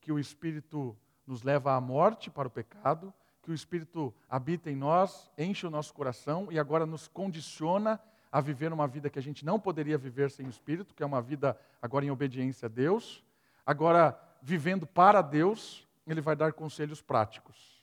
Que 0.00 0.10
o 0.10 0.18
Espírito 0.18 0.96
nos 1.26 1.42
leva 1.42 1.74
à 1.74 1.80
morte 1.82 2.30
para 2.30 2.48
o 2.48 2.50
pecado, 2.50 3.12
que 3.42 3.50
o 3.50 3.54
Espírito 3.54 4.14
habita 4.26 4.70
em 4.70 4.76
nós, 4.76 5.30
enche 5.36 5.66
o 5.66 5.70
nosso 5.70 5.92
coração 5.92 6.50
e 6.50 6.58
agora 6.58 6.86
nos 6.86 7.08
condiciona 7.08 8.00
a 8.30 8.40
viver 8.40 8.72
uma 8.72 8.86
vida 8.86 9.08
que 9.08 9.18
a 9.18 9.22
gente 9.22 9.44
não 9.44 9.58
poderia 9.58 9.96
viver 9.96 10.30
sem 10.30 10.46
o 10.46 10.50
Espírito, 10.50 10.94
que 10.94 11.02
é 11.02 11.06
uma 11.06 11.22
vida 11.22 11.58
agora 11.80 12.04
em 12.04 12.10
obediência 12.10 12.66
a 12.66 12.68
Deus. 12.68 13.24
Agora, 13.64 14.18
vivendo 14.42 14.86
para 14.86 15.22
Deus, 15.22 15.86
ele 16.06 16.20
vai 16.20 16.36
dar 16.36 16.52
conselhos 16.52 17.00
práticos. 17.00 17.82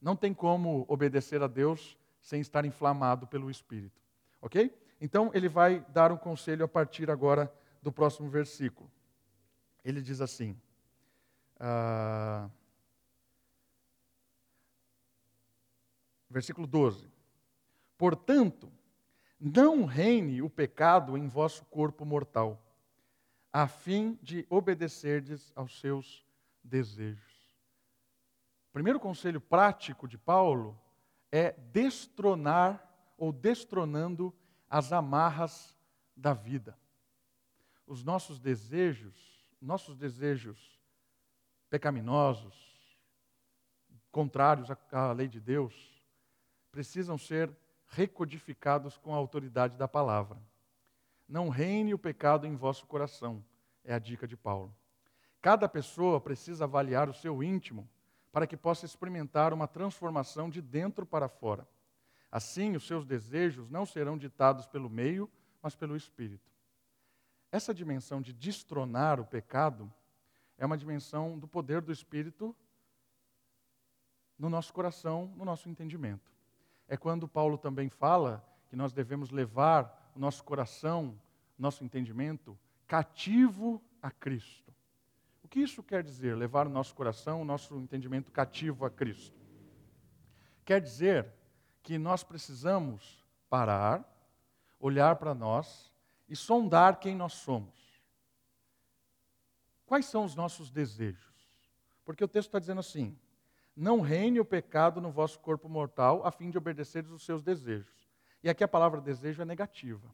Não 0.00 0.14
tem 0.14 0.32
como 0.32 0.84
obedecer 0.88 1.42
a 1.42 1.46
Deus 1.46 1.96
sem 2.20 2.40
estar 2.40 2.64
inflamado 2.64 3.26
pelo 3.26 3.50
Espírito. 3.50 4.00
Ok? 4.40 4.76
Então, 5.00 5.30
ele 5.34 5.48
vai 5.48 5.84
dar 5.88 6.12
um 6.12 6.16
conselho 6.16 6.64
a 6.64 6.68
partir 6.68 7.10
agora 7.10 7.52
do 7.82 7.92
próximo 7.92 8.28
versículo. 8.28 8.90
Ele 9.84 10.02
diz 10.02 10.20
assim. 10.20 10.56
Uh, 11.56 12.50
versículo 16.30 16.66
12: 16.66 17.08
Portanto, 17.96 18.70
não 19.40 19.84
reine 19.84 20.42
o 20.42 20.50
pecado 20.50 21.16
em 21.16 21.28
vosso 21.28 21.64
corpo 21.66 22.04
mortal, 22.04 22.60
a 23.52 23.68
fim 23.68 24.18
de 24.22 24.46
obedecerdes 24.50 25.52
aos 25.54 25.78
seus 25.78 26.26
desejos. 26.62 27.38
O 28.68 28.72
primeiro 28.72 29.00
conselho 29.00 29.40
prático 29.40 30.06
de 30.06 30.18
Paulo 30.18 30.78
é 31.30 31.52
destronar 31.52 32.84
ou 33.16 33.32
destronando 33.32 34.34
as 34.68 34.92
amarras 34.92 35.76
da 36.16 36.34
vida. 36.34 36.76
Os 37.86 38.04
nossos 38.04 38.38
desejos, 38.38 39.14
nossos 39.60 39.96
desejos 39.96 40.78
pecaminosos, 41.70 42.68
contrários 44.10 44.68
à 44.92 45.12
lei 45.12 45.28
de 45.28 45.40
Deus, 45.40 46.02
precisam 46.70 47.16
ser 47.16 47.50
recodificados 47.88 48.96
com 48.98 49.14
a 49.14 49.16
autoridade 49.16 49.76
da 49.76 49.88
palavra. 49.88 50.38
Não 51.28 51.48
reine 51.48 51.94
o 51.94 51.98
pecado 51.98 52.46
em 52.46 52.54
vosso 52.54 52.86
coração, 52.86 53.44
é 53.84 53.94
a 53.94 53.98
dica 53.98 54.26
de 54.26 54.36
Paulo. 54.36 54.74
Cada 55.40 55.68
pessoa 55.68 56.20
precisa 56.20 56.64
avaliar 56.64 57.08
o 57.08 57.14
seu 57.14 57.42
íntimo 57.42 57.88
para 58.32 58.46
que 58.46 58.56
possa 58.56 58.84
experimentar 58.84 59.52
uma 59.52 59.66
transformação 59.66 60.50
de 60.50 60.60
dentro 60.60 61.06
para 61.06 61.28
fora. 61.28 61.66
Assim, 62.30 62.76
os 62.76 62.86
seus 62.86 63.06
desejos 63.06 63.70
não 63.70 63.86
serão 63.86 64.18
ditados 64.18 64.66
pelo 64.66 64.90
meio, 64.90 65.30
mas 65.62 65.74
pelo 65.74 65.96
espírito. 65.96 66.52
Essa 67.50 67.72
dimensão 67.72 68.20
de 68.20 68.32
destronar 68.32 69.18
o 69.18 69.24
pecado 69.24 69.90
é 70.58 70.66
uma 70.66 70.76
dimensão 70.76 71.38
do 71.38 71.48
poder 71.48 71.80
do 71.80 71.92
espírito 71.92 72.54
no 74.38 74.50
nosso 74.50 74.72
coração, 74.72 75.32
no 75.36 75.44
nosso 75.44 75.68
entendimento 75.68 76.37
é 76.88 76.96
quando 76.96 77.28
Paulo 77.28 77.58
também 77.58 77.88
fala 77.88 78.44
que 78.68 78.74
nós 78.74 78.92
devemos 78.92 79.30
levar 79.30 80.10
o 80.14 80.18
nosso 80.18 80.42
coração, 80.42 81.18
nosso 81.58 81.84
entendimento, 81.84 82.58
cativo 82.86 83.82
a 84.02 84.10
Cristo. 84.10 84.72
O 85.42 85.48
que 85.48 85.60
isso 85.60 85.82
quer 85.82 86.02
dizer, 86.02 86.34
levar 86.36 86.66
o 86.66 86.70
nosso 86.70 86.94
coração, 86.94 87.42
o 87.42 87.44
nosso 87.44 87.76
entendimento 87.78 88.32
cativo 88.32 88.84
a 88.84 88.90
Cristo? 88.90 89.38
Quer 90.64 90.80
dizer 90.80 91.32
que 91.82 91.98
nós 91.98 92.22
precisamos 92.22 93.24
parar, 93.48 94.04
olhar 94.78 95.16
para 95.16 95.34
nós 95.34 95.92
e 96.28 96.36
sondar 96.36 97.00
quem 97.00 97.16
nós 97.16 97.34
somos. 97.34 97.76
Quais 99.86 100.06
são 100.06 100.24
os 100.24 100.34
nossos 100.34 100.70
desejos? 100.70 101.48
Porque 102.04 102.22
o 102.22 102.28
texto 102.28 102.48
está 102.48 102.58
dizendo 102.58 102.80
assim: 102.80 103.18
não 103.78 104.00
reine 104.00 104.40
o 104.40 104.44
pecado 104.44 105.00
no 105.00 105.10
vosso 105.10 105.38
corpo 105.38 105.68
mortal, 105.68 106.26
a 106.26 106.32
fim 106.32 106.50
de 106.50 106.58
obedeceres 106.58 107.10
os 107.10 107.22
seus 107.22 107.42
desejos. 107.42 108.08
E 108.42 108.50
aqui 108.50 108.64
a 108.64 108.68
palavra 108.68 109.00
desejo 109.00 109.40
é 109.40 109.44
negativa. 109.44 110.12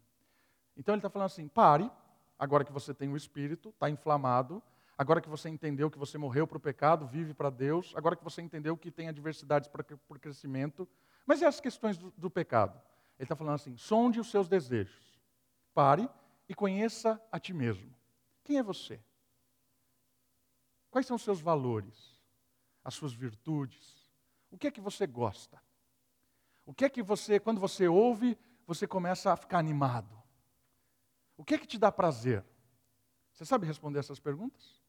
Então 0.76 0.94
ele 0.94 0.98
está 0.98 1.08
falando 1.08 1.26
assim: 1.26 1.48
pare, 1.48 1.90
agora 2.38 2.64
que 2.64 2.72
você 2.72 2.92
tem 2.92 3.08
o 3.10 3.16
espírito, 3.16 3.70
está 3.70 3.88
inflamado, 3.88 4.62
agora 4.98 5.20
que 5.20 5.28
você 5.28 5.48
entendeu 5.48 5.90
que 5.90 5.98
você 5.98 6.18
morreu 6.18 6.46
para 6.46 6.58
o 6.58 6.60
pecado, 6.60 7.06
vive 7.06 7.32
para 7.32 7.48
Deus, 7.48 7.92
agora 7.96 8.14
que 8.14 8.24
você 8.24 8.42
entendeu 8.42 8.76
que 8.76 8.90
tem 8.90 9.08
adversidades 9.08 9.68
para 9.68 9.84
crescimento. 10.18 10.86
Mas 11.26 11.40
e 11.40 11.46
as 11.46 11.58
questões 11.58 11.96
do, 11.96 12.12
do 12.16 12.30
pecado? 12.30 12.78
Ele 13.18 13.24
está 13.24 13.34
falando 13.34 13.54
assim: 13.54 13.76
sonde 13.76 14.20
os 14.20 14.30
seus 14.30 14.46
desejos, 14.46 15.18
pare 15.72 16.08
e 16.48 16.54
conheça 16.54 17.20
a 17.32 17.40
ti 17.40 17.54
mesmo. 17.54 17.94
Quem 18.42 18.58
é 18.58 18.62
você? 18.62 19.00
Quais 20.90 21.06
são 21.06 21.16
os 21.16 21.22
seus 21.22 21.40
valores? 21.40 22.13
As 22.84 22.94
suas 22.94 23.12
virtudes. 23.12 24.10
O 24.50 24.58
que 24.58 24.66
é 24.66 24.70
que 24.70 24.80
você 24.80 25.06
gosta? 25.06 25.60
O 26.66 26.74
que 26.74 26.84
é 26.84 26.88
que 26.88 27.02
você, 27.02 27.40
quando 27.40 27.60
você 27.60 27.88
ouve, 27.88 28.38
você 28.66 28.86
começa 28.86 29.32
a 29.32 29.36
ficar 29.36 29.58
animado? 29.58 30.22
O 31.36 31.44
que 31.44 31.54
é 31.54 31.58
que 31.58 31.66
te 31.66 31.78
dá 31.78 31.90
prazer? 31.90 32.44
Você 33.32 33.44
sabe 33.44 33.66
responder 33.66 33.98
essas 33.98 34.20
perguntas? 34.20 34.82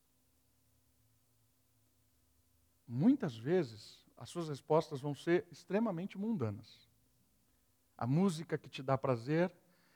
Muitas 2.87 3.35
vezes 3.35 4.05
as 4.17 4.29
suas 4.29 4.47
respostas 4.47 5.01
vão 5.01 5.15
ser 5.15 5.47
extremamente 5.51 6.17
mundanas. 6.17 6.87
A 7.97 8.05
música 8.05 8.57
que 8.57 8.69
te 8.69 8.83
dá 8.83 8.97
prazer 8.97 9.51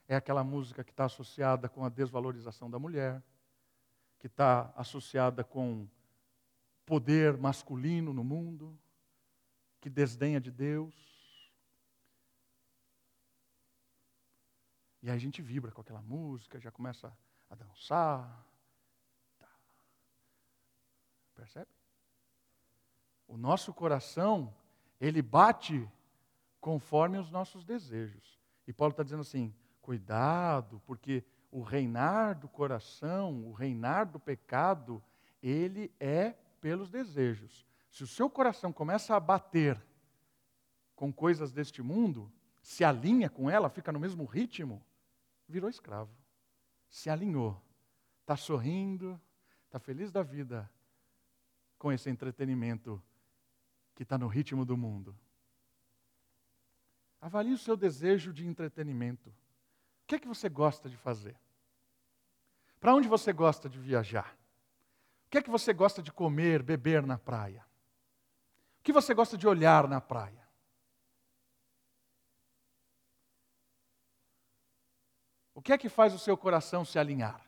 é 0.07 0.15
aquela 0.15 0.43
música 0.43 0.83
que 0.83 0.91
está 0.91 1.05
associada 1.05 1.69
com 1.69 1.85
a 1.85 1.89
desvalorização 1.89 2.69
da 2.69 2.79
mulher, 2.79 3.21
que 4.17 4.27
está 4.27 4.73
associada 4.75 5.43
com 5.43 5.87
poder 6.89 7.37
masculino 7.37 8.11
no 8.11 8.23
mundo, 8.23 8.75
que 9.79 9.91
desdenha 9.91 10.41
de 10.41 10.49
Deus. 10.49 10.95
E 15.03 15.07
aí 15.07 15.15
a 15.15 15.19
gente 15.19 15.39
vibra 15.39 15.71
com 15.71 15.81
aquela 15.81 16.01
música, 16.01 16.59
já 16.59 16.71
começa 16.71 17.15
a 17.47 17.53
dançar. 17.53 18.43
Tá. 19.37 19.47
Percebe? 21.35 21.69
O 23.27 23.37
nosso 23.37 23.71
coração, 23.71 24.51
ele 24.99 25.21
bate 25.21 25.87
conforme 26.59 27.19
os 27.19 27.29
nossos 27.29 27.63
desejos. 27.63 28.39
E 28.65 28.73
Paulo 28.73 28.93
está 28.93 29.03
dizendo 29.03 29.21
assim: 29.21 29.53
cuidado, 29.79 30.81
porque 30.87 31.23
o 31.51 31.61
reinar 31.61 32.39
do 32.39 32.47
coração, 32.47 33.45
o 33.45 33.53
reinar 33.53 34.07
do 34.07 34.19
pecado, 34.19 35.03
ele 35.39 35.93
é 35.99 36.33
pelos 36.59 36.89
desejos. 36.89 37.65
Se 37.89 38.03
o 38.03 38.07
seu 38.07 38.29
coração 38.29 38.71
começa 38.71 39.15
a 39.15 39.19
bater 39.19 39.81
com 40.95 41.11
coisas 41.11 41.51
deste 41.51 41.81
mundo, 41.81 42.31
se 42.61 42.83
alinha 42.83 43.29
com 43.29 43.49
ela, 43.49 43.69
fica 43.69 43.91
no 43.91 43.99
mesmo 43.99 44.25
ritmo, 44.25 44.85
virou 45.47 45.69
escravo. 45.69 46.11
Se 46.89 47.09
alinhou. 47.09 47.61
Está 48.21 48.35
sorrindo, 48.35 49.19
está 49.65 49.79
feliz 49.79 50.11
da 50.11 50.21
vida 50.21 50.69
com 51.79 51.91
esse 51.91 52.09
entretenimento 52.09 53.01
que 53.95 54.03
está 54.03 54.17
no 54.17 54.27
ritmo 54.27 54.63
do 54.63 54.77
mundo. 54.77 55.17
Avalie 57.19 57.53
o 57.53 57.57
seu 57.57 57.75
desejo 57.75 58.31
de 58.31 58.47
entretenimento. 58.47 59.29
O 59.29 60.07
que 60.07 60.15
é 60.15 60.19
que 60.19 60.27
você 60.27 60.47
gosta 60.47 60.89
de 60.89 60.95
fazer? 60.95 61.35
Para 62.79 62.93
onde 62.93 63.07
você 63.07 63.33
gosta 63.33 63.67
de 63.67 63.77
viajar? 63.77 64.38
O 65.29 65.31
que 65.31 65.37
é 65.37 65.43
que 65.43 65.49
você 65.51 65.71
gosta 65.71 66.01
de 66.01 66.11
comer, 66.11 66.63
beber 66.63 67.05
na 67.05 67.15
praia? 67.15 67.63
O 68.79 68.81
que 68.81 68.91
você 68.91 69.13
gosta 69.13 69.37
de 69.37 69.47
olhar 69.47 69.87
na 69.87 70.01
praia? 70.01 70.43
O 75.53 75.61
que 75.61 75.71
é 75.71 75.77
que 75.77 75.87
faz 75.87 76.15
o 76.15 76.17
seu 76.17 76.35
coração 76.35 76.83
se 76.83 76.97
alinhar? 76.97 77.47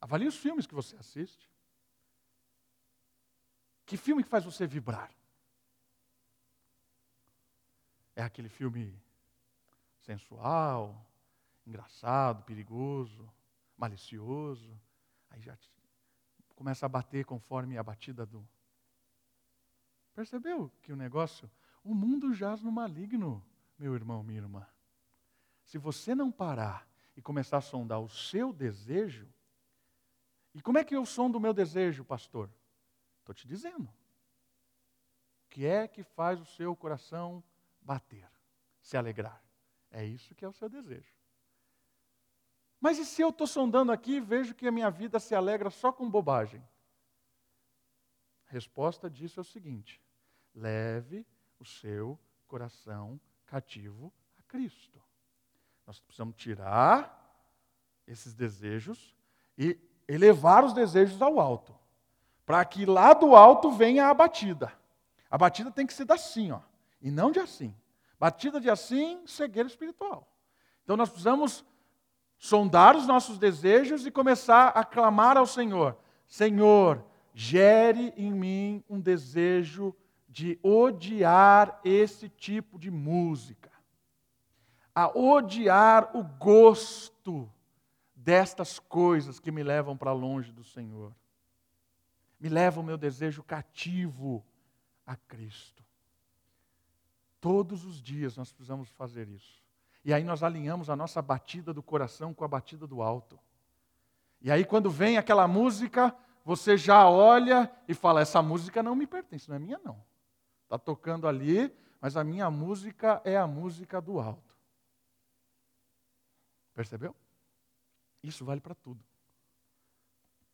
Avalie 0.00 0.26
os 0.26 0.38
filmes 0.38 0.66
que 0.66 0.74
você 0.74 0.96
assiste. 0.96 1.50
Que 3.84 3.98
filme 3.98 4.24
que 4.24 4.30
faz 4.30 4.46
você 4.46 4.66
vibrar? 4.66 5.12
É 8.16 8.22
aquele 8.22 8.48
filme 8.48 8.98
sensual, 10.00 11.04
engraçado, 11.66 12.42
perigoso, 12.44 13.30
malicioso. 13.76 14.80
Aí 15.28 15.42
já 15.42 15.54
começa 16.62 16.86
a 16.86 16.88
bater 16.88 17.24
conforme 17.24 17.76
a 17.76 17.82
batida 17.82 18.24
do. 18.24 18.48
Percebeu 20.14 20.70
que 20.80 20.92
o 20.92 20.96
negócio? 20.96 21.50
O 21.82 21.92
mundo 21.92 22.32
jaz 22.32 22.62
no 22.62 22.70
maligno, 22.70 23.44
meu 23.76 23.96
irmão, 23.96 24.22
minha 24.22 24.38
irmã. 24.38 24.64
Se 25.64 25.76
você 25.76 26.14
não 26.14 26.30
parar 26.30 26.88
e 27.16 27.20
começar 27.20 27.56
a 27.56 27.60
sondar 27.60 28.00
o 28.00 28.08
seu 28.08 28.52
desejo, 28.52 29.28
e 30.54 30.62
como 30.62 30.78
é 30.78 30.84
que 30.84 30.94
eu 30.94 31.04
sondo 31.04 31.36
o 31.36 31.40
meu 31.40 31.52
desejo, 31.52 32.04
pastor? 32.04 32.48
Estou 33.18 33.34
te 33.34 33.48
dizendo. 33.48 33.86
O 33.86 35.48
que 35.50 35.66
é 35.66 35.88
que 35.88 36.04
faz 36.04 36.40
o 36.40 36.46
seu 36.46 36.76
coração 36.76 37.42
bater, 37.80 38.30
se 38.80 38.96
alegrar? 38.96 39.42
É 39.90 40.04
isso 40.04 40.32
que 40.32 40.44
é 40.44 40.48
o 40.48 40.52
seu 40.52 40.68
desejo. 40.68 41.12
Mas 42.82 42.98
e 42.98 43.06
se 43.06 43.22
eu 43.22 43.28
estou 43.28 43.46
sondando 43.46 43.92
aqui 43.92 44.14
e 44.16 44.20
vejo 44.20 44.56
que 44.56 44.66
a 44.66 44.72
minha 44.72 44.90
vida 44.90 45.20
se 45.20 45.36
alegra 45.36 45.70
só 45.70 45.92
com 45.92 46.10
bobagem? 46.10 46.60
A 48.48 48.52
resposta 48.52 49.08
disso 49.08 49.38
é 49.38 49.42
o 49.42 49.44
seguinte: 49.44 50.02
leve 50.52 51.24
o 51.60 51.64
seu 51.64 52.18
coração 52.48 53.20
cativo 53.46 54.12
a 54.36 54.42
Cristo. 54.42 55.00
Nós 55.86 56.00
precisamos 56.00 56.34
tirar 56.34 57.20
esses 58.04 58.34
desejos 58.34 59.14
e 59.56 59.78
elevar 60.08 60.64
os 60.64 60.72
desejos 60.72 61.22
ao 61.22 61.38
alto, 61.38 61.78
para 62.44 62.64
que 62.64 62.84
lá 62.84 63.14
do 63.14 63.36
alto 63.36 63.70
venha 63.70 64.08
a 64.08 64.14
batida. 64.14 64.72
A 65.30 65.38
batida 65.38 65.70
tem 65.70 65.86
que 65.86 65.94
ser 65.94 66.10
assim, 66.10 66.50
ó, 66.50 66.60
e 67.00 67.12
não 67.12 67.30
de 67.30 67.38
assim. 67.38 67.76
Batida 68.18 68.60
de 68.60 68.68
assim, 68.68 69.24
cegueira 69.24 69.68
espiritual. 69.68 70.28
Então 70.82 70.96
nós 70.96 71.08
precisamos 71.08 71.64
sondar 72.42 72.96
os 72.96 73.06
nossos 73.06 73.38
desejos 73.38 74.04
e 74.04 74.10
começar 74.10 74.70
a 74.70 74.84
clamar 74.84 75.36
ao 75.36 75.46
Senhor: 75.46 75.96
Senhor, 76.26 77.04
gere 77.32 78.12
em 78.16 78.32
mim 78.32 78.84
um 78.90 78.98
desejo 78.98 79.94
de 80.28 80.58
odiar 80.60 81.80
esse 81.84 82.28
tipo 82.28 82.80
de 82.80 82.90
música, 82.90 83.70
a 84.92 85.16
odiar 85.16 86.10
o 86.16 86.24
gosto 86.24 87.48
destas 88.12 88.80
coisas 88.80 89.38
que 89.38 89.52
me 89.52 89.62
levam 89.62 89.96
para 89.96 90.12
longe 90.12 90.50
do 90.50 90.64
Senhor. 90.64 91.14
Me 92.40 92.48
leva 92.48 92.80
o 92.80 92.84
meu 92.84 92.98
desejo 92.98 93.44
cativo 93.44 94.44
a 95.06 95.14
Cristo. 95.14 95.84
Todos 97.40 97.84
os 97.84 98.02
dias 98.02 98.36
nós 98.36 98.52
precisamos 98.52 98.88
fazer 98.90 99.28
isso. 99.28 99.61
E 100.04 100.12
aí 100.12 100.24
nós 100.24 100.42
alinhamos 100.42 100.90
a 100.90 100.96
nossa 100.96 101.22
batida 101.22 101.72
do 101.72 101.82
coração 101.82 102.34
com 102.34 102.44
a 102.44 102.48
batida 102.48 102.86
do 102.86 103.02
alto. 103.02 103.38
E 104.40 104.50
aí 104.50 104.64
quando 104.64 104.90
vem 104.90 105.16
aquela 105.16 105.46
música, 105.46 106.14
você 106.44 106.76
já 106.76 107.08
olha 107.08 107.70
e 107.86 107.94
fala: 107.94 108.20
essa 108.20 108.42
música 108.42 108.82
não 108.82 108.96
me 108.96 109.06
pertence, 109.06 109.48
não 109.48 109.56
é 109.56 109.58
minha 109.58 109.78
não. 109.84 110.02
Está 110.64 110.78
tocando 110.78 111.28
ali, 111.28 111.72
mas 112.00 112.16
a 112.16 112.24
minha 112.24 112.50
música 112.50 113.20
é 113.24 113.36
a 113.36 113.46
música 113.46 114.00
do 114.00 114.18
alto. 114.18 114.56
Percebeu? 116.74 117.14
Isso 118.22 118.44
vale 118.44 118.60
para 118.60 118.74
tudo. 118.74 119.00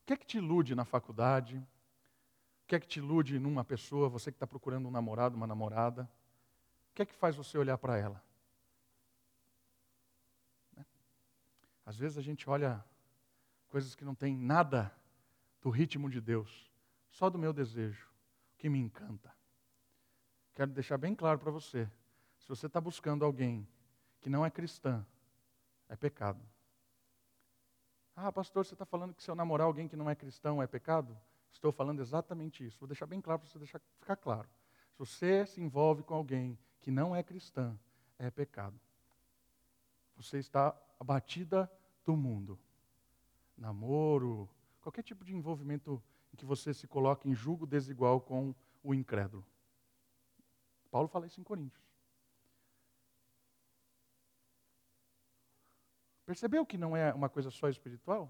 O 0.02 0.06
que 0.06 0.12
é 0.12 0.16
que 0.16 0.26
te 0.26 0.38
ilude 0.38 0.74
na 0.74 0.84
faculdade? 0.84 1.56
O 1.56 2.66
que 2.66 2.74
é 2.74 2.80
que 2.80 2.86
te 2.86 2.98
ilude 2.98 3.38
numa 3.38 3.64
pessoa, 3.64 4.08
você 4.08 4.30
que 4.30 4.36
está 4.36 4.46
procurando 4.46 4.88
um 4.88 4.90
namorado, 4.90 5.36
uma 5.36 5.46
namorada? 5.46 6.02
O 6.90 6.94
que 6.94 7.02
é 7.02 7.06
que 7.06 7.14
faz 7.14 7.36
você 7.36 7.56
olhar 7.56 7.78
para 7.78 7.96
ela? 7.96 8.22
Às 11.88 11.96
vezes 11.96 12.18
a 12.18 12.20
gente 12.20 12.50
olha 12.50 12.84
coisas 13.66 13.94
que 13.94 14.04
não 14.04 14.14
tem 14.14 14.36
nada 14.36 14.94
do 15.62 15.70
ritmo 15.70 16.10
de 16.10 16.20
Deus, 16.20 16.70
só 17.08 17.30
do 17.30 17.38
meu 17.38 17.50
desejo, 17.50 18.10
que 18.58 18.68
me 18.68 18.78
encanta. 18.78 19.34
Quero 20.54 20.70
deixar 20.70 20.98
bem 20.98 21.14
claro 21.14 21.38
para 21.38 21.50
você: 21.50 21.90
se 22.40 22.46
você 22.46 22.66
está 22.66 22.78
buscando 22.78 23.24
alguém 23.24 23.66
que 24.20 24.28
não 24.28 24.44
é 24.44 24.50
cristã, 24.50 25.02
é 25.88 25.96
pecado. 25.96 26.44
Ah, 28.14 28.30
pastor, 28.30 28.66
você 28.66 28.74
está 28.74 28.84
falando 28.84 29.14
que 29.14 29.22
se 29.22 29.30
eu 29.30 29.34
namorar 29.34 29.66
alguém 29.66 29.88
que 29.88 29.96
não 29.96 30.10
é 30.10 30.14
cristão 30.14 30.62
é 30.62 30.66
pecado? 30.66 31.18
Estou 31.50 31.72
falando 31.72 32.02
exatamente 32.02 32.66
isso. 32.66 32.78
Vou 32.78 32.86
deixar 32.86 33.06
bem 33.06 33.22
claro 33.22 33.40
para 33.40 33.48
você 33.48 33.58
deixar 33.58 33.80
ficar 33.98 34.16
claro. 34.16 34.46
Se 34.92 34.98
você 34.98 35.46
se 35.46 35.62
envolve 35.62 36.02
com 36.02 36.12
alguém 36.12 36.58
que 36.82 36.90
não 36.90 37.16
é 37.16 37.22
cristã, 37.22 37.74
é 38.18 38.30
pecado. 38.30 38.78
Você 40.18 40.38
está 40.38 40.76
abatida 40.98 41.70
do 42.04 42.16
mundo. 42.16 42.58
Namoro, 43.56 44.48
qualquer 44.80 45.02
tipo 45.02 45.24
de 45.24 45.34
envolvimento 45.34 46.02
em 46.32 46.36
que 46.36 46.44
você 46.44 46.74
se 46.74 46.88
coloque 46.88 47.28
em 47.28 47.34
julgo 47.34 47.64
desigual 47.64 48.20
com 48.20 48.52
o 48.82 48.92
incrédulo. 48.92 49.46
Paulo 50.90 51.06
fala 51.08 51.26
isso 51.26 51.40
em 51.40 51.44
Coríntios. 51.44 51.86
Percebeu 56.26 56.66
que 56.66 56.76
não 56.76 56.96
é 56.96 57.14
uma 57.14 57.28
coisa 57.28 57.50
só 57.50 57.68
espiritual? 57.68 58.24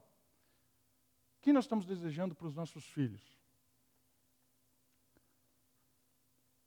O 1.38 1.40
que 1.40 1.52
nós 1.52 1.64
estamos 1.64 1.86
desejando 1.86 2.34
para 2.34 2.46
os 2.46 2.54
nossos 2.54 2.84
filhos? 2.84 3.38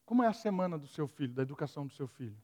Como 0.04 0.24
é 0.24 0.28
a 0.28 0.34
semana 0.34 0.78
do 0.78 0.88
seu 0.88 1.08
filho, 1.08 1.34
da 1.34 1.44
educação 1.44 1.86
do 1.86 1.94
seu 1.94 2.08
filho? 2.08 2.38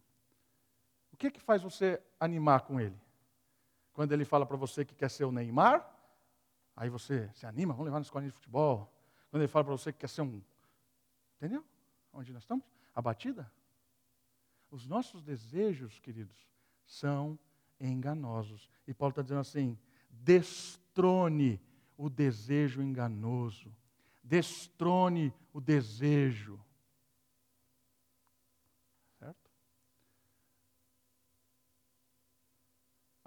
O 1.18 1.20
que 1.20 1.32
que 1.32 1.39
faz 1.39 1.63
você 1.63 1.99
animar 2.20 2.61
com 2.61 2.80
ele? 2.80 2.95
Quando 3.91 4.11
ele 4.11 4.24
fala 4.24 4.45
para 4.45 4.55
você 4.55 4.86
que 4.86 4.93
quer 4.93 5.09
ser 5.09 5.26
o 5.26 5.32
Neymar, 5.32 5.84
aí 6.76 6.91
você 6.91 7.28
se 7.34 7.47
anima, 7.47 7.74
vamos 7.74 7.86
levar 7.86 7.97
na 7.97 8.03
escolinha 8.03 8.30
de 8.30 8.36
futebol. 8.36 8.93
Quando 9.32 9.41
ele 9.41 9.47
fala 9.47 9.65
para 9.65 9.76
você 9.76 9.91
que 9.91 9.97
quer 9.97 10.09
ser 10.09 10.22
um. 10.22 10.39
Entendeu? 11.38 11.65
Onde 12.13 12.32
nós 12.32 12.43
estamos? 12.43 12.63
A 12.93 13.01
batida? 13.01 13.51
Os 14.70 14.86
nossos 14.86 15.24
desejos, 15.24 15.99
queridos, 15.99 16.47
são 16.86 17.39
enganosos. 17.80 18.70
E 18.86 18.93
Paulo 18.93 19.09
está 19.09 19.24
dizendo 19.24 19.41
assim: 19.41 19.76
destrone 20.11 21.59
o 21.97 22.11
desejo 22.11 22.80
enganoso. 22.80 23.76
Destrone 24.24 25.34
o 25.51 25.59
desejo 25.59 26.63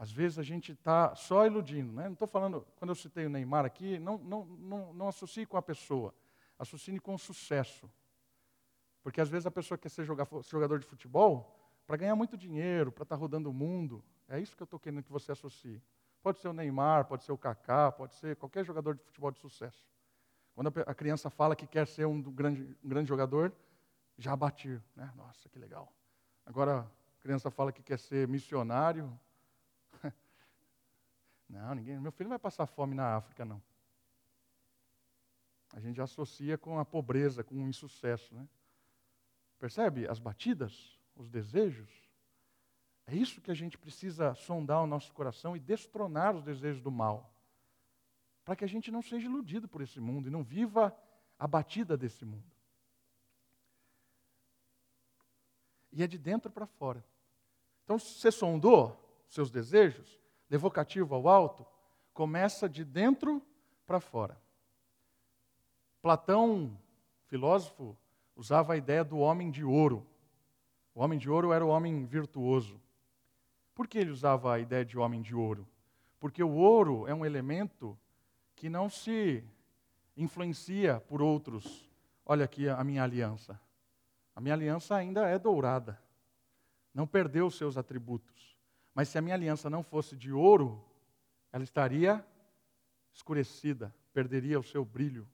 Às 0.01 0.11
vezes 0.11 0.39
a 0.39 0.43
gente 0.43 0.73
está 0.73 1.15
só 1.15 1.45
iludindo, 1.45 1.93
né? 1.93 2.05
Não 2.05 2.15
estou 2.15 2.27
falando, 2.27 2.67
quando 2.77 2.89
eu 2.89 2.95
citei 2.95 3.27
o 3.27 3.29
Neymar 3.29 3.67
aqui, 3.67 3.99
não, 3.99 4.17
não, 4.17 4.47
não, 4.47 4.95
não 4.95 5.09
associe 5.09 5.45
com 5.45 5.59
a 5.59 5.63
pessoa, 5.63 6.15
associe 6.59 6.99
com 6.99 7.15
o 7.15 7.19
sucesso. 7.19 7.87
Porque 9.03 9.21
às 9.21 9.29
vezes 9.29 9.45
a 9.45 9.51
pessoa 9.51 9.77
quer 9.77 9.91
ser 9.91 10.07
jogador 10.07 10.79
de 10.79 10.87
futebol 10.87 11.55
para 11.87 11.99
ganhar 11.99 12.17
muito 12.17 12.35
dinheiro, 12.35 12.91
para 12.91 13.03
estar 13.03 13.15
tá 13.15 13.21
rodando 13.21 13.51
o 13.51 13.53
mundo. 13.53 14.03
É 14.27 14.41
isso 14.41 14.57
que 14.57 14.63
eu 14.63 14.65
estou 14.65 14.81
querendo 14.81 15.03
que 15.03 15.13
você 15.13 15.33
associe. 15.33 15.83
Pode 16.23 16.39
ser 16.39 16.49
o 16.49 16.55
Neymar, 16.55 17.05
pode 17.05 17.23
ser 17.23 17.33
o 17.33 17.37
Kaká, 17.37 17.93
pode 17.93 18.15
ser 18.15 18.37
qualquer 18.37 18.65
jogador 18.65 18.95
de 18.95 19.03
futebol 19.03 19.31
de 19.31 19.39
sucesso. 19.39 19.87
Quando 20.55 20.73
a 20.87 20.95
criança 20.95 21.29
fala 21.29 21.55
que 21.55 21.67
quer 21.67 21.87
ser 21.87 22.07
um 22.07 22.23
grande, 22.23 22.75
um 22.83 22.89
grande 22.89 23.07
jogador, 23.07 23.53
já 24.17 24.35
batir. 24.35 24.83
Né? 24.97 25.13
Nossa, 25.15 25.47
que 25.51 25.59
legal. 25.59 25.93
Agora 26.47 26.91
a 27.19 27.21
criança 27.21 27.51
fala 27.51 27.71
que 27.71 27.83
quer 27.83 27.99
ser 27.99 28.27
missionário, 28.27 29.13
não, 31.51 31.75
ninguém, 31.75 31.99
meu 31.99 32.13
filho 32.13 32.29
não 32.29 32.37
vai 32.37 32.39
passar 32.39 32.67
fome 32.67 32.95
na 32.95 33.17
África, 33.17 33.45
não. 33.45 33.61
A 35.73 35.81
gente 35.81 36.01
associa 36.01 36.57
com 36.57 36.79
a 36.79 36.85
pobreza, 36.85 37.45
com 37.45 37.57
o 37.57 37.69
insucesso. 37.69 38.35
Né? 38.35 38.49
Percebe 39.59 40.09
as 40.09 40.19
batidas, 40.19 40.99
os 41.15 41.29
desejos? 41.29 41.91
É 43.07 43.15
isso 43.15 43.41
que 43.41 43.51
a 43.51 43.55
gente 43.55 43.77
precisa 43.77 44.35
sondar 44.35 44.83
o 44.83 44.87
nosso 44.87 45.13
coração 45.13 45.57
e 45.57 45.61
destronar 45.61 46.35
os 46.37 46.43
desejos 46.43 46.81
do 46.81 46.91
mal. 46.91 47.33
Para 48.45 48.57
que 48.57 48.65
a 48.65 48.69
gente 48.69 48.91
não 48.91 49.03
seja 49.03 49.27
iludido 49.27 49.69
por 49.69 49.83
esse 49.83 50.01
mundo 50.01 50.29
e 50.29 50.31
não 50.31 50.43
viva 50.43 50.97
a 51.39 51.47
batida 51.47 51.97
desse 51.97 52.25
mundo. 52.25 52.51
E 55.93 56.03
é 56.03 56.07
de 56.07 56.19
dentro 56.19 56.51
para 56.51 56.67
fora. 56.67 57.05
Então, 57.85 57.99
você 57.99 58.31
sondou 58.31 58.97
seus 59.29 59.51
desejos, 59.51 60.21
levou 60.51 60.71
cativo 60.71 61.15
ao 61.15 61.29
alto, 61.29 61.65
começa 62.13 62.69
de 62.69 62.85
dentro 62.85 63.41
para 63.87 64.01
fora. 64.01 64.37
Platão, 66.03 66.77
filósofo, 67.27 67.97
usava 68.35 68.73
a 68.73 68.77
ideia 68.77 69.05
do 69.05 69.19
homem 69.19 69.51
de 69.51 69.65
ouro. 69.65 70.07
O 70.95 71.03
homem 71.03 71.19
de 71.19 71.31
ouro 71.31 71.53
era 71.53 71.65
o 71.65 71.69
homem 71.69 72.05
virtuoso. 72.05 72.81
Por 73.75 73.87
que 73.87 73.99
ele 73.99 74.11
usava 74.11 74.53
a 74.53 74.59
ideia 74.59 74.85
de 74.85 74.99
homem 74.99 75.23
de 75.23 75.35
ouro? 75.35 75.67
Porque 76.19 76.43
o 76.43 76.55
ouro 76.55 77.07
é 77.07 77.15
um 77.15 77.25
elemento 77.25 77.99
que 78.57 78.69
não 78.69 78.91
se 78.91 79.45
influencia 80.17 81.01
por 81.01 81.23
outros. 81.23 81.89
Olha 82.27 82.45
aqui 82.45 82.69
a 82.69 82.83
minha 82.85 83.03
aliança. 83.03 83.59
A 84.35 84.41
minha 84.41 84.55
aliança 84.55 84.95
ainda 84.97 85.29
é 85.29 85.39
dourada. 85.39 86.01
Não 86.93 87.07
perdeu 87.07 87.47
os 87.47 87.57
seus 87.57 87.77
atributos. 87.77 88.50
Mas 88.95 89.09
se 89.09 89.19
a 89.19 89.23
minha 89.23 89.35
aliança 89.35 89.71
não 89.71 89.83
fosse 89.83 90.17
de 90.17 90.33
ouro, 90.33 90.83
ela 91.53 91.65
estaria 91.65 92.25
escurecida, 93.13 93.95
perderia 94.13 94.59
o 94.59 94.63
seu 94.63 94.85
brilho, 94.85 95.27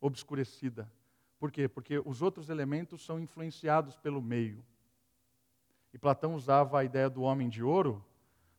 obscurecida. 0.00 0.90
Por 1.38 1.50
quê? 1.50 1.68
Porque 1.68 2.00
os 2.04 2.22
outros 2.22 2.50
elementos 2.50 3.02
são 3.02 3.18
influenciados 3.18 3.96
pelo 3.96 4.20
meio. 4.20 4.64
E 5.92 5.98
Platão 5.98 6.34
usava 6.34 6.78
a 6.78 6.84
ideia 6.84 7.10
do 7.10 7.22
homem 7.22 7.48
de 7.48 7.62
ouro, 7.62 8.04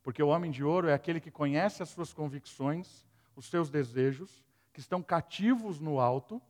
porque 0.04 0.22
o 0.22 0.28
homem 0.28 0.52
de 0.52 0.64
ouro 0.64 0.88
é 0.88 0.94
aquele 0.94 1.20
que 1.20 1.32
conhece 1.32 1.84
as 1.84 1.90
suas 1.90 2.12
convicções, 2.12 3.08
os 3.36 3.46
seus 3.46 3.70
desejos, 3.70 4.44
que 4.74 4.80
estão 4.80 5.02
cativos 5.02 5.80
no 5.80 6.00
alto, 6.00 6.42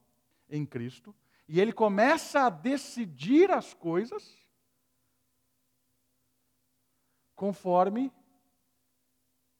em 0.50 0.66
Cristo, 0.66 1.14
e 1.48 1.60
ele 1.60 1.74
começa 1.74 2.46
a 2.46 2.50
decidir 2.50 3.52
as 3.52 3.74
coisas 3.74 4.38
conforme 7.42 8.14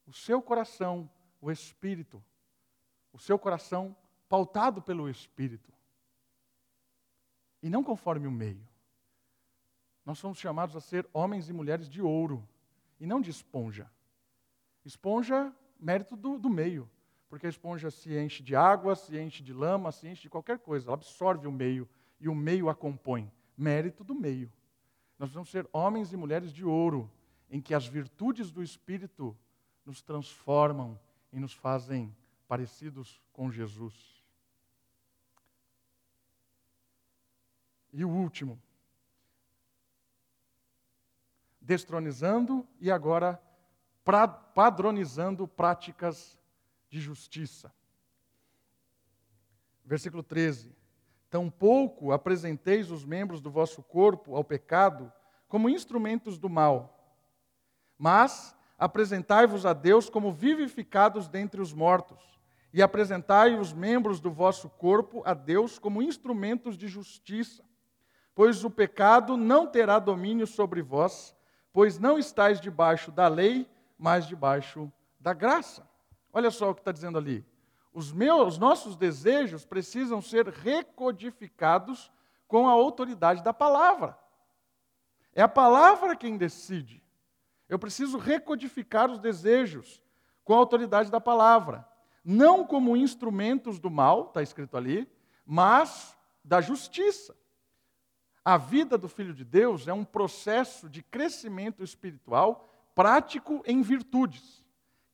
o 0.06 0.14
seu 0.14 0.40
coração, 0.40 1.10
o 1.42 1.50
espírito, 1.50 2.24
o 3.12 3.18
seu 3.18 3.40
coração 3.40 3.98
pautado 4.30 4.84
pelo 4.84 5.10
espírito, 5.10 5.74
e 7.60 7.72
não 7.72 7.84
conforme 7.84 8.28
o 8.28 8.32
meio. 8.32 8.68
Nós 10.06 10.20
somos 10.20 10.38
chamados 10.38 10.76
a 10.76 10.80
ser 10.80 11.10
homens 11.12 11.50
e 11.50 11.54
mulheres 11.54 11.90
de 11.90 12.04
ouro, 12.04 12.48
e 13.00 13.08
não 13.08 13.20
de 13.20 13.32
esponja. 13.32 13.92
Esponja, 14.86 15.52
mérito 15.80 16.16
do, 16.16 16.38
do 16.38 16.52
meio, 16.52 16.88
porque 17.30 17.48
a 17.48 17.50
esponja 17.50 17.90
se 17.90 18.16
enche 18.16 18.44
de 18.44 18.56
água, 18.56 18.96
se 18.96 19.20
enche 19.20 19.42
de 19.42 19.54
lama, 19.54 19.92
se 19.92 20.08
enche 20.08 20.22
de 20.22 20.30
qualquer 20.30 20.60
coisa, 20.60 20.86
ela 20.86 20.94
absorve 20.94 21.48
o 21.48 21.52
meio 21.52 21.90
e 22.20 22.30
o 22.30 22.36
meio 22.36 22.70
a 22.70 22.76
compõe. 22.76 23.32
Mérito 23.58 24.04
do 24.04 24.14
meio. 24.14 24.54
Nós 25.18 25.32
vamos 25.32 25.50
ser 25.50 25.68
homens 25.74 26.14
e 26.14 26.18
mulheres 26.18 26.54
de 26.54 26.64
ouro, 26.64 27.10
em 27.52 27.62
que 27.62 27.74
as 27.74 27.86
virtudes 27.86 28.50
do 28.50 28.64
Espírito 28.64 29.38
nos 29.86 30.02
transformam 30.02 30.98
e 31.34 31.40
nos 31.40 31.54
fazem 31.54 32.16
parecidos 32.48 33.22
com 33.34 33.52
Jesus. 33.52 34.24
E 37.92 38.06
o 38.06 38.10
último, 38.10 38.62
destronizando 41.60 42.66
e 42.80 42.90
agora 42.90 43.42
padronizando 44.56 45.46
práticas 45.46 46.40
de 46.90 47.02
justiça. 47.02 47.74
Versículo 49.84 50.24
13: 50.24 50.74
Tampouco 51.30 52.14
apresenteis 52.14 52.92
os 52.92 53.04
membros 53.04 53.42
do 53.42 53.52
vosso 53.52 53.84
corpo 53.84 54.38
ao 54.38 54.44
pecado 54.44 55.12
como 55.50 55.70
instrumentos 55.70 56.38
do 56.38 56.50
mal, 56.50 57.01
mas 58.02 58.56
apresentai-vos 58.80 59.64
a 59.64 59.74
Deus 59.74 60.10
como 60.10 60.34
vivificados 60.34 61.28
dentre 61.28 61.62
os 61.62 61.72
mortos, 61.72 62.18
e 62.74 62.82
apresentai 62.82 63.60
os 63.60 63.72
membros 63.72 64.20
do 64.20 64.32
vosso 64.32 64.68
corpo 64.72 65.22
a 65.24 65.36
Deus 65.36 65.78
como 65.78 66.02
instrumentos 66.02 66.76
de 66.76 66.88
justiça. 66.88 67.64
Pois 68.34 68.64
o 68.64 68.72
pecado 68.72 69.38
não 69.38 69.68
terá 69.68 70.00
domínio 70.00 70.48
sobre 70.48 70.82
vós, 70.82 71.36
pois 71.72 72.00
não 72.00 72.18
estáis 72.18 72.60
debaixo 72.60 73.12
da 73.12 73.28
lei, 73.28 73.70
mas 74.00 74.26
debaixo 74.26 74.92
da 75.20 75.32
graça. 75.32 75.88
Olha 76.34 76.50
só 76.50 76.72
o 76.72 76.74
que 76.74 76.82
está 76.82 76.92
dizendo 76.92 77.20
ali. 77.20 77.46
Os, 77.94 78.12
meus, 78.12 78.54
os 78.54 78.58
nossos 78.58 78.96
desejos 78.96 79.64
precisam 79.64 80.24
ser 80.24 80.48
recodificados 80.48 82.12
com 82.48 82.68
a 82.68 82.72
autoridade 82.72 83.44
da 83.44 83.54
palavra. 83.54 84.18
É 85.36 85.44
a 85.44 85.48
palavra 85.48 86.16
quem 86.16 86.36
decide. 86.36 87.04
Eu 87.72 87.80
preciso 87.80 88.18
recodificar 88.18 89.10
os 89.10 89.18
desejos 89.18 90.02
com 90.44 90.54
a 90.54 90.58
autoridade 90.58 91.10
da 91.10 91.22
palavra. 91.22 91.88
Não 92.22 92.68
como 92.68 92.98
instrumentos 92.98 93.80
do 93.80 93.90
mal, 93.90 94.28
está 94.28 94.44
escrito 94.44 94.76
ali, 94.76 95.10
mas 95.46 96.14
da 96.44 96.60
justiça. 96.60 97.34
A 98.44 98.58
vida 98.58 98.98
do 98.98 99.08
Filho 99.08 99.34
de 99.34 99.46
Deus 99.46 99.88
é 99.88 99.94
um 99.94 100.04
processo 100.04 100.90
de 100.90 101.02
crescimento 101.02 101.82
espiritual 101.82 102.68
prático 102.94 103.64
em 103.66 103.82
virtudes. 103.82 104.62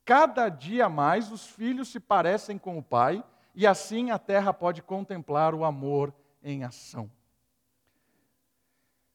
Cada 0.04 0.50
dia 0.50 0.90
mais 0.90 1.32
os 1.32 1.46
filhos 1.46 1.90
se 1.90 2.00
parecem 2.00 2.58
com 2.58 2.76
o 2.76 2.84
Pai, 2.84 3.24
e 3.54 3.68
assim 3.68 4.10
a 4.10 4.18
terra 4.18 4.52
pode 4.52 4.82
contemplar 4.82 5.54
o 5.54 5.64
amor 5.64 6.12
em 6.42 6.64
ação. 6.64 7.08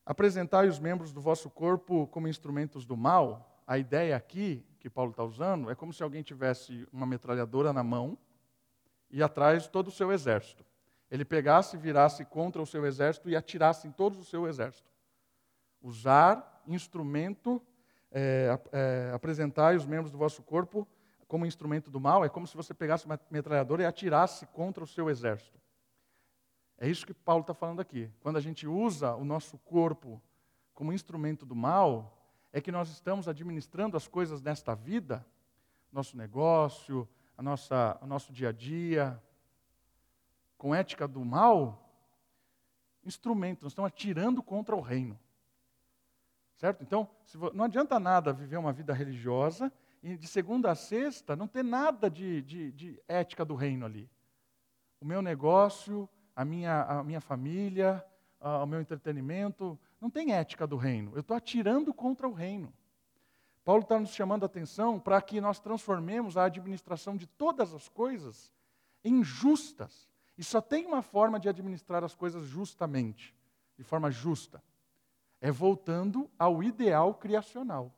Apresentai 0.05 0.69
os 0.69 0.79
membros 0.79 1.13
do 1.13 1.21
vosso 1.21 1.49
corpo 1.49 2.07
como 2.09 2.29
instrumentos 2.29 2.85
do 2.85 2.97
mal. 2.97 3.63
A 3.67 3.79
ideia 3.79 4.17
aqui 4.17 4.67
que 4.81 4.91
Paulo 4.91 5.13
está 5.13 5.23
usando 5.23 5.71
é 5.71 5.75
como 5.75 5.93
se 5.93 6.03
alguém 6.03 6.23
tivesse 6.23 6.87
uma 6.93 7.07
metralhadora 7.07 7.73
na 7.73 7.83
mão 7.83 8.19
e 9.11 9.23
atrás 9.23 9.67
todo 9.67 9.89
o 9.89 9.93
seu 9.93 10.11
exército 10.11 10.65
ele 11.13 11.27
pegasse, 11.27 11.77
virasse 11.77 12.25
contra 12.25 12.63
o 12.63 12.65
seu 12.65 12.87
exército 12.87 13.29
e 13.29 13.37
atirasse 13.37 13.87
em 13.87 13.91
todos 13.91 14.19
o 14.19 14.25
seu 14.25 14.49
exército. 14.49 14.91
Usar 15.83 16.63
instrumento, 16.67 17.61
é, 18.11 18.59
é, 18.73 19.13
apresentar 19.15 19.77
os 19.77 19.85
membros 19.85 20.11
do 20.11 20.17
vosso 20.17 20.43
corpo 20.43 20.89
como 21.29 21.45
instrumento 21.45 21.91
do 21.91 22.01
mal, 22.01 22.25
é 22.25 22.31
como 22.31 22.47
se 22.47 22.57
você 22.57 22.73
pegasse 22.73 23.05
uma 23.05 23.21
metralhadora 23.31 23.83
e 23.83 23.85
atirasse 23.85 24.47
contra 24.47 24.83
o 24.83 24.87
seu 24.87 25.11
exército. 25.11 25.61
É 26.83 26.89
isso 26.89 27.07
que 27.07 27.15
Paulo 27.15 27.43
está 27.43 27.55
falando 27.55 27.79
aqui. 27.79 28.11
Quando 28.19 28.39
a 28.39 28.41
gente 28.41 28.67
usa 28.67 29.15
o 29.15 29.25
nosso 29.25 29.57
corpo 29.57 30.21
como 30.75 30.93
instrumento 30.93 31.47
do 31.47 31.55
mal, 31.55 32.21
é 32.53 32.61
que 32.61 32.73
nós 32.73 32.91
estamos 32.91 33.29
administrando 33.29 33.97
as 33.97 34.09
coisas 34.09 34.43
nesta 34.43 34.75
vida, 34.75 35.25
nosso 35.93 36.17
negócio, 36.17 37.09
a 37.39 37.43
nossa, 37.43 37.97
o 38.03 38.07
nosso 38.09 38.33
dia 38.33 38.49
a 38.49 38.53
dia, 38.53 39.23
com 40.59 40.75
ética 40.75 41.07
do 41.07 41.25
mal, 41.25 41.89
instrumento, 43.05 43.63
nós 43.63 43.71
estamos 43.71 43.87
atirando 43.87 44.43
contra 44.43 44.75
o 44.75 44.81
reino. 44.81 45.17
Certo? 46.57 46.83
Então, 46.83 47.09
não 47.55 47.67
adianta 47.67 48.01
nada 48.01 48.33
viver 48.33 48.57
uma 48.57 48.73
vida 48.73 48.93
religiosa 48.93 49.73
e 50.03 50.17
de 50.17 50.27
segunda 50.27 50.73
a 50.73 50.75
sexta 50.75 51.37
não 51.37 51.47
ter 51.47 51.63
nada 51.63 52.11
de, 52.11 52.43
de, 52.43 52.73
de 52.73 53.01
ética 53.07 53.45
do 53.45 53.55
reino 53.55 53.87
ali. 53.87 54.11
O 55.01 55.05
meu 55.05 55.23
negócio, 55.23 56.09
a 56.35 56.45
minha, 56.45 56.83
a 56.83 57.05
minha 57.05 57.21
família, 57.21 58.05
o 58.41 58.67
meu 58.67 58.81
entretenimento, 58.81 59.79
não 60.01 60.11
tem 60.11 60.33
ética 60.33 60.67
do 60.67 60.77
reino. 60.77 61.13
Eu 61.15 61.21
estou 61.21 61.37
atirando 61.37 61.95
contra 61.95 62.29
o 62.29 62.33
reino. 62.33 62.73
Paulo 63.65 63.83
está 63.83 63.99
nos 63.99 64.11
chamando 64.11 64.43
a 64.43 64.47
atenção 64.47 64.99
para 64.99 65.23
que 65.23 65.41
nós 65.41 65.61
transformemos 65.61 66.37
a 66.37 66.45
administração 66.45 67.17
de 67.17 67.27
todas 67.27 67.73
as 67.73 67.89
coisas 67.89 68.53
em 69.05 69.23
justas, 69.23 70.09
e 70.37 70.43
só 70.43 70.61
tem 70.61 70.87
uma 70.87 71.03
forma 71.03 71.39
de 71.39 71.49
administrar 71.49 72.03
as 72.03 72.15
coisas 72.15 72.47
justamente, 72.47 73.35
de 73.77 73.85
forma 73.85 74.11
justa. 74.11 74.63
É 75.41 75.51
voltando 75.51 76.31
ao 76.39 76.63
ideal 76.63 77.15
criacional. 77.15 77.93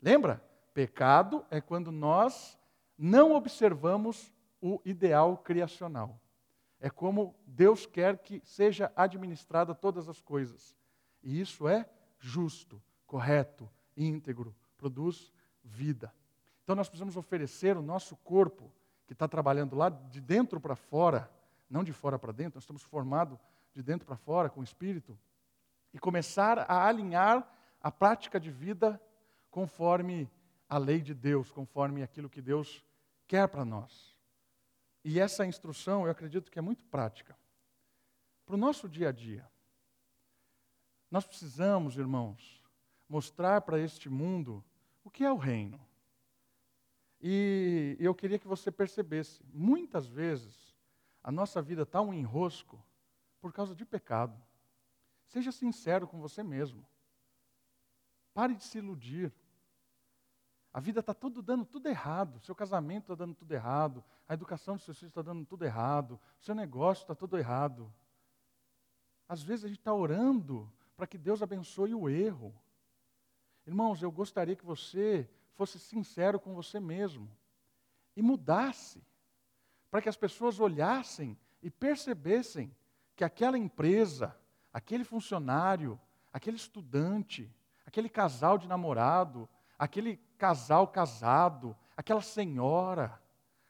Lembra? 0.00 0.42
Pecado 0.72 1.44
é 1.50 1.60
quando 1.60 1.90
nós 1.90 2.58
não 2.96 3.32
observamos 3.32 4.32
o 4.60 4.80
ideal 4.84 5.38
criacional. 5.38 6.20
É 6.80 6.90
como 6.90 7.34
Deus 7.46 7.86
quer 7.86 8.18
que 8.18 8.40
seja 8.44 8.92
administrada 8.94 9.74
todas 9.74 10.08
as 10.08 10.20
coisas. 10.20 10.76
E 11.22 11.40
isso 11.40 11.66
é 11.66 11.88
justo, 12.18 12.82
correto, 13.06 13.68
íntegro, 13.96 14.54
produz 14.76 15.32
vida. 15.64 16.12
Então 16.62 16.76
nós 16.76 16.88
precisamos 16.88 17.16
oferecer 17.16 17.76
o 17.76 17.82
nosso 17.82 18.16
corpo 18.16 18.72
que 19.06 19.12
está 19.12 19.28
trabalhando 19.28 19.76
lá 19.76 19.88
de 19.88 20.20
dentro 20.20 20.60
para 20.60 20.74
fora, 20.74 21.30
não 21.70 21.84
de 21.84 21.92
fora 21.92 22.18
para 22.18 22.32
dentro, 22.32 22.56
nós 22.56 22.64
estamos 22.64 22.82
formados 22.82 23.38
de 23.72 23.82
dentro 23.82 24.06
para 24.06 24.16
fora 24.16 24.48
com 24.50 24.60
o 24.60 24.64
Espírito, 24.64 25.18
e 25.92 25.98
começar 25.98 26.58
a 26.58 26.86
alinhar 26.86 27.48
a 27.80 27.90
prática 27.90 28.40
de 28.40 28.50
vida 28.50 29.00
conforme 29.50 30.30
a 30.68 30.76
lei 30.76 31.00
de 31.00 31.14
Deus, 31.14 31.52
conforme 31.52 32.02
aquilo 32.02 32.28
que 32.28 32.42
Deus 32.42 32.84
quer 33.26 33.46
para 33.48 33.64
nós. 33.64 34.15
E 35.08 35.20
essa 35.20 35.46
instrução 35.46 36.04
eu 36.04 36.10
acredito 36.10 36.50
que 36.50 36.58
é 36.58 36.62
muito 36.62 36.84
prática. 36.86 37.38
Para 38.44 38.56
o 38.56 38.58
nosso 38.58 38.88
dia 38.88 39.10
a 39.10 39.12
dia. 39.12 39.48
Nós 41.08 41.24
precisamos, 41.24 41.96
irmãos, 41.96 42.60
mostrar 43.08 43.60
para 43.60 43.78
este 43.78 44.08
mundo 44.08 44.64
o 45.04 45.08
que 45.08 45.22
é 45.22 45.30
o 45.30 45.36
reino. 45.36 45.80
E 47.22 47.96
eu 48.00 48.16
queria 48.16 48.36
que 48.36 48.48
você 48.48 48.72
percebesse, 48.72 49.44
muitas 49.54 50.08
vezes, 50.08 50.74
a 51.22 51.30
nossa 51.30 51.62
vida 51.62 51.82
está 51.82 52.00
um 52.00 52.12
enrosco 52.12 52.84
por 53.40 53.52
causa 53.52 53.76
de 53.76 53.86
pecado. 53.86 54.36
Seja 55.28 55.52
sincero 55.52 56.08
com 56.08 56.20
você 56.20 56.42
mesmo. 56.42 56.84
Pare 58.34 58.56
de 58.56 58.64
se 58.64 58.78
iludir. 58.78 59.32
A 60.76 60.80
vida 60.80 61.00
está 61.00 61.14
tudo 61.14 61.40
dando 61.40 61.64
tudo 61.64 61.88
errado. 61.88 62.38
Seu 62.40 62.54
casamento 62.54 63.04
está 63.04 63.14
dando 63.14 63.34
tudo 63.34 63.50
errado. 63.50 64.04
A 64.28 64.34
educação 64.34 64.74
dos 64.76 64.84
seus 64.84 64.98
filhos 64.98 65.10
está 65.10 65.22
dando 65.22 65.42
tudo 65.46 65.64
errado. 65.64 66.20
O 66.38 66.44
seu 66.44 66.54
negócio 66.54 67.00
está 67.00 67.14
tudo 67.14 67.38
errado. 67.38 67.90
Às 69.26 69.42
vezes 69.42 69.64
a 69.64 69.68
gente 69.68 69.78
está 69.78 69.94
orando 69.94 70.70
para 70.94 71.06
que 71.06 71.16
Deus 71.16 71.40
abençoe 71.40 71.94
o 71.94 72.10
erro. 72.10 72.54
Irmãos, 73.66 74.02
eu 74.02 74.12
gostaria 74.12 74.54
que 74.54 74.66
você 74.66 75.26
fosse 75.54 75.78
sincero 75.78 76.38
com 76.38 76.54
você 76.54 76.78
mesmo 76.78 77.26
e 78.14 78.20
mudasse, 78.20 79.02
para 79.90 80.02
que 80.02 80.10
as 80.10 80.16
pessoas 80.18 80.60
olhassem 80.60 81.38
e 81.62 81.70
percebessem 81.70 82.70
que 83.16 83.24
aquela 83.24 83.56
empresa, 83.56 84.36
aquele 84.70 85.04
funcionário, 85.04 85.98
aquele 86.30 86.58
estudante, 86.58 87.50
aquele 87.86 88.10
casal 88.10 88.58
de 88.58 88.68
namorado, 88.68 89.48
aquele 89.78 90.16
casal 90.38 90.88
casado, 90.88 91.76
aquela 91.96 92.22
senhora, 92.22 93.20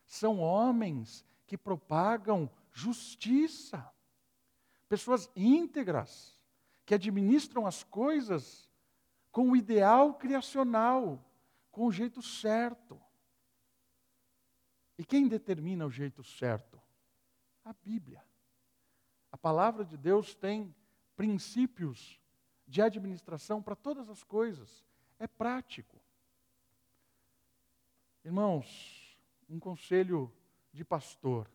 são 0.06 0.38
homens 0.38 1.24
que 1.46 1.56
propagam 1.56 2.50
justiça. 2.72 3.90
Pessoas 4.88 5.30
íntegras, 5.34 6.38
que 6.84 6.94
administram 6.94 7.66
as 7.66 7.82
coisas 7.82 8.70
com 9.32 9.50
o 9.50 9.56
ideal 9.56 10.14
criacional, 10.14 11.22
com 11.70 11.86
o 11.86 11.92
jeito 11.92 12.22
certo. 12.22 13.00
E 14.96 15.04
quem 15.04 15.28
determina 15.28 15.84
o 15.84 15.90
jeito 15.90 16.22
certo? 16.22 16.80
A 17.64 17.72
Bíblia. 17.72 18.24
A 19.30 19.36
palavra 19.36 19.84
de 19.84 19.96
Deus 19.96 20.34
tem 20.34 20.74
princípios 21.16 22.20
de 22.66 22.80
administração 22.80 23.62
para 23.62 23.76
todas 23.76 24.08
as 24.08 24.22
coisas. 24.22 24.84
É 25.18 25.26
prático. 25.26 25.95
Irmãos, 28.26 29.16
um 29.48 29.60
conselho 29.60 30.32
de 30.72 30.84
pastor. 30.84 31.48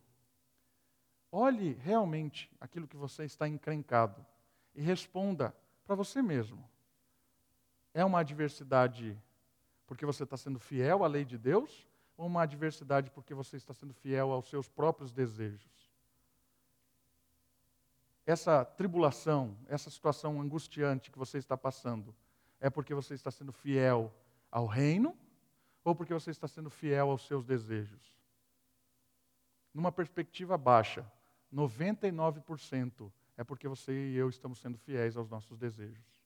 Olhe 1.30 1.74
realmente 1.74 2.50
aquilo 2.62 2.88
que 2.88 2.96
você 2.96 3.26
está 3.26 3.46
encrencado 3.46 4.26
e 4.74 4.82
responda 4.82 5.54
para 5.84 5.96
você 5.96 6.22
mesmo. 6.22 6.66
É 7.94 8.06
uma 8.06 8.22
adversidade 8.22 9.22
porque 9.86 10.06
você 10.06 10.24
está 10.24 10.38
sendo 10.38 10.60
fiel 10.60 11.04
à 11.04 11.08
lei 11.08 11.26
de 11.26 11.38
Deus 11.38 11.86
ou 12.16 12.26
uma 12.28 12.44
adversidade 12.44 13.12
porque 13.12 13.34
você 13.34 13.58
está 13.58 13.74
sendo 13.74 13.94
fiel 13.94 14.32
aos 14.32 14.50
seus 14.50 14.70
próprios 14.70 15.12
desejos? 15.12 15.92
Essa 18.26 18.64
tribulação, 18.64 19.58
essa 19.68 19.90
situação 19.90 20.40
angustiante 20.40 21.12
que 21.12 21.20
você 21.20 21.38
está 21.38 21.58
passando, 21.58 22.16
é 22.62 22.70
porque 22.70 22.94
você 22.94 23.14
está 23.14 23.30
sendo 23.30 23.52
fiel 23.52 24.10
ao 24.50 24.66
reino 24.68 25.14
ou 25.84 25.96
porque 25.96 26.14
você 26.14 26.32
está 26.32 26.48
sendo 26.48 26.70
fiel 26.70 27.10
aos 27.10 27.26
seus 27.26 27.46
desejos? 27.46 28.14
Numa 29.74 29.92
perspectiva 29.92 30.58
baixa, 30.58 31.10
99% 31.54 33.12
é 33.38 33.44
porque 33.44 33.68
você 33.68 33.92
e 34.10 34.16
eu 34.16 34.30
estamos 34.30 34.60
sendo 34.60 34.78
fiéis 34.78 35.18
aos 35.18 35.30
nossos 35.30 35.58
desejos. 35.58 36.22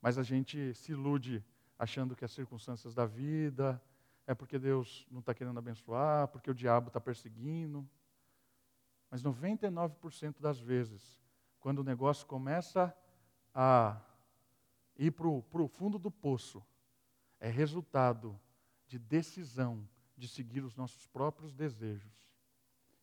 Mas 0.00 0.18
a 0.18 0.22
gente 0.22 0.74
se 0.74 0.92
ilude 0.92 1.44
achando 1.78 2.14
que 2.14 2.24
as 2.24 2.32
circunstâncias 2.32 2.94
da 2.94 3.06
vida 3.06 3.82
é 4.26 4.34
porque 4.34 4.58
Deus 4.58 5.06
não 5.10 5.20
está 5.20 5.34
querendo 5.34 5.58
abençoar, 5.58 6.28
porque 6.28 6.50
o 6.50 6.54
diabo 6.54 6.88
está 6.88 7.00
perseguindo. 7.00 7.88
Mas 9.10 9.22
99% 9.22 10.40
das 10.40 10.58
vezes, 10.58 11.20
quando 11.60 11.80
o 11.80 11.84
negócio 11.84 12.26
começa 12.26 12.96
a 13.54 14.00
ir 14.96 15.10
para 15.10 15.28
o 15.28 15.68
fundo 15.68 15.98
do 15.98 16.10
poço, 16.10 16.64
é 17.44 17.50
resultado 17.50 18.40
de 18.86 18.98
decisão 18.98 19.86
de 20.16 20.26
seguir 20.26 20.64
os 20.64 20.74
nossos 20.74 21.06
próprios 21.06 21.52
desejos. 21.52 22.32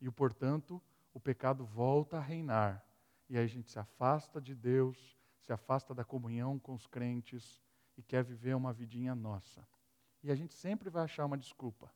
E, 0.02 0.10
portanto, 0.10 0.82
o 1.14 1.20
pecado 1.20 1.64
volta 1.64 2.18
a 2.18 2.20
reinar. 2.20 2.84
E 3.30 3.38
aí 3.38 3.44
a 3.44 3.48
gente 3.48 3.70
se 3.70 3.78
afasta 3.78 4.42
de 4.42 4.56
Deus, 4.56 4.98
se 5.42 5.54
afasta 5.54 5.94
da 5.94 6.04
comunhão 6.04 6.58
com 6.58 6.74
os 6.74 6.88
crentes 6.88 7.62
e 7.96 8.02
quer 8.02 8.24
viver 8.24 8.56
uma 8.56 8.74
vidinha 8.74 9.14
nossa. 9.14 9.64
E 10.24 10.32
a 10.32 10.36
gente 10.36 10.56
sempre 10.56 10.90
vai 10.90 11.04
achar 11.04 11.24
uma 11.28 11.38
desculpa. 11.38 11.94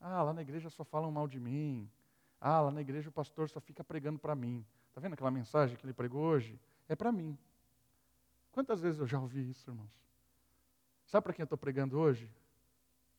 Ah, 0.00 0.22
lá 0.22 0.32
na 0.32 0.40
igreja 0.40 0.70
só 0.70 0.84
falam 0.84 1.12
mal 1.12 1.28
de 1.28 1.38
mim. 1.38 1.90
Ah, 2.40 2.62
lá 2.62 2.70
na 2.70 2.80
igreja 2.80 3.10
o 3.10 3.12
pastor 3.12 3.50
só 3.50 3.60
fica 3.60 3.84
pregando 3.84 4.18
para 4.18 4.34
mim. 4.34 4.64
Está 4.88 5.02
vendo 5.02 5.12
aquela 5.12 5.30
mensagem 5.30 5.76
que 5.76 5.84
ele 5.84 5.92
pregou 5.92 6.22
hoje? 6.22 6.58
É 6.88 6.96
para 6.96 7.12
mim. 7.12 7.36
Quantas 8.52 8.80
vezes 8.80 9.00
eu 9.00 9.06
já 9.06 9.20
ouvi 9.20 9.50
isso, 9.50 9.70
irmãos? 9.70 10.13
Sabe 11.14 11.22
para 11.22 11.32
quem 11.32 11.42
eu 11.44 11.44
estou 11.44 11.56
pregando 11.56 11.96
hoje? 11.96 12.28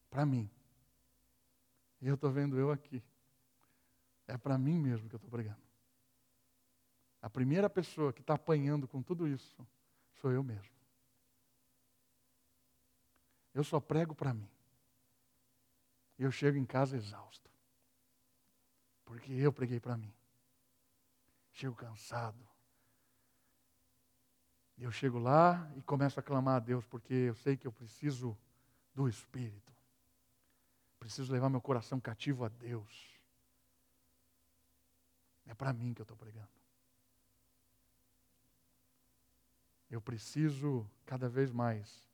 Para 0.09 0.25
mim. 0.25 0.51
E 2.01 2.07
eu 2.09 2.15
estou 2.15 2.29
vendo 2.29 2.59
eu 2.59 2.69
aqui. 2.69 3.01
É 4.27 4.37
para 4.37 4.57
mim 4.57 4.77
mesmo 4.77 5.07
que 5.07 5.15
eu 5.15 5.17
estou 5.17 5.31
pregando. 5.31 5.61
A 7.21 7.29
primeira 7.29 7.69
pessoa 7.69 8.11
que 8.11 8.19
está 8.19 8.33
apanhando 8.33 8.85
com 8.85 9.01
tudo 9.01 9.25
isso 9.25 9.65
sou 10.15 10.29
eu 10.29 10.43
mesmo. 10.43 10.75
Eu 13.53 13.63
só 13.63 13.79
prego 13.79 14.13
para 14.13 14.33
mim. 14.33 14.49
E 16.19 16.23
eu 16.23 16.31
chego 16.31 16.57
em 16.57 16.65
casa 16.65 16.97
exausto. 16.97 17.49
Porque 19.05 19.31
eu 19.31 19.53
preguei 19.53 19.79
para 19.79 19.95
mim. 19.95 20.13
Chego 21.53 21.73
cansado. 21.73 22.45
Eu 24.77 24.91
chego 24.91 25.19
lá 25.19 25.71
e 25.75 25.81
começo 25.81 26.19
a 26.19 26.23
clamar 26.23 26.57
a 26.57 26.59
Deus, 26.59 26.85
porque 26.85 27.13
eu 27.13 27.35
sei 27.35 27.55
que 27.55 27.65
eu 27.65 27.71
preciso 27.71 28.37
do 28.93 29.07
Espírito. 29.07 29.73
Preciso 30.99 31.31
levar 31.31 31.49
meu 31.49 31.61
coração 31.61 31.99
cativo 31.99 32.43
a 32.43 32.49
Deus. 32.49 33.19
É 35.45 35.53
para 35.53 35.71
mim 35.71 35.93
que 35.93 36.01
eu 36.01 36.03
estou 36.03 36.17
pregando. 36.17 36.49
Eu 39.89 40.01
preciso 40.01 40.89
cada 41.05 41.29
vez 41.29 41.51
mais 41.51 42.09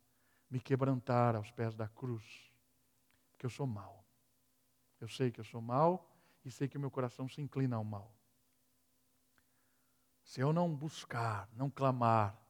me 0.49 0.59
quebrantar 0.59 1.35
aos 1.35 1.49
pés 1.51 1.73
da 1.73 1.87
cruz, 1.87 2.51
porque 3.31 3.45
eu 3.45 3.49
sou 3.49 3.65
mau. 3.65 4.05
Eu 4.99 5.07
sei 5.07 5.31
que 5.31 5.39
eu 5.39 5.45
sou 5.45 5.61
mau 5.61 6.13
e 6.43 6.51
sei 6.51 6.67
que 6.67 6.77
o 6.77 6.79
meu 6.79 6.91
coração 6.91 7.27
se 7.27 7.41
inclina 7.41 7.77
ao 7.77 7.83
mal. 7.83 8.13
Se 10.23 10.41
eu 10.41 10.51
não 10.53 10.75
buscar, 10.75 11.49
não 11.53 11.69
clamar, 11.69 12.40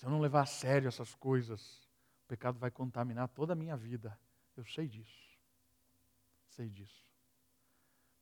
se 0.00 0.06
eu 0.06 0.10
não 0.10 0.18
levar 0.18 0.40
a 0.40 0.46
sério 0.46 0.88
essas 0.88 1.14
coisas, 1.14 1.86
o 2.24 2.26
pecado 2.26 2.58
vai 2.58 2.70
contaminar 2.70 3.28
toda 3.28 3.52
a 3.52 3.56
minha 3.56 3.76
vida. 3.76 4.18
Eu 4.56 4.64
sei 4.64 4.88
disso. 4.88 5.38
Sei 6.48 6.70
disso. 6.70 7.06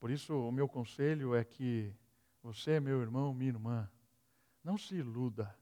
Por 0.01 0.11
isso, 0.11 0.35
o 0.35 0.51
meu 0.51 0.68
conselho 0.68 1.37
é 1.37 1.45
que 1.45 1.95
você, 2.43 2.81
meu 2.81 3.01
irmão, 3.01 3.33
minha 3.33 3.53
irmã, 3.53 3.89
não 4.64 4.76
se 4.76 4.97
iluda 4.97 5.57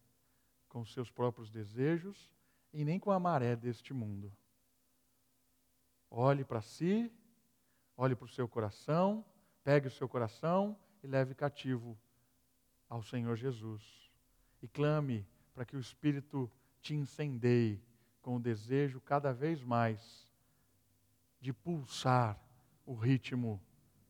com 0.71 0.87
seus 0.87 1.11
próprios 1.11 1.51
desejos 1.51 2.33
e 2.73 2.83
nem 2.83 2.99
com 2.99 3.11
a 3.11 3.21
maré 3.21 3.55
deste 3.55 3.93
mundo. 3.93 4.35
Olhe 6.11 6.47
para 6.47 6.63
si, 6.63 7.13
olhe 7.95 8.17
para 8.17 8.25
o 8.25 8.31
seu 8.31 8.49
coração, 8.49 9.23
pegue 9.63 9.89
o 9.89 9.91
seu 9.91 10.09
coração 10.09 10.79
e 11.03 11.07
leve 11.07 11.35
cativo 11.35 11.95
ao 12.89 13.03
Senhor 13.03 13.37
Jesus. 13.37 14.11
E 14.63 14.67
clame 14.67 15.29
para 15.57 15.65
que 15.65 15.75
o 15.75 15.81
Espírito 15.81 16.53
te 16.83 16.95
incendeie 16.95 17.83
com 18.21 18.37
o 18.37 18.39
desejo 18.39 19.01
cada 19.01 19.33
vez 19.33 19.63
mais 19.63 20.31
de 21.41 21.51
pulsar 21.51 22.39
o 22.85 22.95
ritmo 22.95 23.59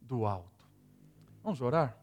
do 0.00 0.26
alto. 0.26 0.68
Vamos 1.44 1.60
orar? 1.60 1.96